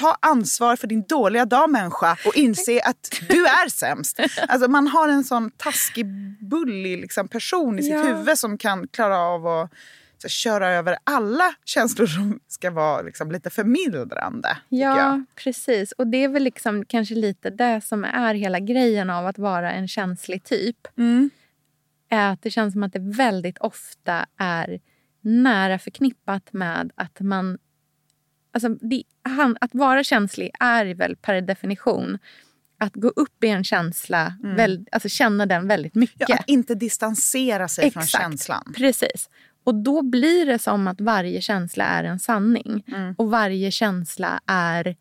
ta 0.00 0.16
ansvar 0.22 0.76
för 0.76 0.86
din 0.86 1.02
dåliga 1.02 1.44
dag 1.44 1.70
människa 1.70 2.16
och 2.26 2.36
inse 2.36 2.80
att 2.80 3.20
du 3.28 3.46
är 3.46 3.68
sämst. 3.68 4.20
Alltså, 4.48 4.70
man 4.70 4.88
har 4.88 5.08
en 5.08 5.24
sån 5.24 5.50
taskig, 5.50 6.06
bullig 6.50 6.98
liksom, 7.00 7.28
person 7.28 7.78
i 7.78 7.82
sitt 7.82 7.92
ja. 7.92 8.02
huvud 8.02 8.38
som 8.38 8.58
kan 8.58 8.88
klara 8.88 9.18
av 9.18 9.46
att 9.46 9.72
så, 10.28 10.28
köra 10.28 10.68
över 10.68 10.96
alla 11.04 11.54
känslor 11.64 12.06
som 12.06 12.40
ska 12.48 12.70
vara 12.70 13.02
liksom, 13.02 13.32
lite 13.32 13.50
förmildrande. 13.50 14.56
Ja, 14.68 15.24
precis. 15.34 15.92
Och 15.92 16.06
det 16.06 16.24
är 16.24 16.28
väl 16.28 16.42
liksom 16.42 16.84
kanske 16.84 17.14
lite 17.14 17.50
det 17.50 17.80
som 17.80 18.04
är 18.04 18.34
hela 18.34 18.60
grejen 18.60 19.10
av 19.10 19.26
att 19.26 19.38
vara 19.38 19.72
en 19.72 19.88
känslig 19.88 20.44
typ. 20.44 20.98
Mm. 20.98 21.30
Är 22.08 22.32
att 22.32 22.42
det 22.42 22.50
känns 22.50 22.72
som 22.72 22.82
att 22.82 22.92
det 22.92 23.16
väldigt 23.16 23.58
ofta 23.58 24.26
är 24.38 24.80
nära 25.20 25.78
förknippat 25.78 26.52
med 26.52 26.92
att 26.94 27.20
man 27.20 27.58
alltså, 28.52 28.68
det, 28.68 29.02
han, 29.22 29.56
att 29.60 29.74
vara 29.74 30.04
känslig 30.04 30.50
är 30.60 30.94
väl 30.94 31.16
per 31.16 31.40
definition 31.40 32.18
att 32.78 32.94
gå 32.94 33.08
upp 33.08 33.44
i 33.44 33.48
en 33.48 33.64
känsla, 33.64 34.34
mm. 34.42 34.56
väl, 34.56 34.86
alltså 34.92 35.08
känna 35.08 35.46
den 35.46 35.68
väldigt 35.68 35.94
mycket. 35.94 36.28
Ja, 36.28 36.36
att 36.38 36.48
inte 36.48 36.74
distansera 36.74 37.68
sig 37.68 37.86
Exakt, 37.86 38.10
från 38.10 38.20
känslan. 38.20 38.72
Precis. 38.76 39.28
Och 39.64 39.74
då 39.74 40.02
blir 40.02 40.46
det 40.46 40.58
som 40.58 40.88
att 40.88 41.00
varje 41.00 41.40
känsla 41.40 41.84
är 41.84 42.04
en 42.04 42.18
sanning. 42.18 42.84
Mm. 42.86 43.14
Och 43.18 43.30
varje 43.30 43.70
känsla 43.70 44.40
är 44.46 44.96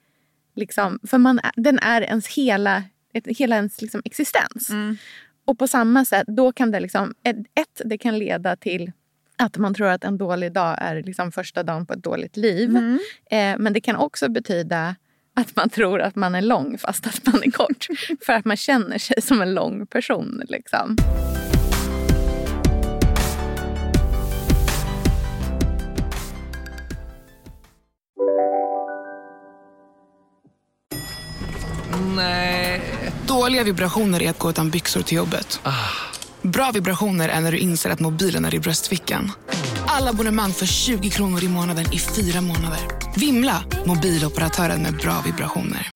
liksom, 0.55 0.99
för 1.07 1.17
man, 1.17 1.39
den 1.55 1.79
är 1.79 2.01
ens 2.01 2.27
hela, 2.27 2.83
hela 3.25 3.55
ens 3.55 3.81
liksom 3.81 4.01
existens. 4.05 4.69
Mm. 4.69 4.97
Och 5.45 5.59
på 5.59 5.67
samma 5.67 6.05
sätt, 6.05 6.27
då 6.27 6.51
kan 6.51 6.71
det 6.71 6.79
liksom, 6.79 7.13
ett, 7.23 7.81
det 7.85 7.97
kan 7.97 8.19
leda 8.19 8.55
till 8.55 8.91
att 9.37 9.57
man 9.57 9.73
tror 9.73 9.87
att 9.87 10.03
en 10.03 10.17
dålig 10.17 10.53
dag 10.53 10.77
är 10.81 11.03
liksom 11.03 11.31
första 11.31 11.63
dagen 11.63 11.85
på 11.85 11.93
ett 11.93 12.03
dåligt 12.03 12.37
liv. 12.37 12.69
Mm. 12.69 12.99
Eh, 13.31 13.63
men 13.63 13.73
det 13.73 13.81
kan 13.81 13.95
också 13.95 14.29
betyda 14.29 14.95
att 15.35 15.55
man 15.55 15.69
tror 15.69 16.01
att 16.01 16.15
man 16.15 16.35
är 16.35 16.41
lång 16.41 16.77
fast 16.77 17.07
att 17.07 17.25
man 17.25 17.43
är 17.43 17.51
kort. 17.51 17.87
För 18.25 18.33
att 18.33 18.45
man 18.45 18.57
känner 18.57 18.97
sig 18.97 19.21
som 19.21 19.41
en 19.41 19.53
lång 19.53 19.87
person. 19.87 20.41
Liksom. 20.47 20.97
Dåliga 33.43 33.63
vibrationer 33.63 34.23
är 34.23 34.29
att 34.29 34.39
gå 34.39 34.49
utan 34.49 34.69
byxor 34.69 35.01
till 35.01 35.17
jobbet. 35.17 35.59
Ah. 35.63 35.71
Bra 36.41 36.71
vibrationer 36.73 37.29
är 37.29 37.41
när 37.41 37.51
du 37.51 37.57
inser 37.57 37.89
att 37.89 37.99
mobilen 37.99 38.45
är 38.45 38.55
i 38.55 38.59
bröstfickan. 38.59 39.31
Alla 39.87 40.09
abonnemang 40.09 40.51
för 40.51 40.65
20 40.65 41.09
kronor 41.09 41.43
i 41.43 41.47
månaden 41.47 41.85
i 41.93 41.99
fyra 41.99 42.41
månader. 42.41 42.79
Vimla! 43.15 43.63
Mobiloperatören 43.85 44.81
med 44.81 44.97
bra 44.97 45.21
vibrationer. 45.25 45.89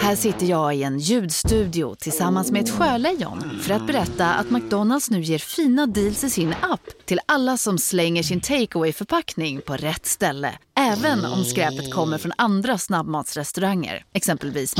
Här 0.00 0.16
sitter 0.16 0.46
jag 0.46 0.74
i 0.76 0.82
en 0.82 0.98
ljudstudio 0.98 1.94
tillsammans 1.94 2.50
med 2.50 2.64
ett 2.64 2.70
sjölejon 2.70 3.60
för 3.62 3.74
att 3.74 3.86
berätta 3.86 4.34
att 4.34 4.50
McDonalds 4.50 5.10
nu 5.10 5.20
ger 5.20 5.38
fina 5.38 5.86
deals 5.86 6.24
i 6.24 6.30
sin 6.30 6.54
app 6.62 7.06
till 7.06 7.20
alla 7.26 7.56
som 7.56 7.78
slänger 7.78 8.22
sin 8.22 8.40
takeaway 8.40 8.92
förpackning 8.92 9.60
på 9.60 9.76
rätt 9.76 10.06
ställe. 10.06 10.52
Även 10.78 11.24
om 11.24 11.44
skräpet 11.44 11.94
kommer 11.94 12.18
från 12.18 12.32
andra 12.38 12.78
snabbmatsrestauranger, 12.78 14.04
exempelvis 14.12 14.74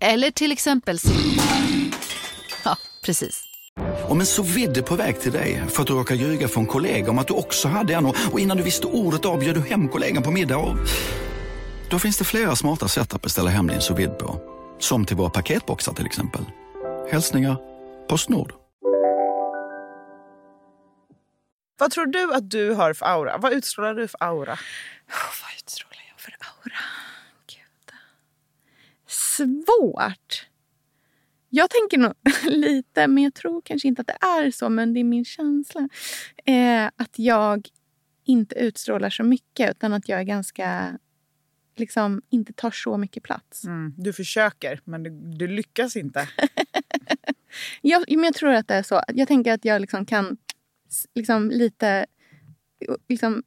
Eller 0.00 0.30
till 0.30 0.52
exempel 0.52 0.98
Ja, 2.64 2.76
precis. 3.04 3.42
Om 4.08 4.20
en 4.20 4.26
så 4.26 4.42
vidde 4.42 4.82
på 4.82 4.94
väg 4.94 5.20
till 5.20 5.32
dig 5.32 5.62
för 5.68 5.82
att 5.82 5.88
du 5.88 5.94
råkar 5.94 6.14
ljuga 6.14 6.48
från 6.48 6.66
kollega 6.66 7.10
om 7.10 7.18
att 7.18 7.28
du 7.28 7.34
också 7.34 7.68
hade 7.68 7.94
en 7.94 8.06
och 8.06 8.40
innan 8.40 8.56
du 8.56 8.62
visste 8.62 8.86
ordet 8.86 9.24
av 9.24 9.40
du 9.40 9.60
hem 9.60 9.88
kollegan 9.88 10.22
på 10.22 10.30
middag 10.30 10.56
och... 10.56 10.76
Då 11.90 11.98
finns 11.98 12.18
det 12.18 12.24
flera 12.24 12.56
smarta 12.56 12.88
sätt 12.88 13.14
att 13.14 13.22
beställa 13.22 13.50
hem 13.50 13.66
din 13.66 13.80
sous 13.80 14.18
på. 14.18 14.40
Som 14.78 15.04
till 15.04 15.16
våra 15.16 15.30
paketboxar 15.30 15.92
till 15.92 16.06
exempel. 16.06 16.42
Hälsningar 17.10 17.56
Postnord. 18.08 18.52
Vad 21.78 21.90
tror 21.90 22.06
du 22.06 22.34
att 22.34 22.50
du 22.50 22.70
har 22.70 22.92
för 22.92 23.06
aura? 23.06 23.38
Vad 23.38 23.52
utstrålar 23.52 23.94
du 23.94 24.08
för 24.08 24.24
aura? 24.24 24.52
Oh, 24.52 25.32
vad 25.42 25.52
utstrålar 25.58 26.02
jag 26.10 26.20
för 26.20 26.32
aura? 26.32 26.95
Svårt. 29.36 30.48
Jag 31.48 31.70
tänker 31.70 31.98
nog 31.98 32.12
lite, 32.52 33.06
men 33.06 33.24
jag 33.24 33.34
tror 33.34 33.62
kanske 33.64 33.88
inte 33.88 34.00
att 34.00 34.06
det 34.06 34.18
är 34.26 34.50
så, 34.50 34.68
men 34.68 34.94
det 34.94 35.00
är 35.00 35.04
min 35.04 35.24
känsla. 35.24 35.88
Eh, 36.44 36.86
att 36.96 37.18
jag 37.18 37.68
inte 38.24 38.54
utstrålar 38.54 39.10
så 39.10 39.22
mycket 39.22 39.70
utan 39.70 39.92
att 39.92 40.08
jag 40.08 40.20
är 40.20 40.24
ganska 40.24 40.98
liksom 41.76 42.22
inte 42.28 42.52
tar 42.52 42.70
så 42.70 42.96
mycket 42.96 43.22
plats. 43.22 43.64
Mm, 43.64 43.94
du 43.96 44.12
försöker, 44.12 44.80
men 44.84 45.02
du, 45.02 45.10
du 45.10 45.46
lyckas 45.46 45.96
inte. 45.96 46.28
jag, 47.80 48.04
men 48.08 48.24
jag 48.24 48.34
tror 48.34 48.52
att 48.52 48.68
det 48.68 48.74
är 48.74 48.82
så. 48.82 49.02
Jag 49.08 49.28
tänker 49.28 49.52
att 49.52 49.64
jag 49.64 49.80
liksom 49.80 50.06
kan 50.06 50.36
liksom 51.14 51.50
lite 51.50 52.06
liksom, 53.08 53.42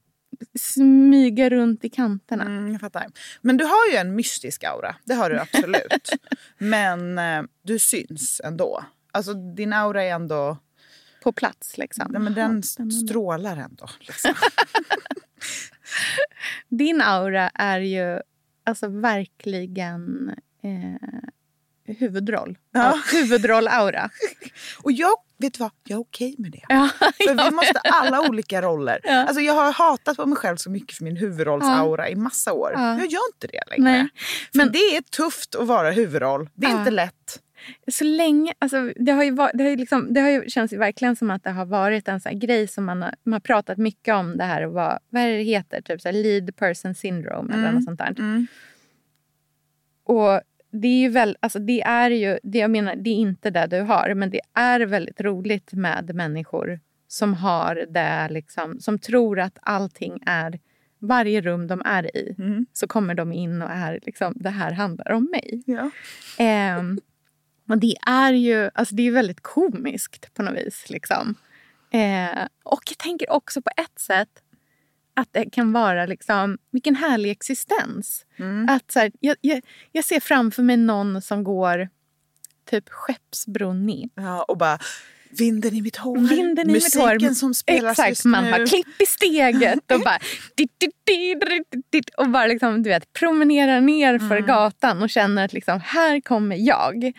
smyga 0.60 1.50
runt 1.50 1.86
i 1.86 1.90
kanterna. 1.90 2.46
Mm, 2.46 2.72
jag 2.72 2.82
fattar. 2.82 3.08
Men 3.42 3.58
du 3.58 3.64
har 3.64 3.92
ju 3.92 3.98
en 3.98 4.16
mystisk 4.16 4.64
aura. 4.64 4.96
Det 5.06 5.14
har 5.14 5.30
du 5.30 5.40
absolut. 5.40 6.10
men 6.58 7.18
eh, 7.18 7.44
du 7.62 7.80
syns 7.80 8.42
ändå. 8.44 8.86
Alltså 9.12 9.34
din 9.34 9.74
aura 9.74 10.04
är 10.04 10.12
ändå... 10.12 10.58
På 11.24 11.32
plats 11.32 11.78
liksom. 11.78 12.08
Nej, 12.12 12.22
men 12.22 12.34
den 12.34 12.64
strålar 12.92 13.58
ändå. 13.58 13.90
Liksom. 14.00 14.34
Din 16.70 17.02
aura 17.02 17.50
är 17.50 17.80
ju 17.80 18.20
alltså 18.64 18.88
verkligen 18.88 20.30
eh, 20.64 21.20
huvudroll. 21.86 22.58
Ja. 22.72 23.02
Huvudroll-aura. 23.12 24.10
Och 24.84 24.92
jag, 24.92 25.14
vet 25.40 25.54
du 25.54 25.60
vad, 25.60 25.72
jag 25.84 25.98
är 25.98 26.02
okej 26.02 26.36
med 26.38 26.52
det. 26.52 26.66
Ja, 26.70 26.90
för 27.00 27.46
vi 27.46 27.56
måste 27.56 27.80
alla 27.80 28.30
olika 28.30 28.62
roller. 28.62 29.00
Ja. 29.04 29.12
Alltså 29.12 29.42
jag 29.42 29.54
har 29.54 29.74
hatat 29.74 30.18
på 30.18 30.26
mig 30.26 30.38
själv 30.38 30.58
så 30.58 30.70
mycket 30.70 30.98
för 30.98 31.04
min 31.04 31.18
huvudrollsaura 31.18 32.10
i 32.10 32.16
massa 32.16 32.54
år. 32.54 32.72
Jag 32.74 32.98
gör 33.00 33.22
inte 33.34 33.48
det 33.48 33.64
längre. 33.68 33.92
Nej. 33.92 34.10
Men 34.54 34.72
det 34.72 34.80
är 34.98 35.02
tufft 35.02 35.56
att 35.56 35.68
vara 35.68 35.92
huvudroll. 35.92 36.50
Det 36.54 36.68
är 36.68 36.80
inte 36.80 36.92
lätt 36.92 37.40
så 37.92 38.04
länge, 38.04 38.54
alltså, 38.60 38.94
det 38.96 39.12
har 39.12 39.24
ju, 39.24 39.32
var, 39.32 39.52
det 39.54 39.64
har 39.64 39.70
ju, 39.70 39.76
liksom, 39.76 40.14
det 40.14 40.22
har 40.22 40.30
ju 40.30 40.50
känts 40.50 40.74
verkligen 40.74 41.16
som 41.16 41.32
att 41.32 41.44
det 41.44 41.52
har 41.52 41.66
varit 41.66 42.08
en 42.08 42.22
sån 42.22 42.40
grej 42.40 42.68
som 42.68 42.86
man 42.86 43.02
har, 43.02 43.16
man 43.24 43.34
har 43.34 43.40
pratat 43.40 43.78
mycket 43.78 44.16
om 44.16 44.38
det 44.38 44.44
här 44.44 44.66
och 44.66 44.74
vad, 44.74 45.00
vad 45.10 45.22
är 45.22 45.38
det 45.38 45.44
heter? 45.44 45.82
Typ 45.82 46.02
så 46.02 46.12
lead 46.12 46.56
person 46.56 46.96
syndrome 46.96 47.54
mm. 47.54 47.60
eller 47.60 47.72
något 47.72 47.84
sånt 47.84 48.00
där. 48.00 48.16
Mm. 48.20 48.48
Och 50.04 50.42
det 50.72 50.88
är 50.88 51.00
ju 51.00 51.10
väl, 51.10 51.38
alltså 51.40 51.60
det 51.60 51.82
är 51.82 52.10
ju, 52.10 52.40
det 52.44 52.58
jag 52.58 52.72
menar, 52.72 52.96
det 52.96 53.10
är 53.10 53.16
inte 53.16 53.50
det 53.50 53.68
du 53.68 53.82
har, 53.82 54.14
men 54.14 54.30
det 54.30 54.42
är 54.54 54.80
väldigt 54.80 55.22
roligt 55.22 55.74
med 55.74 56.16
människor 56.16 56.80
som 57.08 57.34
har 57.34 57.86
det, 57.90 58.28
liksom, 58.30 58.80
som 58.80 59.00
tror 59.00 59.40
att 59.40 59.58
allting 59.62 60.24
är 60.26 60.60
varje 61.00 61.42
rum 61.42 61.68
de 61.68 61.82
är 61.86 62.18
i 62.18 62.36
mm. 62.38 62.66
så 62.74 62.88
kommer 62.88 63.16
de 63.16 63.34
in 63.34 63.62
och 63.62 63.70
är 63.70 64.00
liksom, 64.06 64.34
det 64.36 64.50
här 64.50 64.72
handlar 64.72 65.12
om 65.12 65.28
mig. 65.32 65.64
Ja. 65.66 65.90
Um, 66.78 67.00
och 67.70 67.78
det 67.78 67.96
är 68.08 68.34
ju 68.34 68.70
alltså 68.74 68.96
det 68.96 69.08
är 69.08 69.12
väldigt 69.12 69.42
komiskt 69.42 70.34
på 70.34 70.44
något 70.44 70.58
vis. 70.58 70.90
Liksom. 70.90 71.36
Eh, 71.92 72.48
och 72.64 72.84
jag 72.90 72.98
tänker 72.98 73.32
också 73.32 73.62
på 73.62 73.70
ett 73.78 74.00
sätt 74.00 74.30
att 75.20 75.30
det 75.32 75.50
kan 75.50 75.72
vara 75.72 76.06
liksom, 76.06 76.58
vilken 76.72 76.96
härlig 76.96 77.32
existens. 77.32 78.26
Mm. 78.38 78.70
Att 78.70 78.92
så 78.92 79.00
här, 79.00 79.12
jag, 79.20 79.36
jag, 79.42 79.62
jag, 79.92 80.06
ser 80.06 80.20
framför 80.20 80.64
mig 80.64 80.78
någon 80.78 81.22
som 81.22 81.44
går 81.44 81.90
typ 82.70 82.90
Skeppsbron 82.90 83.86
ner. 83.86 84.10
Ja, 84.16 84.44
och 84.44 84.58
bara 84.58 84.80
Vinden 85.32 85.76
i 85.76 85.82
mitt 85.82 85.98
hår, 85.98 86.18
Vinden 86.18 86.70
i 86.70 86.74
musiken 86.74 87.12
mitt 87.12 87.28
hår. 87.28 87.34
som 87.34 87.54
spelas 87.54 87.92
Exakt, 87.92 88.10
just 88.10 88.26
man 88.26 88.46
har 88.46 88.68
klipp 88.68 89.02
i 89.02 89.06
steget 89.06 89.92
och 89.92 90.00
bara, 90.00 90.20
och 92.18 92.30
bara 92.30 92.48
liksom, 92.48 92.84
du 92.84 92.90
vet, 92.90 93.14
promenerar 93.14 93.82
ner 93.82 94.20
för 94.20 94.36
mm. 94.36 94.46
gatan 94.46 95.04
och 95.04 95.10
känner 95.10 95.46
att 95.46 95.54
liksom, 95.54 95.80
här 95.84 96.22
kommer 96.22 96.56
jag. 96.56 97.14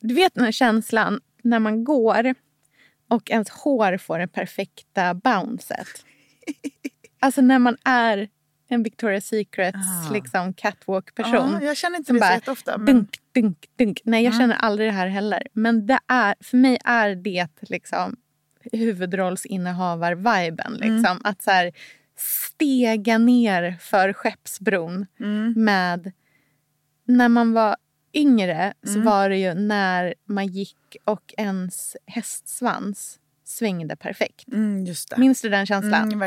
Du 0.00 0.14
vet 0.14 0.34
den 0.34 0.44
här 0.44 0.52
känslan 0.52 1.20
när 1.42 1.58
man 1.58 1.84
går 1.84 2.34
och 3.08 3.30
ens 3.30 3.48
hår 3.50 3.96
får 3.96 4.18
det 4.18 4.28
perfekta 4.28 5.14
bouncet. 5.14 6.04
Alltså 7.22 7.40
när 7.40 7.58
man 7.58 7.76
är 7.84 8.28
en 8.68 8.84
Victoria's 8.84 9.20
Secrets 9.20 10.08
ah. 10.08 10.12
liksom, 10.12 10.54
catwalk-person. 10.54 11.54
Ah, 11.54 11.62
jag 11.62 11.76
känner 11.76 11.98
inte 11.98 12.12
det 12.12 12.18
bara, 12.18 12.40
så 12.40 12.52
ofta. 12.52 12.78
Men... 12.78 12.86
Dunk, 12.86 13.18
dunk, 13.32 13.66
dunk. 13.76 14.00
Nej, 14.04 14.24
jag 14.24 14.34
mm. 14.34 14.40
känner 14.40 14.56
aldrig 14.56 14.88
det 14.88 14.92
här 14.92 15.06
heller. 15.06 15.46
Men 15.52 15.86
det 15.86 15.98
är, 16.08 16.34
för 16.40 16.56
mig 16.56 16.78
är 16.84 17.14
det 17.14 17.48
liksom 17.60 18.16
huvudrollsinnehavar-viben. 18.72 20.72
Liksom. 20.72 21.04
Mm. 21.04 21.20
Att 21.24 21.42
så 21.42 21.50
här, 21.50 21.72
stega 22.16 23.18
ner 23.18 23.76
för 23.80 24.12
Skeppsbron 24.12 25.06
mm. 25.20 25.54
med... 25.56 26.12
När 27.04 27.28
man 27.28 27.52
var 27.52 27.76
yngre 28.14 28.74
så 28.82 28.92
mm. 28.92 29.04
var 29.04 29.28
det 29.28 29.36
ju 29.36 29.54
när 29.54 30.14
man 30.24 30.46
gick 30.46 30.96
och 31.04 31.34
ens 31.36 31.96
hästsvans 32.06 33.18
svängde 33.44 33.96
perfekt. 33.96 34.48
Mm, 34.52 34.84
just 34.84 35.10
det. 35.10 35.16
Minns 35.16 35.42
du 35.42 35.48
den 35.48 35.66
känslan? 35.66 36.20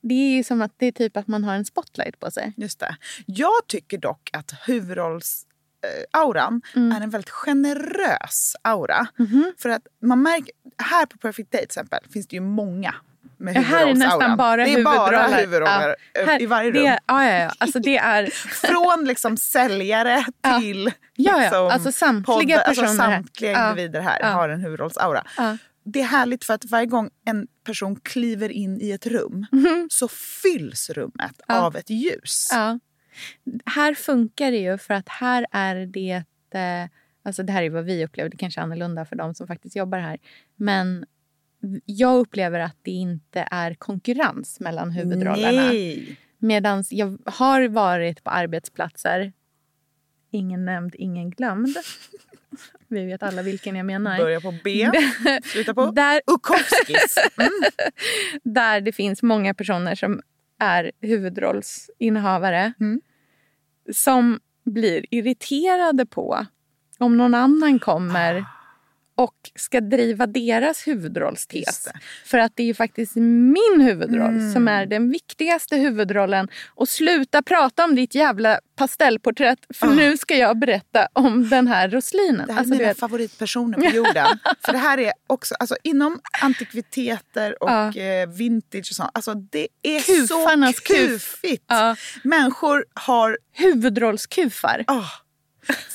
Det 0.00 0.14
är 0.14 0.36
ju 0.36 0.44
som 0.44 0.62
att 0.62 0.72
det 0.76 0.86
är 0.86 0.92
typ 0.92 1.16
att 1.16 1.28
man 1.28 1.44
har 1.44 1.54
en 1.54 1.64
spotlight 1.64 2.20
på 2.20 2.30
sig. 2.30 2.52
Just 2.56 2.78
det. 2.78 2.96
Jag 3.26 3.66
tycker 3.66 3.98
dock 3.98 4.30
att 4.32 4.54
huvudrollsauran 4.66 6.62
mm. 6.76 6.92
är 6.92 7.00
en 7.00 7.10
väldigt 7.10 7.30
generös 7.30 8.56
aura. 8.62 9.06
Mm 9.18 9.32
-hmm. 9.32 9.52
För 9.58 9.68
att 9.68 9.86
man 10.02 10.22
märker, 10.22 10.52
här 10.78 11.06
på 11.06 11.18
Perfect 11.18 11.52
Day 11.52 11.60
till 11.60 11.66
exempel 11.66 12.00
finns 12.12 12.26
det 12.26 12.36
ju 12.36 12.42
många 12.42 12.94
med 13.38 13.56
ja, 13.56 13.60
Här 13.60 13.86
är 13.86 13.94
nästan 13.94 14.36
bara 14.36 14.64
Det 14.64 14.72
är 14.72 14.84
bara 14.84 15.26
huvudroller 15.26 15.96
ja, 16.12 16.24
här, 16.26 16.42
i 16.42 16.46
varje 16.46 16.70
rum. 16.70 16.84
Det, 16.84 16.98
ja, 17.06 17.24
ja, 17.24 17.38
ja. 17.38 17.52
Alltså 17.58 17.78
det 17.78 17.98
är... 17.98 18.26
Från 18.66 19.04
liksom 19.04 19.36
säljare 19.36 20.24
till 20.58 20.84
ja. 20.84 20.92
Ja, 21.14 21.32
ja. 21.32 21.40
Liksom 21.40 21.66
alltså 21.66 21.92
samtliga 21.92 22.58
podd, 22.58 22.68
alltså 22.68 22.82
personer. 22.82 23.04
Alltså 23.04 23.16
samtliga 23.16 23.70
individer 23.70 24.00
här 24.00 24.32
har 24.32 24.48
en 24.48 24.60
huvudrollsaura. 24.60 25.24
Det 25.86 26.00
är 26.00 26.04
härligt 26.04 26.44
för 26.44 26.54
att 26.54 26.64
varje 26.64 26.86
gång 26.86 27.10
en 27.24 27.46
person 27.64 27.96
kliver 28.00 28.48
in 28.48 28.80
i 28.80 28.90
ett 28.90 29.06
rum 29.06 29.46
Mhm. 29.52 29.88
så 29.90 30.08
fylls 30.42 30.90
rummet 30.90 31.40
Ja. 31.48 31.60
av 31.60 31.76
ett 31.76 31.90
ljus. 31.90 32.48
Ja. 32.52 32.78
Här 33.66 33.94
funkar 33.94 34.50
det 34.50 34.58
ju 34.58 34.78
för 34.78 34.94
att 34.94 35.08
här 35.08 35.46
är 35.52 35.86
det... 35.86 36.22
eh, 36.50 36.88
Alltså 37.22 37.42
det 37.42 37.52
här 37.52 37.62
är 37.62 37.70
vad 37.70 37.84
vi 37.84 38.04
upplever. 38.04 38.30
Det 38.30 38.36
kanske 38.36 38.60
är 38.60 38.62
annorlunda 38.62 39.04
för 39.04 39.16
de 39.16 39.34
som 39.34 39.46
faktiskt 39.46 39.76
jobbar 39.76 39.98
här. 39.98 40.18
Men 40.56 41.06
jag 41.84 42.18
upplever 42.18 42.60
att 42.60 42.76
det 42.82 42.90
inte 42.90 43.48
är 43.50 43.74
konkurrens 43.74 44.60
mellan 44.60 44.90
huvudrollerna. 44.90 45.72
Medan 46.38 46.84
jag 46.90 47.18
har 47.24 47.68
varit 47.68 48.24
på 48.24 48.30
arbetsplatser, 48.30 49.32
ingen 50.30 50.64
nämnd, 50.64 50.94
ingen 50.98 51.30
glömd. 51.30 51.76
Vi 52.88 53.06
vet 53.06 53.22
alla 53.22 53.42
vilken 53.42 53.76
jag 53.76 53.86
menar. 53.86 54.18
Börja 54.18 54.40
på 54.40 54.54
B, 54.64 54.90
sluta 55.44 55.74
på 55.74 55.86
Där, 55.90 56.20
Ukowskis. 56.26 57.16
Mm. 57.38 57.50
där 58.44 58.80
det 58.80 58.92
finns 58.92 59.22
många 59.22 59.54
personer 59.54 59.94
som 59.94 60.20
är 60.60 60.92
huvudrollsinnehavare 61.00 62.72
Mm. 62.80 63.00
som 63.92 64.40
blir 64.64 65.04
irriterade 65.10 66.06
på 66.06 66.46
om 66.98 67.16
någon 67.16 67.34
annan 67.34 67.78
kommer 67.78 68.34
Ah. 68.40 68.44
Och 69.18 69.34
ska 69.54 69.80
driva 69.80 70.26
deras 70.26 70.86
huvudrollstes. 70.86 71.88
För 72.24 72.38
att 72.38 72.52
det 72.54 72.62
är 72.62 72.66
ju 72.66 72.74
faktiskt 72.74 73.16
min 73.16 73.80
huvudroll 73.80 74.34
Mm. 74.36 74.52
som 74.52 74.68
är 74.68 74.86
den 74.86 75.10
viktigaste 75.10 75.76
huvudrollen. 75.76 76.48
Och 76.74 76.88
sluta 76.88 77.42
prata 77.42 77.84
om 77.84 77.94
ditt 77.94 78.14
jävla 78.14 78.60
pastellporträtt 78.76 79.58
för 79.74 79.86
Ah. 79.86 79.90
nu 79.90 80.16
ska 80.16 80.36
jag 80.36 80.58
berätta 80.58 81.08
om 81.12 81.48
den 81.48 81.66
här 81.68 81.88
roslinen. 81.88 82.46
Det 82.46 82.52
här 82.52 82.58
är 82.58 82.58
Alltså, 82.58 82.74
mina 82.74 82.88
vet- 82.88 82.98
favoritpersoner 82.98 83.78
på 83.90 83.96
jorden. 83.96 84.26
För 84.64 84.72
det 84.72 84.78
här 84.78 84.98
är 84.98 85.12
också, 85.26 85.54
alltså 85.60 85.76
inom 85.82 86.20
antikviteter 86.42 87.62
och 87.62 87.70
Ja. 87.70 87.96
eh, 87.96 88.28
vintage 88.28 88.88
och 88.90 88.96
sånt. 88.96 89.10
Alltså 89.14 89.34
det 89.34 89.68
är 89.82 90.00
Kufarnas 90.00 90.76
så 90.76 90.82
kuf. 90.82 91.32
kufigt. 91.40 91.64
Ja. 91.68 91.96
Människor 92.24 92.84
har, 92.94 93.38
Huvudrollskufar. 93.52 94.84
ah, 94.86 95.04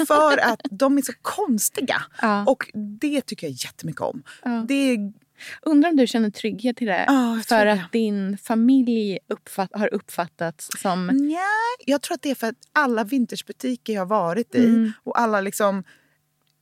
för 0.07 0.37
att 0.37 0.61
de 0.71 0.97
är 0.97 1.01
så 1.01 1.13
konstiga. 1.21 2.03
Ja. 2.21 2.45
Och 2.45 2.71
det 2.99 3.21
tycker 3.21 3.47
jag 3.47 3.51
jättemycket 3.51 4.01
om. 4.01 4.23
Ja. 4.43 4.65
Det 4.67 4.73
är, 4.73 5.13
Undrar 5.61 5.89
om 5.89 5.95
du 5.95 6.07
känner 6.07 6.29
trygghet 6.29 6.81
i 6.81 6.85
det? 6.85 7.05
Ja, 7.07 7.35
jag 7.35 7.45
för 7.45 7.65
att 7.65 7.91
din 7.91 8.37
familj 8.37 9.19
uppfatt, 9.27 9.69
har 9.73 9.93
uppfattats 9.93 10.69
som... 10.77 11.07
nja, 11.07 11.39
jag 11.85 12.01
tror 12.01 12.15
att 12.15 12.21
det 12.21 12.31
är 12.31 12.35
för 12.35 12.47
att 12.47 12.55
alla 12.73 13.03
vintagebutiker 13.03 13.93
jag 13.93 14.01
har 14.01 14.05
varit 14.05 14.55
i 14.55 14.65
Mm. 14.65 14.91
och 15.03 15.19
alla 15.19 15.41
liksom... 15.41 15.83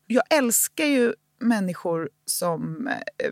Jag 0.08 0.24
älskar 0.30 0.86
ju 0.86 1.14
människor 1.40 2.10
som 2.26 2.88
eh, 2.88 3.32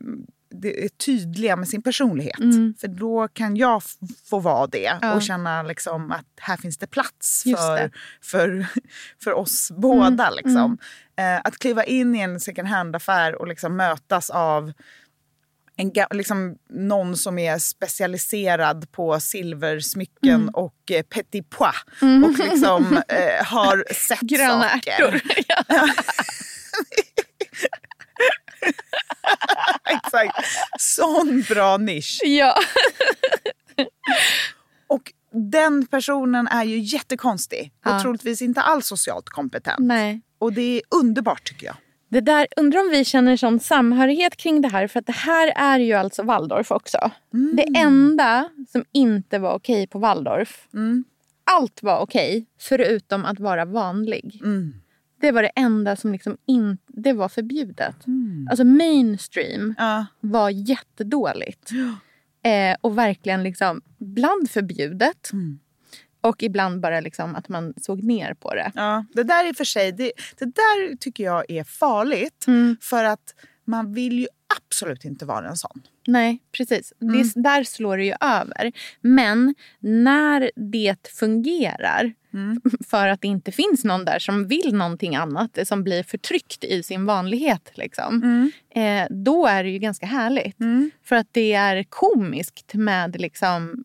det 0.49 0.83
är 0.85 0.89
tydliga 0.89 1.55
med 1.55 1.67
sin 1.67 1.81
personlighet. 1.81 2.39
Mm. 2.39 2.73
För 2.79 2.87
då 2.87 3.27
kan 3.27 3.55
jag 3.57 3.81
få 4.29 4.39
vara 4.39 4.67
det 4.67 4.97
Ja. 5.01 5.13
och 5.13 5.21
känna 5.21 5.63
liksom 5.63 6.11
att 6.11 6.25
här 6.41 6.57
finns 6.57 6.77
det 6.77 6.87
plats 6.87 7.43
för, 7.43 7.77
det. 7.77 7.91
för, 8.21 8.67
för 9.23 9.33
oss 9.33 9.71
båda. 9.77 10.27
Mm, 10.27 10.33
Liksom. 10.43 10.77
Eh, 11.17 11.41
att 11.43 11.57
kliva 11.59 11.83
in 11.83 12.15
i 12.15 12.19
en 12.19 12.39
second 12.39 12.67
hand-affär 12.67 13.35
och 13.35 13.47
liksom 13.47 13.75
mötas 13.77 14.29
av 14.29 14.73
en, 15.79 15.91
liksom, 16.11 16.57
någon 16.69 17.17
som 17.17 17.39
är 17.39 17.57
specialiserad 17.57 18.91
på 18.91 19.19
silversmycken 19.19 20.35
Mm. 20.41 20.49
och 20.49 20.91
eh, 20.91 21.01
petit 21.03 21.49
pois 21.49 21.75
och 22.25 22.45
liksom 22.45 22.97
eh, 23.07 23.45
har 23.45 23.93
sett 23.93 24.19
Gröna 24.21 24.69
saker. 24.69 24.91
ärtor. 25.03 25.21
Exakt. 29.89 30.45
Sån 30.79 31.43
bra 31.49 31.77
nisch. 31.77 32.19
ja. 32.23 32.55
Och 34.87 35.13
den 35.51 35.85
personen 35.85 36.47
är 36.47 36.63
ju 36.63 36.79
jättekonstig 36.79 37.71
och 37.85 37.91
Ja. 37.91 37.99
troligtvis 38.01 38.41
inte 38.41 38.61
alls 38.61 38.87
socialt 38.87 39.29
kompetent. 39.29 39.79
Nej. 39.79 40.21
Och 40.39 40.53
det 40.53 40.61
är 40.61 40.81
underbart 40.89 41.43
tycker 41.43 41.65
jag. 41.65 41.75
Det 42.09 42.21
där, 42.21 42.47
undrar 42.57 42.79
om 42.79 42.89
vi 42.89 43.05
känner 43.05 43.37
sån 43.37 43.59
samhörighet 43.59 44.37
kring 44.37 44.61
det 44.61 44.67
här. 44.67 44.87
För 44.87 44.99
att 44.99 45.05
det 45.05 45.15
här 45.15 45.53
är 45.55 45.79
ju 45.79 45.93
alltså 45.93 46.23
Waldorf 46.23 46.71
också. 46.71 47.11
Mm. 47.33 47.55
Det 47.55 47.79
enda 47.79 48.49
som 48.71 48.85
inte 48.91 49.39
var 49.39 49.53
okej 49.53 49.87
på 49.87 49.99
Waldorf. 49.99 50.67
Mm. 50.73 51.03
Allt 51.51 51.83
var 51.83 51.99
okej 51.99 52.45
förutom 52.59 53.25
att 53.25 53.39
vara 53.39 53.65
vanlig. 53.65 54.39
Mm. 54.43 54.73
Det 55.19 55.31
var 55.31 55.43
det 55.43 55.51
enda 55.55 55.95
som 55.95 56.11
liksom 56.11 56.37
inte 56.45 56.83
det 56.87 57.13
var 57.13 57.29
förbjudet. 57.29 57.95
Alltså 58.49 58.63
mainstream 58.63 59.75
Ja. 59.77 60.05
var 60.19 60.49
jättedåligt. 60.49 61.71
Eh, 62.43 62.77
och 62.81 62.97
verkligen 62.97 63.43
liksom 63.43 63.81
ibland 63.99 64.49
förbjudet. 64.49 65.31
Mm. 65.33 65.59
Och 66.21 66.43
ibland 66.43 66.81
bara 66.81 66.99
liksom 66.99 67.35
att 67.35 67.49
man 67.49 67.73
såg 67.81 68.03
ner 68.03 68.33
på 68.33 68.53
det. 68.55 68.71
Ja, 68.75 69.05
det 69.13 69.23
där 69.23 69.45
är 69.45 69.53
för 69.53 69.63
sig, 69.63 69.91
det, 69.91 70.11
det 70.39 70.45
där 70.45 70.95
tycker 70.95 71.23
jag 71.23 71.51
är 71.51 71.63
farligt. 71.63 72.47
Mm. 72.47 72.77
För 72.81 73.03
att 73.03 73.35
man 73.65 73.93
vill 73.93 74.19
ju 74.19 74.27
absolut 74.57 75.05
inte 75.05 75.25
vara 75.25 75.49
en 75.49 75.57
sån. 75.57 75.81
Nej, 76.07 76.39
precis. 76.51 76.93
Mm. 77.01 77.17
Det, 77.21 77.41
där 77.41 77.63
slår 77.63 77.97
det 77.97 78.05
ju 78.05 78.13
över. 78.21 78.71
Men 79.01 79.55
när 79.79 80.51
det 80.55 81.07
fungerar 81.07 82.13
Mm. 82.33 82.61
för 82.89 83.07
att 83.07 83.21
det 83.21 83.27
inte 83.27 83.51
finns 83.51 83.83
någon 83.83 84.05
där 84.05 84.19
som 84.19 84.47
vill 84.47 84.73
någonting 84.75 85.15
annat, 85.15 85.57
som 85.63 85.83
blir 85.83 86.03
förtryckt 86.03 86.63
i 86.63 86.83
sin 86.83 87.05
vanlighet, 87.05 87.71
liksom, 87.73 88.21
Mm. 88.23 88.51
eh, 88.75 89.07
då 89.15 89.45
är 89.47 89.63
det 89.63 89.69
ju 89.69 89.79
ganska 89.79 90.05
härligt. 90.05 90.57
För 91.03 91.15
att 91.15 91.27
det 91.31 91.53
är 91.53 91.83
komiskt 91.83 92.73
med 92.73 93.21
liksom 93.21 93.83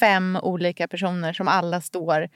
fem 0.00 0.38
olika 0.42 0.88
personer 0.88 1.32
som 1.32 1.48
alla 1.48 1.80
står 1.80 2.28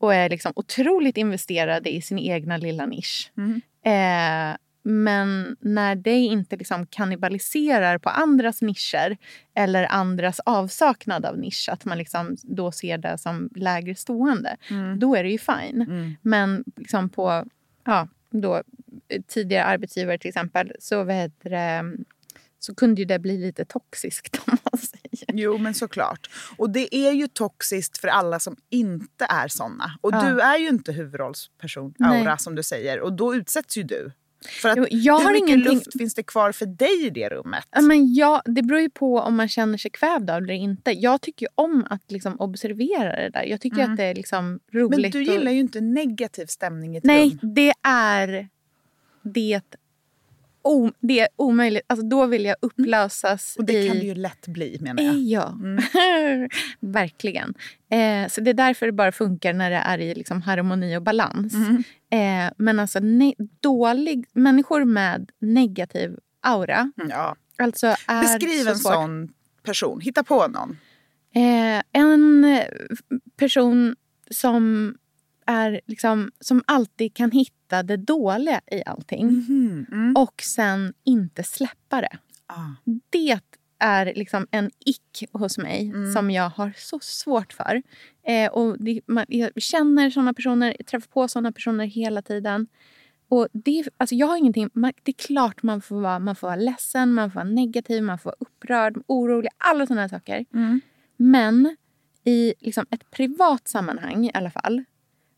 och 0.00 0.14
är 0.14 0.28
liksom 0.28 0.52
otroligt 0.56 1.16
investerade 1.16 1.90
i 1.90 2.02
sin 2.02 2.18
egna 2.18 2.56
lilla 2.56 2.86
nisch. 2.86 3.32
Mm. 3.36 3.60
Eh, 3.84 4.56
men 4.82 5.56
när 5.60 5.94
det 5.94 6.18
inte 6.18 6.56
liksom 6.56 6.86
kannibaliserar 6.86 7.98
på 7.98 8.08
andras 8.08 8.62
nischer 8.62 9.16
eller 9.54 9.84
andras 9.92 10.40
avsaknad 10.40 11.24
av 11.24 11.38
nisch, 11.38 11.68
att 11.72 11.84
man 11.84 11.98
liksom 11.98 12.36
då 12.42 12.72
ser 12.72 12.98
det 12.98 13.18
som 13.18 13.50
lägre 13.54 13.94
stående, 13.94 14.56
då 14.98 15.14
är 15.14 15.24
det 15.24 15.30
ju 15.30 15.38
fine. 15.38 15.82
Mm. 15.82 16.16
Men 16.22 16.64
liksom 16.76 17.08
på 17.08 17.44
ja, 17.84 18.08
då, 18.30 18.56
eh, 19.08 19.22
tidigare 19.26 19.64
arbetsgivare 19.64 20.18
till 20.18 20.28
exempel 20.28 20.72
så, 20.78 21.04
vad 21.04 21.30
så 22.58 22.74
kunde 22.74 23.00
ju 23.00 23.04
det 23.04 23.18
bli 23.18 23.38
lite 23.38 23.64
toxiskt 23.64 24.40
om 24.46 24.56
man 24.72 24.80
säger. 24.80 25.40
Jo, 25.42 25.58
men 25.58 25.74
såklart. 25.74 26.30
Och 26.56 26.70
det 26.70 26.94
är 26.94 27.12
ju 27.12 27.28
toxiskt 27.28 27.98
för 27.98 28.08
alla 28.08 28.38
som 28.38 28.56
inte 28.70 29.24
är 29.24 29.48
såna. 29.48 29.98
Och 30.00 30.14
Ja. 30.14 30.22
du 30.22 30.40
är 30.40 30.58
ju 30.58 30.68
inte 30.68 30.92
huvudrollsperson, 30.92 31.94
Nej. 31.98 32.20
Aura, 32.20 32.38
som 32.38 32.54
du 32.54 32.62
säger. 32.62 33.00
Och 33.00 33.12
då 33.12 33.34
utsätts 33.34 33.76
ju 33.76 33.82
du. 33.82 34.12
För 34.48 34.68
att 34.68 34.78
jag 34.90 35.18
hur 35.18 35.24
har 35.24 35.32
mycket 35.32 35.48
ingenting- 35.48 35.72
luft 35.74 35.98
finns 35.98 36.14
det 36.14 36.22
kvar 36.22 36.52
för 36.52 36.66
dig 36.66 37.06
i 37.06 37.10
det 37.10 37.28
rummet? 37.28 37.64
Men 37.82 38.14
ja, 38.14 38.42
det 38.44 38.62
beror 38.62 38.80
ju 38.80 38.90
på 38.90 39.18
om 39.18 39.36
man 39.36 39.48
känner 39.48 39.78
sig 39.78 39.90
kvävd 39.90 40.30
av 40.30 40.40
det 40.42 40.52
eller 40.52 40.54
inte. 40.62 40.90
Jag 40.90 41.20
tycker 41.20 41.48
om 41.54 41.86
att 41.90 42.10
liksom 42.10 42.40
observera 42.40 43.16
det 43.16 43.30
där. 43.30 43.42
Jag 43.44 43.60
tycker 43.60 43.78
Mm. 43.78 43.90
att 43.90 43.96
det 43.96 44.04
är 44.04 44.14
liksom 44.14 44.60
roligt. 44.72 45.00
Men 45.00 45.10
du 45.10 45.22
gillar 45.22 45.46
och... 45.46 45.52
ju 45.52 45.60
inte 45.60 45.80
negativ 45.80 46.46
stämning 46.46 46.94
i 46.94 46.98
ett 46.98 47.04
Nej, 47.04 47.30
rum. 47.42 47.54
det 47.54 47.72
är 47.82 48.48
det, 49.22 49.60
o... 50.62 50.90
det 51.00 51.20
är 51.20 51.28
omöjligt. 51.36 51.82
Alltså, 51.86 52.06
då 52.06 52.26
vill 52.26 52.44
jag 52.44 52.56
upplösas 52.62 53.54
Och 53.58 53.64
det 53.64 53.72
i... 53.84 53.88
kan 53.88 53.98
det 53.98 54.04
ju 54.04 54.14
lätt 54.14 54.46
bli 54.46 54.78
menar 54.80 55.02
jag. 55.02 55.14
Ja, 55.16 55.48
Mm. 55.48 55.82
verkligen. 56.80 57.54
Eh, 57.90 58.28
så 58.28 58.40
det 58.40 58.50
är 58.50 58.54
därför 58.54 58.86
det 58.86 58.92
bara 58.92 59.12
funkar 59.12 59.52
när 59.52 59.70
det 59.70 59.76
är 59.76 59.98
i 59.98 60.14
liksom 60.14 60.42
harmoni 60.42 60.96
och 60.96 61.02
balans. 61.02 61.54
Mm. 61.54 61.82
Eh, 62.10 62.52
men 62.56 62.78
alltså 62.80 62.98
dålig, 63.60 64.26
människor 64.32 64.84
med 64.84 65.30
negativ 65.38 66.18
aura. 66.40 66.92
Ja. 67.08 67.36
Alltså 67.58 67.86
är 68.06 68.22
Beskriv 68.22 68.68
en 68.68 68.76
svårt. 68.76 68.92
sån 68.94 69.32
person. 69.62 70.00
Hitta 70.00 70.24
på 70.24 70.46
någon. 70.48 70.78
Eh, 71.34 71.82
en 71.92 72.44
eh, 72.44 72.64
person 73.36 73.96
som, 74.30 74.94
är 75.46 75.80
liksom, 75.86 76.30
som 76.40 76.62
alltid 76.66 77.14
kan 77.14 77.30
hitta 77.30 77.82
det 77.82 77.96
dåliga 77.96 78.60
i 78.70 78.82
allting. 78.86 79.26
Mhm, 79.26 79.86
mm. 79.92 80.16
Och 80.16 80.42
sen 80.42 80.92
inte 81.04 81.42
släppa 81.42 82.00
det. 82.00 82.18
Ah. 82.46 82.92
Det 83.10 83.40
är 83.80 84.12
liksom 84.16 84.46
en 84.50 84.70
ick 84.86 85.24
hos 85.32 85.58
mig 85.58 85.88
Mm. 85.88 86.12
som 86.12 86.30
jag 86.30 86.48
har 86.50 86.72
så 86.76 86.98
svårt 87.02 87.52
för. 87.52 87.82
Eh, 88.26 88.50
och 88.52 88.76
det, 88.84 89.00
man, 89.06 89.24
jag 89.28 89.62
känner 89.62 90.10
såna 90.10 90.34
personer, 90.34 90.76
träffar 90.86 91.08
på 91.08 91.28
såna 91.28 91.52
personer 91.52 91.84
hela 91.86 92.22
tiden. 92.22 92.66
Och 93.28 93.48
det, 93.52 93.84
alltså 93.96 94.14
jag 94.14 94.26
har 94.26 94.36
ingenting, 94.36 94.70
man, 94.72 94.92
det 95.02 95.10
är 95.10 95.26
klart 95.26 95.62
man 95.62 95.80
får, 95.80 96.00
vara, 96.00 96.18
man 96.18 96.36
får 96.36 96.46
vara 96.46 96.56
ledsen, 96.56 97.12
man 97.12 97.30
får 97.30 97.34
vara 97.34 97.48
negativ, 97.48 98.02
man 98.02 98.18
får 98.18 98.30
vara 98.30 98.36
upprörd, 98.40 99.02
orolig, 99.06 99.48
alla 99.58 99.86
såna 99.86 100.00
här 100.00 100.08
saker. 100.08 100.44
Mm. 100.54 100.80
Men 101.16 101.76
i 102.24 102.54
liksom 102.60 102.86
ett 102.90 103.10
privat 103.10 103.68
sammanhang 103.68 104.26
i 104.26 104.30
alla 104.34 104.50
fall 104.50 104.84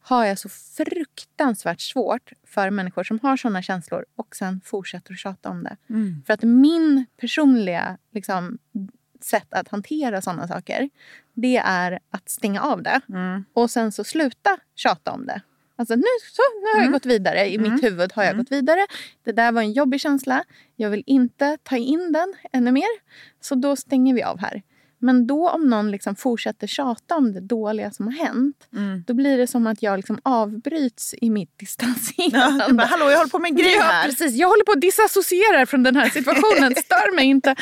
har 0.03 0.25
jag 0.25 0.39
så 0.39 0.49
fruktansvärt 0.49 1.81
svårt 1.81 2.33
för 2.47 2.71
människor 2.71 3.05
som 3.05 3.19
har 3.23 3.37
såna 3.37 3.63
känslor 3.63 4.05
och 4.17 4.37
sen 4.37 4.61
fortsätter 4.65 5.13
att 5.13 5.19
tjata 5.19 5.49
om 5.51 5.65
det. 5.65 5.77
Mm. 5.91 6.23
För 6.27 6.35
att 6.35 6.43
min 6.43 7.07
personliga 7.21 7.99
liksom, 8.13 8.59
sätt 9.21 9.55
att 9.55 9.69
hantera 9.69 10.23
såna 10.23 10.49
saker 10.49 10.91
det 11.35 11.57
är 11.57 11.99
att 12.11 12.31
stänga 12.31 12.61
av 12.63 12.83
det 12.83 13.01
Mm. 13.09 13.45
och 13.53 13.71
sen 13.71 13.93
så 13.93 14.05
sluta 14.05 14.57
tjata 14.75 15.13
om 15.13 15.27
det. 15.27 15.43
Alltså 15.77 15.95
nu, 15.95 16.03
så, 16.33 16.43
nu 16.61 16.67
har 16.67 16.77
jag 16.77 16.81
Mm. 16.81 16.93
gått 16.93 17.07
vidare. 17.07 17.49
I 17.51 17.59
mitt 17.59 17.83
huvud 17.83 18.13
har 18.13 18.25
jag 18.25 18.37
gått 18.37 18.53
vidare. 18.53 18.87
Det 19.25 19.33
där 19.33 19.53
var 19.53 19.63
en 19.63 19.73
jobbig 19.73 20.01
känsla. 20.01 20.45
Jag 20.77 20.91
vill 20.91 21.03
inte 21.07 21.59
ta 21.63 21.77
in 21.77 22.13
den 22.13 22.35
ännu 22.53 22.73
mer. 22.73 22.89
Så 23.41 23.55
då 23.55 23.77
stänger 23.77 24.15
vi 24.15 24.23
av 24.23 24.39
här. 24.39 24.63
Men 25.05 25.27
då 25.27 25.49
om 25.51 25.69
någon 25.71 25.91
liksom 25.91 26.17
fortsätter 26.17 26.67
tjata 26.67 27.17
om 27.17 27.33
det 27.33 27.41
dåliga 27.41 27.91
som 27.91 28.07
har 28.07 28.13
hänt. 28.27 28.69
Mm. 28.73 29.05
Då 29.07 29.15
blir 29.15 29.39
det 29.39 29.47
som 29.47 29.67
att 29.67 29.83
jag 29.83 29.97
liksom 29.97 30.19
avbryts 30.23 31.15
i 31.21 31.31
mitt 31.31 31.51
Ja, 31.51 31.57
distanserande. 31.59 32.65
du 32.69 32.75
bara, 32.75 32.87
Hallå, 32.87 33.11
jag 33.11 33.17
håller 33.19 33.31
på 33.31 33.39
med 33.39 33.49
en 33.49 33.57
grej 33.57 33.75
Ja, 33.79 33.83
här. 33.83 34.05
precis. 34.05 34.35
Jag 34.35 34.49
håller 34.49 34.65
på 34.65 34.73
att 34.73 34.81
disassociera 34.81 35.67
från 35.67 35.83
den 35.83 35.97
här 35.97 36.09
situationen. 36.09 36.75
Stör 36.75 37.15
mig 37.17 37.25
inte. 37.25 37.55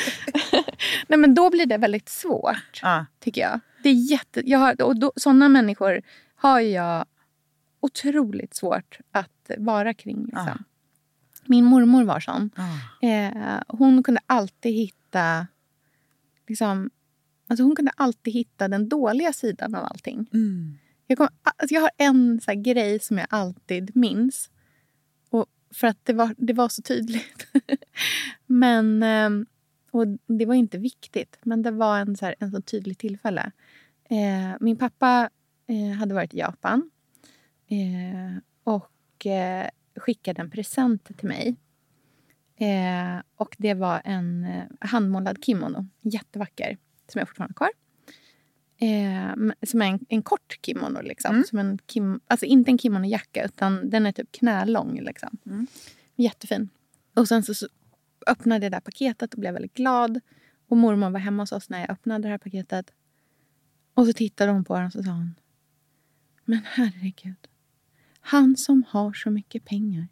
Nej, 1.07 1.19
men 1.19 1.35
då 1.35 1.49
blir 1.49 1.65
det 1.65 1.77
väldigt 1.77 2.09
svårt, 2.09 2.79
Ja. 2.81 3.05
tycker 3.19 3.41
jag. 3.41 3.59
Det 3.83 3.89
är 3.89 4.11
jätte, 4.11 4.41
jag 4.49 4.59
har, 4.59 4.81
och 4.81 4.99
då, 4.99 5.11
sådana 5.15 5.49
människor 5.49 6.01
har 6.35 6.59
jag 6.59 7.05
otroligt 7.79 8.55
svårt 8.55 8.97
att 9.11 9.51
vara 9.57 9.93
kring. 9.93 10.25
Liksom. 10.25 10.45
Ja. 10.47 10.57
Min 11.45 11.65
mormor 11.65 12.03
var 12.03 12.19
sån. 12.19 12.49
Ja. 13.01 13.07
Eh, 13.09 13.61
hon 13.67 14.03
kunde 14.03 14.21
alltid 14.25 14.73
hitta... 14.73 15.47
Liksom, 16.47 16.89
alltså 17.51 17.63
hon 17.63 17.75
kunde 17.75 17.91
alltid 17.95 18.33
hitta 18.33 18.67
den 18.67 18.89
dåliga 18.89 19.33
sidan 19.33 19.75
av 19.75 19.85
allting. 19.85 20.29
Mm. 20.33 20.77
Jag, 21.07 21.17
kom, 21.17 21.27
alltså 21.41 21.73
jag 21.73 21.81
har 21.81 21.91
en 21.97 22.41
så 22.41 22.51
grej 22.55 22.99
som 22.99 23.17
jag 23.17 23.27
alltid 23.29 23.95
minns. 23.95 24.49
Och 25.29 25.45
för 25.73 25.87
att 25.87 26.05
det 26.05 26.13
var, 26.13 26.35
det 26.37 26.53
var 26.53 26.69
så 26.69 26.81
tydligt. 26.81 27.47
men, 28.45 29.03
ehm, 29.03 29.45
och 29.91 30.07
det 30.27 30.45
var 30.45 30.55
inte 30.55 30.77
viktigt, 30.77 31.37
men 31.43 31.61
det 31.61 31.71
var 31.71 31.99
en 31.99 32.17
så, 32.17 32.25
här, 32.25 32.35
en 32.39 32.51
så 32.51 32.61
tydlig 32.61 32.97
tillfälle. 32.97 33.51
Eh, 34.09 34.57
min 34.59 34.77
pappa 34.77 35.29
eh, 35.67 35.97
hade 35.97 36.13
varit 36.13 36.33
i 36.33 36.37
Japan 36.37 36.91
eh, 37.67 38.41
och 38.63 39.25
eh, 39.25 39.69
skickade 39.95 40.41
en 40.41 40.51
present 40.51 41.17
till 41.17 41.27
mig. 41.27 41.55
Eh, 42.55 43.21
och 43.35 43.55
det 43.57 43.73
var 43.73 44.01
en 44.05 44.43
eh, 44.43 44.63
handmålad 44.79 45.45
kimono, 45.45 45.87
jättevacker, 46.01 46.77
som 47.11 47.19
jag 47.19 47.27
fortfarande 47.27 47.53
har 47.57 47.67
kvar. 47.67 47.71
Eh, 48.81 49.53
som 49.67 49.81
är 49.81 49.85
en, 49.85 50.05
en 50.09 50.21
kort 50.21 50.59
kimono. 50.65 51.01
Liksom. 51.01 51.31
Mm. 51.31 51.43
Som 51.43 51.59
en 51.59 51.77
kim, 51.85 52.19
alltså 52.27 52.45
inte 52.45 52.71
en 52.71 52.77
kimonojacka, 52.77 53.45
utan 53.45 53.89
den 53.89 54.05
är 54.05 54.11
typ 54.11 54.31
knälång. 54.31 55.01
Liksom. 55.01 55.37
Mm. 55.45 55.67
Jättefin. 56.15 56.69
Och 57.15 57.27
sen 57.27 57.43
så, 57.43 57.53
så 57.53 57.67
öppnade 58.27 58.65
jag 58.65 58.71
det 58.71 58.75
där 58.75 58.81
paketet 58.81 59.33
och 59.33 59.39
blev 59.39 59.53
väldigt 59.53 59.73
glad. 59.73 60.19
Och 60.67 60.77
mormor 60.77 61.09
var 61.09 61.19
hemma 61.19 61.43
hos 61.43 61.51
oss 61.51 61.69
när 61.69 61.79
jag 61.79 61.89
öppnade 61.89 62.23
det 62.23 62.29
här 62.29 62.37
paketet. 62.37 62.91
Och 63.93 64.05
så 64.05 64.13
tittade 64.13 64.51
hon 64.51 64.63
på 64.63 64.75
den 64.75 64.85
och 64.85 64.91
så 64.91 65.03
sa 65.03 65.11
hon. 65.11 65.35
Men 66.45 66.61
herregud. 66.65 67.47
Han 68.19 68.57
som 68.57 68.83
har 68.87 69.13
så 69.13 69.29
mycket 69.29 69.65
pengar. 69.65 70.07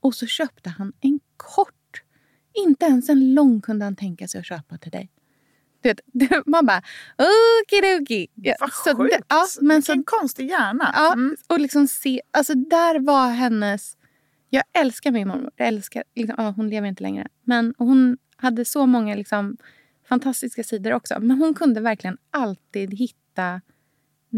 Och 0.00 0.14
så 0.14 0.26
köpte 0.26 0.70
han 0.70 0.92
en 1.00 1.20
kort. 1.36 2.02
Inte 2.52 2.86
ens 2.86 3.08
en 3.08 3.34
lång 3.34 3.60
kunde 3.60 3.84
han 3.84 3.96
tänka 3.96 4.28
sig 4.28 4.38
att 4.38 4.46
köpa 4.46 4.78
till 4.78 4.90
dig. 4.90 5.10
Vet, 5.86 6.00
man 6.46 6.66
bara 6.66 6.82
okidoki. 7.62 8.26
Ja, 8.34 8.54
Vad 8.60 8.72
så 8.72 8.96
sjukt. 8.96 9.12
det- 9.18 9.24
Ja, 9.28 9.46
men 9.60 9.82
så 9.82 9.92
Vilken 9.92 10.04
konstig 10.04 10.48
hjärna. 10.50 10.90
Ja, 10.94 11.12
Mm. 11.12 11.36
och 11.48 11.60
liksom 11.60 11.88
se, 11.88 12.20
alltså 12.30 12.54
där 12.54 12.98
var 13.00 13.30
hennes... 13.30 13.96
Jag 14.50 14.62
älskar 14.78 15.10
min 15.10 15.28
mormor. 15.28 15.50
Jag 15.56 15.68
älskar, 15.68 16.04
liksom, 16.14 16.34
ja, 16.44 16.50
hon 16.56 16.68
lever 16.70 16.88
inte 16.88 17.02
längre. 17.02 17.26
Men 17.44 17.74
hon 17.78 18.18
hade 18.36 18.64
så 18.64 18.86
många 18.86 19.14
liksom, 19.14 19.56
fantastiska 20.08 20.64
sidor 20.64 20.92
också. 20.92 21.14
Men 21.20 21.36
hon 21.38 21.54
kunde 21.54 21.80
verkligen 21.80 22.16
alltid 22.30 22.94
hitta 22.94 23.60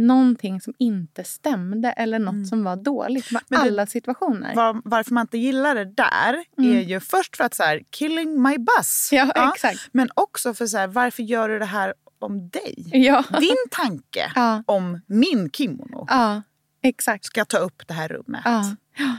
någonting 0.07 0.61
som 0.61 0.75
inte 0.79 1.25
stämde 1.25 1.91
eller 1.93 2.19
något 2.19 2.49
som 2.49 2.65
var 2.65 2.77
dåligt 2.77 3.31
Mm. 3.31 3.43
Men 3.49 3.61
alla 3.61 3.87
situationer. 3.87 4.55
Var, 4.55 4.81
varför 4.85 5.15
man 5.15 5.21
inte 5.23 5.39
gillar 5.39 5.75
det 5.75 5.85
där 5.85 6.45
är 6.57 6.81
ju 6.81 7.01
först 7.01 7.37
för 7.37 7.45
att 7.45 7.55
så 7.55 7.63
här, 7.63 7.83
killing 7.91 8.43
my 8.43 8.59
buzz. 8.59 9.13
Mm. 9.13 9.31
Ja, 9.35 9.53
exakt. 9.55 9.89
Men 9.93 10.09
också 10.15 10.55
för 10.55 10.67
så 10.67 10.79
här, 10.79 10.87
varför 10.87 11.23
gör 11.23 11.49
du 11.49 11.59
det 11.59 11.65
här 11.65 11.95
om 12.19 12.49
dig? 12.49 12.91
Ja. 12.93 13.25
Din 13.41 13.57
tanke 13.71 14.33
Ja. 14.35 14.63
om 14.67 15.01
min 15.07 15.51
kimono 15.51 16.07
ja, 16.09 16.43
exakt. 16.83 17.25
ska 17.25 17.45
ta 17.45 17.59
upp 17.59 17.83
det 17.89 17.95
här 17.95 18.09
rummet. 18.09 18.43
Ja. 18.45 18.77
Ja. 18.99 19.17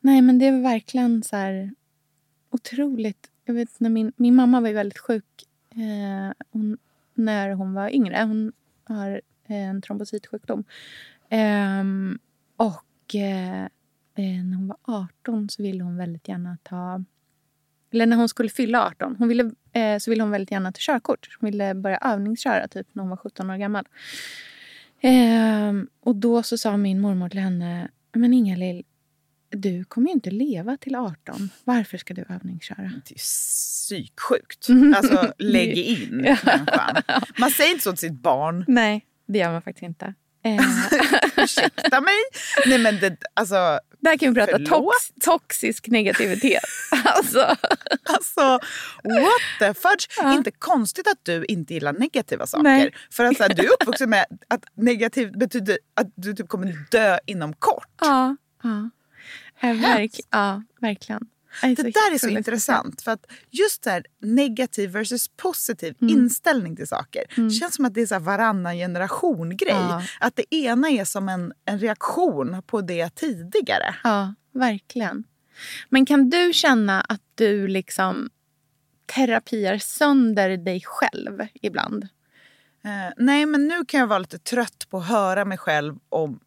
Nej, 0.00 0.22
men 0.22 0.38
det 0.38 0.50
var 0.50 0.58
verkligen 0.58 1.22
så 1.22 1.36
här 1.36 1.74
otroligt. 2.52 3.26
Jag 3.44 3.54
vet 3.54 3.80
när 3.80 3.90
min, 3.90 4.12
min 4.16 4.34
mamma 4.34 4.60
var 4.60 4.68
ju 4.68 4.74
väldigt 4.74 4.98
sjuk 4.98 5.24
eh, 5.70 6.32
hon, 6.52 6.78
när 7.14 7.50
hon 7.50 7.74
var 7.74 7.94
yngre. 7.94 8.22
Hon 8.22 8.52
har 8.84 9.20
en 9.56 9.82
trombocytsjukdom. 9.82 10.64
Ehm, 11.28 12.18
och 12.56 13.14
eh, 13.14 13.64
eh, 14.14 14.44
när 14.44 14.56
hon 14.56 14.68
var 14.68 14.76
18 15.24 15.48
så 15.48 15.62
ville 15.62 15.84
hon 15.84 15.96
väldigt 15.96 16.28
gärna 16.28 16.58
ta... 16.62 17.04
Eller 17.92 18.06
när 18.06 18.16
hon 18.16 18.28
skulle 18.28 18.48
fylla 18.50 18.86
18 18.86 19.16
hon 19.18 19.28
ville, 19.28 19.50
eh, 19.72 19.98
så 19.98 20.10
ville 20.10 20.22
hon 20.22 20.30
väldigt 20.30 20.50
gärna 20.50 20.72
ta 20.72 20.78
körkort. 20.80 21.28
Hon 21.40 21.50
ville 21.50 21.74
börja 21.74 21.98
övningsköra 21.98 22.68
typ 22.68 22.86
när 22.92 23.02
hon 23.02 23.10
var 23.10 23.16
17 23.16 23.50
år 23.50 23.56
gammal. 23.56 23.88
Ehm, 25.00 25.88
och 26.00 26.16
då 26.16 26.42
så 26.42 26.58
sa 26.58 26.76
min 26.76 27.00
mormor 27.00 27.28
till 27.28 27.40
henne, 27.40 27.88
men 28.12 28.34
Inga-Lill, 28.34 28.84
du 29.50 29.84
kommer 29.84 30.08
ju 30.08 30.12
inte 30.12 30.30
leva 30.30 30.76
till 30.76 30.94
18. 30.94 31.50
Varför 31.64 31.98
ska 31.98 32.14
du 32.14 32.24
övningsköra? 32.28 32.92
Det 33.06 33.14
är 33.14 33.18
psyksjukt. 33.18 34.66
Alltså 34.96 35.32
lägg 35.38 35.76
in 35.78 36.16
människan. 36.16 36.66
Man 37.38 37.50
säger 37.50 37.70
inte 37.70 37.82
så 37.82 37.90
till 37.90 37.98
sitt 37.98 38.22
barn. 38.22 38.64
Nej, 38.68 39.06
det 39.32 39.38
gör 39.38 39.52
man 39.52 39.62
faktiskt 39.62 39.82
inte. 39.82 40.14
Eh, 40.44 40.60
Ursäkta 41.44 42.00
mig. 42.00 42.14
Nej 42.66 42.78
men 42.78 43.00
det, 43.00 43.16
alltså, 43.34 43.80
där 44.00 44.16
kan 44.16 44.34
vi 44.34 44.40
prata 44.40 44.58
tox, 44.58 44.96
toxisk 45.20 45.88
negativitet. 45.88 46.62
alltså, 47.04 47.56
alltså 48.04 48.58
what 49.02 49.42
the 49.58 49.74
fudge. 49.74 50.08
Ja. 50.16 50.34
Inte 50.34 50.50
konstigt 50.50 51.06
att 51.06 51.24
du 51.24 51.44
inte 51.44 51.74
gillar 51.74 51.92
negativa 51.92 52.46
saker. 52.46 52.62
Nej. 52.62 52.94
För 53.10 53.24
att 53.24 53.36
så 53.36 53.42
här, 53.42 53.54
du 53.54 53.62
är 53.62 53.72
uppvuxen 53.72 54.10
med 54.10 54.24
att 54.48 54.64
negativt 54.74 55.38
betyder 55.38 55.78
att 55.94 56.06
du 56.14 56.34
typ 56.34 56.48
kommer 56.48 56.86
dö 56.90 57.18
inom 57.26 57.52
kort. 57.52 57.88
ja, 58.00 58.36
ja. 58.62 58.90
Eh, 59.62 59.74
verk, 59.76 60.12
ja, 60.30 60.62
verkligen. 60.80 61.20
Det 61.62 61.74
där 61.82 62.14
är 62.14 62.18
så 62.18 62.28
intressant. 62.28 63.02
För 63.02 63.10
att 63.10 63.26
just 63.50 63.84
så 63.84 63.90
här, 63.90 64.04
negativ 64.20 64.90
versus 64.90 65.28
positiv 65.36 65.94
Mm. 66.00 66.14
inställning 66.18 66.76
till 66.76 66.86
saker. 66.86 67.24
Det 67.36 67.50
känns 67.50 67.74
som 67.74 67.84
att 67.84 67.94
det 67.94 68.00
är 68.00 68.06
så 68.06 68.18
varannan 68.18 68.76
generation-grej. 68.76 69.72
Ja. 69.74 70.02
Att 70.20 70.36
det 70.36 70.54
ena 70.54 70.88
är 70.90 71.04
som 71.04 71.28
en, 71.28 71.52
en 71.64 71.78
reaktion 71.78 72.62
på 72.66 72.80
det 72.80 73.14
tidigare. 73.14 73.94
Ja, 74.04 74.34
verkligen. 74.54 75.24
Men 75.88 76.06
kan 76.06 76.30
du 76.30 76.52
känna 76.52 77.00
att 77.00 77.22
du 77.34 77.68
liksom 77.68 78.30
terapiar 79.14 79.78
sönder 79.78 80.56
dig 80.56 80.80
själv 80.84 81.46
ibland? 81.62 82.04
Eh, 82.84 83.12
nej, 83.16 83.46
men 83.46 83.68
nu 83.68 83.84
kan 83.84 84.00
jag 84.00 84.06
vara 84.06 84.18
lite 84.18 84.38
trött 84.38 84.86
på 84.90 84.98
att 84.98 85.06
höra 85.08 85.44
mig 85.44 85.58
själv 85.58 85.94
om 86.08 86.40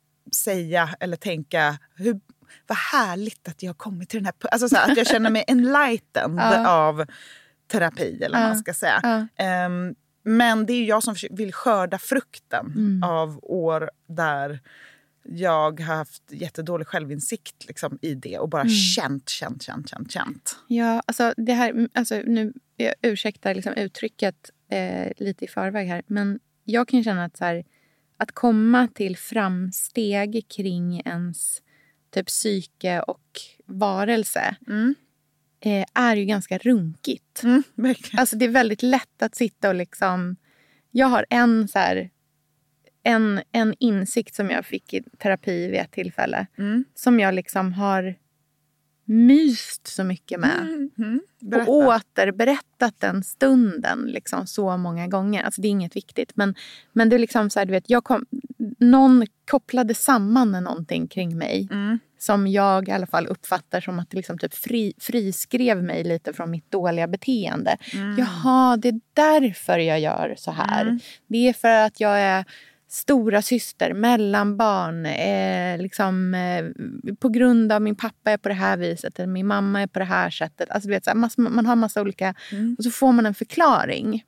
säga 0.43 0.95
eller 0.99 1.17
tänka 1.17 1.77
hur, 1.95 2.19
vad 2.67 2.77
härligt 2.77 3.47
att 3.47 3.63
jag 3.63 3.69
har 3.69 3.73
kommit 3.75 4.09
till 4.09 4.19
den 4.19 4.25
här 4.25 4.33
alltså 4.51 4.69
så 4.69 4.75
här, 4.75 4.91
Att 4.91 4.97
jag 4.97 5.07
känner 5.07 5.29
mig 5.29 5.43
enlightened 5.47 6.39
Ja. 6.39 6.69
av 6.69 7.05
terapi 7.67 8.23
eller 8.23 8.39
vad 8.39 8.47
man 8.49 8.57
ska 8.59 8.73
säga. 8.73 9.27
Ehm, 9.35 9.95
men 10.23 10.65
det 10.65 10.73
är 10.73 10.85
jag 10.85 11.03
som 11.03 11.15
vill 11.31 11.53
skörda 11.53 11.97
frukten 11.97 12.65
Mm. 12.65 13.03
av 13.03 13.39
år 13.43 13.89
där 14.07 14.59
jag 15.25 15.79
har 15.79 15.95
haft 15.95 16.23
jättedålig 16.31 16.87
självinsikt 16.87 17.65
liksom, 17.67 17.99
i 18.01 18.15
det 18.15 18.37
och 18.39 18.49
bara 18.49 18.61
Mm. 18.61 18.73
känt, 18.73 19.29
känt, 19.29 19.63
känt, 19.63 19.89
känt, 19.89 20.11
känt. 20.11 20.55
Ja, 20.67 21.01
alltså 21.05 21.33
det 21.37 21.53
här, 21.53 21.87
alltså 21.93 22.15
nu, 22.25 22.53
jag 22.77 22.93
ursäktar 23.01 23.55
liksom 23.55 23.73
uttrycket 23.73 24.35
eh, 24.69 25.11
lite 25.17 25.45
i 25.45 25.47
förväg 25.47 25.87
här, 25.87 26.01
men 26.07 26.39
jag 26.63 26.87
kan 26.87 27.03
känna 27.03 27.25
att 27.25 27.37
så 27.37 27.45
här, 27.45 27.63
att 28.17 28.31
komma 28.31 28.87
till 28.95 29.17
framsteg 29.17 30.45
kring 30.55 31.01
ens 31.05 31.61
typ 32.13 32.27
psyke 32.27 33.01
och 33.01 33.39
varelse 33.65 34.55
Mm. 34.67 34.95
eh, 35.59 35.85
är 35.93 36.15
ju 36.15 36.25
ganska 36.25 36.57
runkigt. 36.57 37.43
Mm. 37.43 37.63
Alltså 38.17 38.35
det 38.35 38.45
är 38.45 38.49
väldigt 38.49 38.83
lätt 38.83 39.21
att 39.21 39.35
sitta 39.35 39.69
och 39.69 39.75
liksom... 39.75 40.35
Jag 40.95 41.07
har 41.07 41.25
en 41.29 41.67
så 41.67 41.79
här, 41.79 42.09
en, 43.03 43.41
en 43.51 43.75
insikt 43.79 44.35
som 44.35 44.49
jag 44.49 44.65
fick 44.65 44.93
i 44.93 45.03
terapi 45.17 45.67
vid 45.67 45.79
ett 45.79 45.91
tillfälle. 45.91 46.47
Mm. 46.57 46.85
Som 46.95 47.19
jag 47.19 47.33
liksom 47.33 47.73
har 47.73 48.15
myst 49.05 49.87
så 49.87 50.03
mycket 50.03 50.39
med. 50.39 50.59
Mm, 50.61 50.89
mm. 50.97 51.21
Och 51.41 51.49
Berätta. 51.49 51.71
återberättat 51.71 52.99
den 52.99 53.23
stunden 53.23 54.05
liksom 54.05 54.47
så 54.47 54.77
många 54.77 55.07
gånger. 55.07 55.43
Alltså 55.43 55.61
det 55.61 55.67
är 55.67 55.69
inget 55.69 55.95
viktigt. 55.95 56.31
Men, 56.35 56.55
men 56.93 57.09
det 57.09 57.15
är 57.15 57.19
liksom 57.19 57.49
så 57.49 57.59
här, 57.59 57.65
du 57.65 57.71
vet, 57.71 57.89
jag 57.89 58.03
kom, 58.03 58.25
någon 58.79 59.25
kopplade 59.51 59.95
samman 59.95 60.51
någonting 60.51 61.07
kring 61.07 61.37
mig. 61.37 61.67
Mm. 61.71 61.99
Som 62.17 62.47
jag 62.47 62.87
i 62.87 62.91
alla 62.91 63.07
fall 63.07 63.27
uppfattar 63.27 63.81
som 63.81 63.99
att 63.99 64.09
det 64.09 64.17
liksom 64.17 64.37
typ 64.37 64.53
fri, 64.53 64.93
friskrev 64.97 65.83
mig 65.83 66.03
lite 66.03 66.33
från 66.33 66.51
mitt 66.51 66.71
dåliga 66.71 67.07
beteende. 67.07 67.77
Mm. 67.93 68.17
Jaha, 68.17 68.77
det 68.77 68.87
är 68.87 68.99
därför 69.13 69.79
jag 69.79 69.99
gör 69.99 70.35
så 70.37 70.51
här. 70.51 70.81
Mm. 70.81 70.99
Det 71.27 71.49
är 71.49 71.53
för 71.53 71.85
att 71.85 71.99
jag 71.99 72.19
är 72.19 72.45
stora 72.93 73.41
syster, 73.41 73.93
mellanbarn. 73.93 75.05
Eh, 75.05 75.81
liksom, 75.81 76.33
eh, 76.33 76.65
på 77.15 77.29
grund 77.29 77.71
av 77.71 77.81
min 77.81 77.95
pappa 77.95 78.31
är 78.31 78.37
på 78.37 78.49
det 78.49 78.55
här 78.55 78.77
viset 78.77 79.19
eller 79.19 79.27
min 79.27 79.47
mamma 79.47 79.81
är 79.81 79.87
på 79.87 79.99
det 79.99 80.05
här 80.05 80.29
sättet. 80.29 80.69
Alltså, 80.69 80.87
du 80.87 80.93
vet, 80.93 81.03
så 81.03 81.09
här, 81.09 81.17
mass, 81.17 81.37
man 81.37 81.65
har 81.65 81.75
massa 81.75 82.01
olika... 82.01 82.35
Mm. 82.51 82.75
Och 82.77 82.83
så 82.83 82.91
får 82.91 83.11
man 83.11 83.25
en 83.25 83.33
förklaring. 83.33 84.23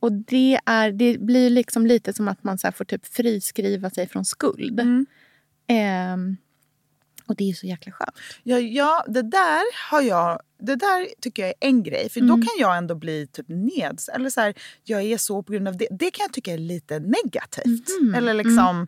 Och 0.00 0.12
det, 0.12 0.60
är, 0.66 0.92
det 0.92 1.20
blir 1.20 1.50
liksom 1.50 1.86
lite 1.86 2.12
som 2.12 2.28
att 2.28 2.44
man 2.44 2.58
så 2.58 2.66
här 2.66 2.72
får 2.72 2.84
typ 2.84 3.06
friskriva 3.06 3.90
sig 3.90 4.08
från 4.08 4.24
skuld. 4.24 4.80
Mm. 4.80 5.06
Ehm, 5.66 6.36
och 7.28 7.36
det 7.36 7.50
är 7.50 7.54
så 7.54 7.66
jäkla 7.66 7.92
skönt. 7.92 8.16
Ja, 8.42 8.58
ja, 8.58 9.04
det 9.08 9.22
där 9.22 9.90
har 9.90 10.00
jag... 10.02 10.40
Det 10.60 10.76
där 10.76 11.08
tycker 11.20 11.42
jag 11.42 11.48
är 11.48 11.68
en 11.68 11.82
grej. 11.82 12.08
För 12.10 12.20
då 12.20 12.34
Mm. 12.34 12.42
kan 12.42 12.50
jag 12.58 12.76
ändå 12.76 12.94
bli 12.94 13.26
typ 13.26 13.46
neds... 13.48 14.08
Eller 14.08 14.30
så 14.30 14.40
här, 14.40 14.54
jag 14.84 15.02
är 15.02 15.18
så 15.18 15.42
på 15.42 15.52
grund 15.52 15.68
av 15.68 15.76
det. 15.76 15.88
Det 15.90 16.10
kan 16.10 16.24
jag 16.24 16.32
tycka 16.32 16.52
är 16.52 16.58
lite 16.58 16.98
negativt. 16.98 17.88
Mhm. 18.00 18.14
Eller 18.14 18.34
liksom... 18.34 18.86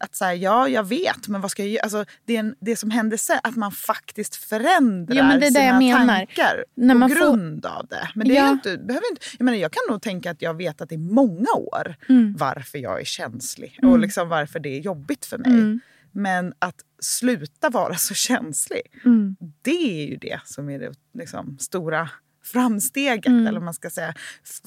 Att 0.00 0.14
så 0.16 0.24
här, 0.24 0.32
ja, 0.34 0.68
jag 0.68 0.84
vet, 0.88 1.28
men 1.28 1.40
vad 1.40 1.50
ska 1.50 1.62
jag 1.62 1.70
göra? 1.70 1.82
Alltså, 1.82 2.04
det, 2.24 2.36
är 2.36 2.40
en, 2.40 2.54
det 2.60 2.76
som 2.76 2.90
händer 2.90 3.16
sen, 3.16 3.38
att 3.42 3.56
man 3.56 3.72
faktiskt 3.72 4.36
förändrar 4.36 5.16
Ja, 5.16 5.22
men 5.28 5.40
det 5.40 5.46
är 5.46 5.50
sina 5.50 5.64
jag 5.64 5.78
menar. 5.78 6.16
tankar 6.16 6.64
När 6.74 6.94
på 6.94 6.98
man 6.98 7.08
får- 7.10 7.16
grund 7.16 7.66
av 7.66 7.86
det. 7.86 8.08
Men 8.14 8.28
det 8.28 8.34
är 8.36 8.40
Ja. 8.40 8.46
ju 8.46 8.52
inte, 8.52 8.76
behöver 8.78 9.10
inte, 9.10 9.22
jag, 9.38 9.44
menar, 9.44 9.58
jag 9.58 9.72
kan 9.72 9.80
nog 9.90 10.02
tänka 10.02 10.30
att 10.30 10.42
jag 10.42 10.54
vet 10.56 10.80
att 10.80 10.88
det 10.88 10.94
är 10.94 10.98
många 11.12 11.52
år 11.54 11.96
Mm. 12.08 12.34
varför 12.38 12.78
jag 12.78 13.00
är 13.00 13.04
känslig 13.04 13.78
Mm. 13.82 13.92
och 13.92 13.98
liksom 13.98 14.28
varför 14.28 14.60
det 14.60 14.68
är 14.76 14.80
jobbigt 14.80 15.26
för 15.26 15.38
mig. 15.38 15.78
Men 16.20 16.52
att 16.58 16.74
sluta 17.00 17.70
vara 17.70 17.94
så 17.94 18.14
känslig, 18.14 18.82
Mm. 19.04 19.36
det 19.62 20.00
är 20.02 20.06
ju 20.06 20.16
det 20.16 20.40
som 20.44 20.70
är 20.70 20.78
det 20.78 20.92
liksom, 21.14 21.58
stora 21.58 22.10
framsteget. 22.44 23.26
Mm. 23.26 23.46
Eller 23.46 23.60
man 23.60 23.74
ska 23.74 23.90
säga. 23.90 24.14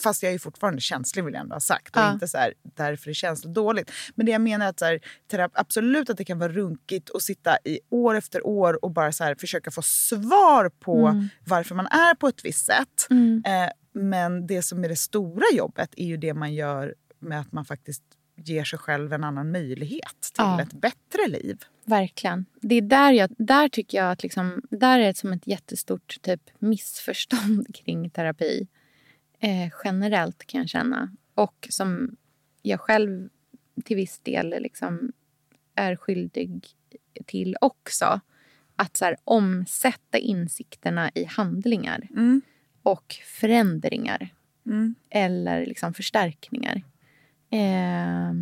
Fast 0.03 0.23
jag 0.23 0.33
är 0.33 0.39
fortfarande 0.39 0.81
känslig 0.81 1.23
vill 1.25 1.33
jag 1.33 1.41
ändå 1.41 1.55
ha 1.55 1.59
sagt. 1.59 1.95
Och 1.95 2.01
Ja. 2.01 2.13
inte 2.13 2.27
så 2.27 2.37
här, 2.37 2.53
därför 2.63 3.09
är 3.09 3.13
känsligt 3.13 3.53
dåligt. 3.53 3.91
Men 4.15 4.25
det 4.25 4.31
jag 4.31 4.41
menar 4.41 4.65
är 4.65 4.69
att 4.69 4.79
så 4.79 4.85
här, 4.85 5.49
absolut 5.53 6.09
att 6.09 6.17
det 6.17 6.25
kan 6.25 6.39
vara 6.39 6.51
runkigt 6.51 7.09
att 7.15 7.21
sitta 7.21 7.57
i 7.65 7.79
år 7.89 8.15
efter 8.15 8.47
år 8.47 8.85
och 8.85 8.91
bara 8.91 9.11
så 9.11 9.23
här, 9.23 9.35
försöka 9.39 9.71
få 9.71 9.81
svar 9.81 10.69
på 10.79 11.07
Mm. 11.07 11.27
varför 11.45 11.75
man 11.75 11.87
är 11.87 12.15
på 12.15 12.27
ett 12.27 12.45
visst 12.45 12.65
sätt. 12.65 13.07
Mm. 13.09 13.43
Eh, 13.45 13.69
men 13.93 14.47
det 14.47 14.61
som 14.61 14.83
är 14.83 14.89
det 14.89 14.95
stora 14.95 15.45
jobbet 15.53 15.89
är 15.97 16.05
ju 16.05 16.17
det 16.17 16.33
man 16.33 16.53
gör 16.53 16.95
med 17.19 17.39
att 17.39 17.51
man 17.51 17.65
faktiskt 17.65 18.03
ger 18.49 18.63
sig 18.63 18.79
själv 18.79 19.13
en 19.13 19.23
annan 19.23 19.51
möjlighet 19.51 20.21
till 20.21 20.31
Ja. 20.37 20.61
ett 20.61 20.73
bättre 20.73 21.27
liv. 21.27 21.57
Verkligen. 21.85 22.45
Det 22.61 22.75
är 22.75 22.81
där, 22.81 23.11
jag, 23.11 23.29
där 23.37 23.69
tycker 23.69 23.97
jag 23.97 24.11
att 24.11 24.23
liksom, 24.23 24.61
där 24.69 24.99
är 24.99 25.07
det 25.07 25.17
som 25.17 25.33
ett 25.33 25.47
jättestort 25.47 26.21
typ, 26.21 26.41
missförstånd 26.59 27.75
kring 27.75 28.09
terapi. 28.09 28.67
Eh, 29.39 29.73
generellt 29.83 30.45
kan 30.45 30.59
jag 30.61 30.69
känna. 30.69 31.11
Och 31.35 31.67
som 31.69 32.15
jag 32.61 32.79
själv 32.79 33.29
till 33.85 33.95
viss 33.95 34.19
del 34.19 34.49
liksom 34.49 35.11
är 35.75 35.95
skyldig 35.95 36.67
till 37.25 37.55
också. 37.61 38.19
Att 38.75 38.97
så 38.97 39.05
här, 39.05 39.17
omsätta 39.23 40.17
insikterna 40.17 41.11
i 41.15 41.25
handlingar 41.25 42.07
Mm. 42.11 42.41
och 42.83 43.15
förändringar 43.25 44.29
Mm. 44.65 44.95
eller 45.09 45.65
liksom 45.65 45.93
förstärkningar. 45.93 46.83
Eh, 47.51 48.33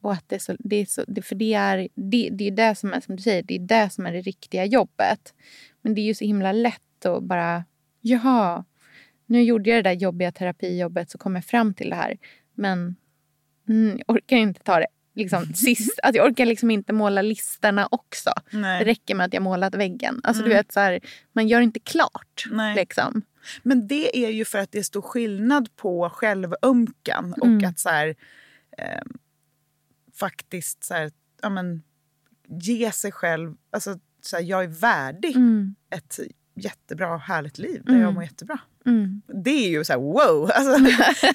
och 0.00 0.12
att 0.12 0.24
det 0.28 0.34
är 0.34 0.38
så, 0.38 0.56
det 0.58 0.76
är 0.76 0.86
så, 0.86 1.04
det, 1.08 1.22
för 1.22 1.34
det 1.34 1.54
är 1.54 1.88
det, 1.94 2.30
det 2.32 2.48
är 2.48 2.50
det 2.50 2.74
som 2.74 2.92
är 2.92 3.00
som 3.00 3.16
du 3.16 3.22
säger, 3.22 3.42
det 3.42 3.54
är 3.54 3.58
det 3.58 3.90
som 3.90 4.06
är 4.06 4.12
det 4.12 4.20
riktiga 4.20 4.64
jobbet. 4.64 5.34
Men 5.82 5.94
det 5.94 6.00
är 6.00 6.04
ju 6.04 6.14
så 6.14 6.24
himla 6.24 6.52
lätt 6.52 7.06
att 7.06 7.22
bara, 7.22 7.64
jaha, 8.00 8.64
nu 9.26 9.42
gjorde 9.42 9.70
jag 9.70 9.84
det 9.84 9.90
där 9.90 9.96
jobbiga 9.96 10.32
terapijobbet 10.32 11.10
så 11.10 11.18
kom 11.18 11.34
jag 11.34 11.44
fram 11.44 11.74
till 11.74 11.90
det 11.90 11.96
här. 11.96 12.18
Men 12.54 12.96
mm, 13.68 14.00
jag 14.06 14.16
orkar 14.16 14.36
inte 14.36 14.62
ta 14.62 14.78
det 14.78 14.86
liksom, 15.16 15.46
sist. 15.54 15.98
Att 16.02 16.14
jag 16.14 16.26
orkar 16.30 16.46
liksom 16.46 16.70
inte 16.70 16.92
måla 16.92 17.22
listorna 17.22 17.88
också. 17.90 18.30
Nej. 18.50 18.78
Det 18.84 18.90
räcker 18.90 19.14
med 19.14 19.26
att 19.26 19.32
jag 19.34 19.42
målat 19.42 19.74
väggen. 19.74 20.20
Alltså 20.24 20.42
du 20.42 20.50
Mm. 20.50 20.56
vet 20.58 20.72
så 20.72 20.80
här, 20.80 21.00
man 21.32 21.48
gör 21.48 21.60
inte 21.60 21.80
klart. 21.80 22.44
Nej. 22.50 22.74
Liksom. 22.76 23.22
Men 23.62 23.86
det 23.88 24.24
är 24.26 24.30
ju 24.30 24.44
för 24.44 24.58
att 24.58 24.72
det 24.72 24.78
är 24.78 24.82
stor 24.82 25.02
skillnad 25.02 25.76
på 25.76 26.10
självömkan 26.10 27.32
och 27.32 27.46
Mm. 27.46 27.70
att 27.70 27.78
så 27.78 27.88
här, 27.88 28.08
eh, 28.78 29.02
faktiskt 30.14 30.84
så 30.84 30.94
här, 30.94 31.10
ja, 31.42 31.48
men, 31.48 31.82
ge 32.48 32.92
sig 32.92 33.12
själv... 33.12 33.54
Alltså, 33.70 33.98
så 34.20 34.36
här, 34.36 34.42
jag 34.42 34.64
är 34.64 34.68
värdig 34.68 35.36
Mm. 35.36 35.74
ett 35.90 36.18
jättebra, 36.54 37.16
härligt 37.16 37.58
liv 37.58 37.82
där 37.84 37.92
Mm. 37.92 38.02
jag 38.02 38.14
mår 38.14 38.22
jättebra. 38.22 38.58
Mm. 38.86 39.22
Det 39.44 39.50
är 39.66 39.68
ju 39.68 39.84
så 39.84 39.92
här, 39.92 40.00
wow! 40.00 40.50
Alltså, 40.54 40.84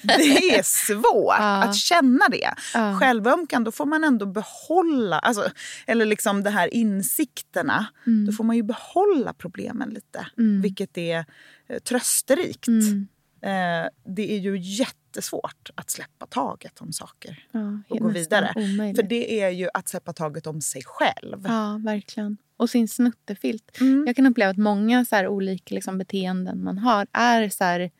det 0.04 0.54
är 0.58 0.62
svårt 0.62 1.34
Ja. 1.38 1.62
att 1.64 1.76
känna 1.76 2.28
det. 2.28 2.54
Ja. 2.74 2.98
Självömkan, 3.00 3.64
då 3.64 3.72
får 3.72 3.86
man 3.86 4.04
ändå 4.04 4.26
behålla, 4.26 5.18
alltså, 5.18 5.48
eller 5.86 6.04
liksom 6.06 6.42
det 6.42 6.50
här 6.50 6.74
insikterna. 6.74 7.86
Mm. 8.06 8.26
Då 8.26 8.32
får 8.32 8.44
man 8.44 8.56
ju 8.56 8.62
behålla 8.62 9.32
problemen 9.32 9.90
lite, 9.90 10.26
Mm. 10.38 10.60
vilket 10.62 10.98
är 10.98 11.24
eh, 11.68 11.78
trösterikt. 11.78 12.68
Mm. 12.68 13.08
Eh, 13.42 13.88
det 14.14 14.32
är 14.32 14.38
ju 14.38 14.58
jättesvårt 14.58 15.70
att 15.74 15.90
släppa 15.90 16.26
taget 16.26 16.80
om 16.80 16.92
saker 16.92 17.46
Ja, 17.52 17.78
och 17.88 17.98
gå 17.98 18.08
vidare. 18.08 18.52
omöjligt. 18.56 18.96
För 18.96 19.02
det 19.02 19.40
är 19.42 19.48
ju 19.50 19.68
att 19.74 19.88
släppa 19.88 20.12
taget 20.12 20.46
om 20.46 20.60
sig 20.60 20.82
själv. 20.86 21.44
Ja, 21.48 21.80
verkligen. 21.84 22.36
Och 22.62 22.70
sin 22.70 22.88
snuttefilt. 22.88 23.80
Mm. 23.80 24.04
Jag 24.06 24.16
kan 24.16 24.26
uppleva 24.26 24.50
att 24.50 24.56
många 24.56 25.04
så 25.04 25.16
här 25.16 25.28
olika 25.28 25.74
liksom, 25.74 25.98
beteenden 25.98 26.64
man 26.64 26.78
har 26.78 27.06
är 27.12 27.48
så 27.48 27.64
här, 27.64 27.90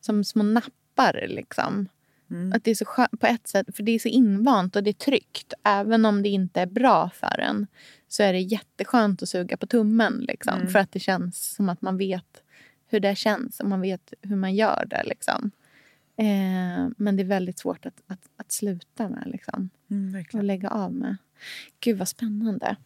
som 0.00 0.24
små 0.24 0.42
nappar. 0.42 1.24
Liksom. 1.28 1.88
Mm. 2.30 2.52
Att 2.52 2.64
det 2.64 2.70
är 2.70 2.74
så 2.74 2.84
skönt 2.84 3.20
på 3.20 3.26
ett 3.26 3.48
sätt, 3.48 3.76
för 3.76 3.82
det 3.82 3.92
är 3.92 3.98
så 3.98 4.08
invant 4.08 4.76
och 4.76 4.82
det 4.82 4.90
är 4.90 5.04
tryggt. 5.10 5.54
Även 5.64 6.04
om 6.04 6.22
det 6.22 6.28
inte 6.28 6.60
är 6.60 6.66
bra 6.66 7.10
för 7.14 7.40
en 7.40 7.66
så 8.08 8.22
är 8.22 8.32
det 8.32 8.40
jätteskönt 8.40 9.22
att 9.22 9.28
suga 9.28 9.56
på 9.56 9.66
tummen. 9.66 10.24
Liksom, 10.28 10.54
Mm. 10.54 10.68
För 10.68 10.78
att 10.78 10.92
det 10.92 11.00
känns 11.00 11.54
som 11.54 11.68
att 11.68 11.82
man 11.82 11.96
vet 11.96 12.42
hur 12.86 13.00
det 13.00 13.16
känns 13.16 13.60
och 13.60 13.68
man 13.68 13.80
vet 13.80 14.14
hur 14.22 14.36
man 14.36 14.54
gör 14.54 14.84
det. 14.86 15.02
Liksom. 15.04 15.50
Eh, 16.16 16.88
men 16.96 17.16
det 17.16 17.22
är 17.22 17.24
väldigt 17.24 17.58
svårt 17.58 17.86
att, 17.86 18.02
att, 18.06 18.28
att 18.36 18.52
sluta 18.52 19.08
med. 19.08 19.22
Liksom, 19.26 19.70
Mm, 19.90 20.24
och 20.32 20.44
lägga 20.44 20.70
av 20.70 20.92
med. 20.92 21.16
Gud 21.80 21.98
vad 21.98 22.08
spännande. 22.08 22.76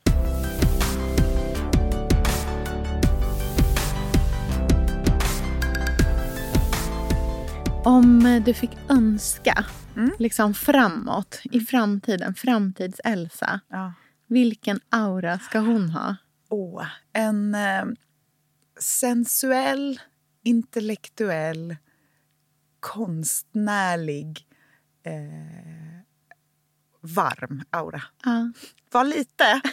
Om 7.87 8.43
du 8.45 8.55
fick 8.55 8.71
önska 8.89 9.65
Mm. 9.97 10.11
liksom 10.19 10.55
framåt, 10.55 11.41
i 11.45 11.61
framtiden, 11.61 12.35
framtids-Elsa. 12.35 13.61
Ja. 13.69 13.93
Vilken 14.29 14.81
aura 14.91 15.39
ska 15.39 15.59
hon 15.59 15.91
ha? 15.91 16.17
Åh, 16.49 16.87
en 17.13 17.55
eh, 17.55 17.85
sensuell, 18.81 20.01
intellektuell, 20.45 21.77
konstnärlig, 22.81 24.47
eh, 25.07 26.01
varm 27.01 27.63
aura. 27.71 28.03
Ja, 28.25 28.53
Var 28.93 29.05
lite 29.05 29.61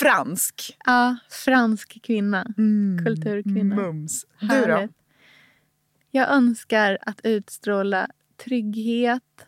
fransk. 0.00 0.76
ja 0.86 1.16
fransk 1.44 2.02
kvinna. 2.02 2.46
Kulturkvinna. 3.04 3.74
Mums. 3.76 4.24
Du 4.40 4.64
då? 4.66 4.88
Jag 6.10 6.30
önskar 6.30 6.98
att 7.00 7.20
utstråla 7.24 8.08
trygghet 8.36 9.46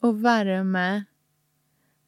och 0.00 0.24
värme 0.24 1.04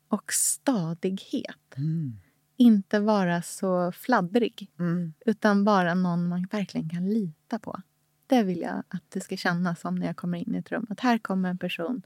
och 0.08 0.32
stadighet. 0.32 1.76
Mm. 1.76 2.12
Inte 2.56 3.00
vara 3.00 3.42
så 3.42 3.92
fladdrig, 3.92 4.70
Mm. 4.78 5.12
utan 5.26 5.64
bara 5.64 5.94
någon 5.94 6.28
man 6.28 6.46
verkligen 6.50 6.88
kan 6.88 7.10
lita 7.10 7.58
på. 7.58 7.82
Det 8.26 8.42
vill 8.42 8.60
jag 8.60 8.82
att 8.88 9.10
det 9.10 9.20
ska 9.20 9.36
kännas 9.36 9.80
som 9.80 9.94
när 9.94 10.06
jag 10.06 10.16
kommer 10.16 10.38
in 10.38 10.54
i 10.54 10.58
ett 10.58 10.72
rum. 10.72 10.86
Att 10.90 11.00
här 11.00 11.18
kommer 11.18 11.50
en 11.50 11.58
person 11.58 12.02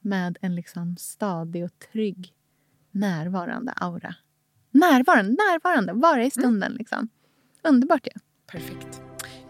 med 0.00 0.38
en 0.40 0.54
liksom 0.54 0.96
stadig 0.96 1.64
och 1.64 1.78
trygg 1.92 2.34
närvarande 2.90 3.72
aura. 3.72 4.14
Närvarande, 4.70 5.30
närvarande, 5.32 5.92
vara 5.92 6.24
i 6.24 6.30
stunden. 6.30 6.72
Liksom. 6.72 7.08
Underbart 7.62 8.06
ju. 8.06 8.20
Perfekt. 8.46 9.07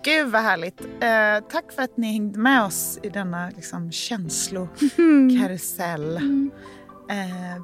Gud 0.08 0.28
vad 0.28 0.42
härligt. 0.42 0.80
Eh, 0.80 1.48
tack 1.50 1.72
för 1.72 1.82
att 1.82 1.96
ni 1.96 2.12
hängde 2.12 2.38
med 2.38 2.64
oss 2.64 2.98
i 3.02 3.08
denna 3.08 3.50
liksom, 3.56 3.92
känslokarusell. 3.92 6.16
Eh, 6.16 6.22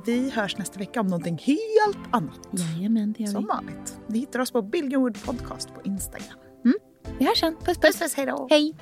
vi 0.07 0.31
hörs 0.31 0.59
nästa 0.59 0.79
vecka 0.79 1.01
om 1.01 1.07
någonting 1.07 1.39
helt 1.39 1.99
annat. 2.11 2.41
Jajamän, 2.51 3.13
det 3.13 3.23
gör 3.25 3.31
Som 3.31 3.43
vi. 3.43 3.49
vanligt. 3.49 3.99
Ni 4.07 4.19
hittar 4.19 4.41
oss 4.41 4.51
på 4.51 4.63
Billgrenwood 4.63 5.25
Podcast 5.25 5.75
på 5.75 5.81
Instagram. 5.85 6.39
Vi 7.19 7.27
hörs 7.27 7.41
sen. 7.41 7.57
Puss, 7.57 7.65
puss. 7.67 7.79
Puss 7.79 7.99
puss, 7.99 8.15
hej 8.15 8.27
då. 8.27 8.47
Hej. 8.51 8.75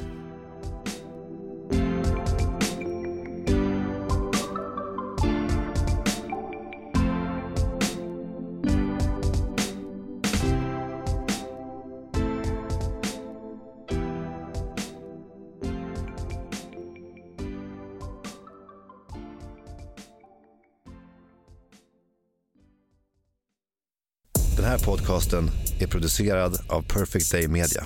Podcasten 24.84 25.50
är 25.80 25.86
producerad 25.86 26.58
av 26.68 26.82
Perfect 26.82 27.32
Day 27.32 27.48
Media. 27.48 27.82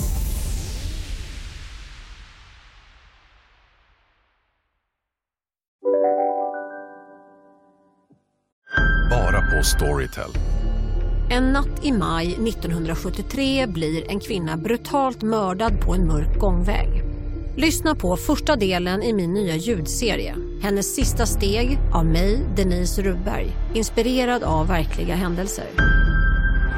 Bara 9.11 9.41
på 9.41 9.65
Storytel. 9.65 10.31
En 11.31 11.53
natt 11.53 11.85
i 11.85 11.93
maj 11.93 12.27
1973 12.27 13.67
blir 13.67 14.11
en 14.11 14.21
kvinna 14.21 14.57
brutalt 14.57 15.23
mördad 15.23 15.81
på 15.81 15.95
en 15.95 16.07
mörk 16.07 16.39
gångväg. 16.39 17.03
Lyssna 17.57 17.95
på 17.95 18.17
första 18.17 18.57
delen 18.57 19.03
i 19.03 19.13
min 19.13 19.33
nya 19.33 19.57
ljudserie. 19.57 20.37
Hennes 20.63 20.95
sista 20.95 21.27
steg 21.27 21.79
av 21.93 22.07
mig, 22.07 22.41
Denise 22.57 23.03
Rubberg. 23.03 23.57
Inspirerad 23.75 24.43
av 24.43 24.69
verkliga 24.69 25.15
händelser. 25.15 25.96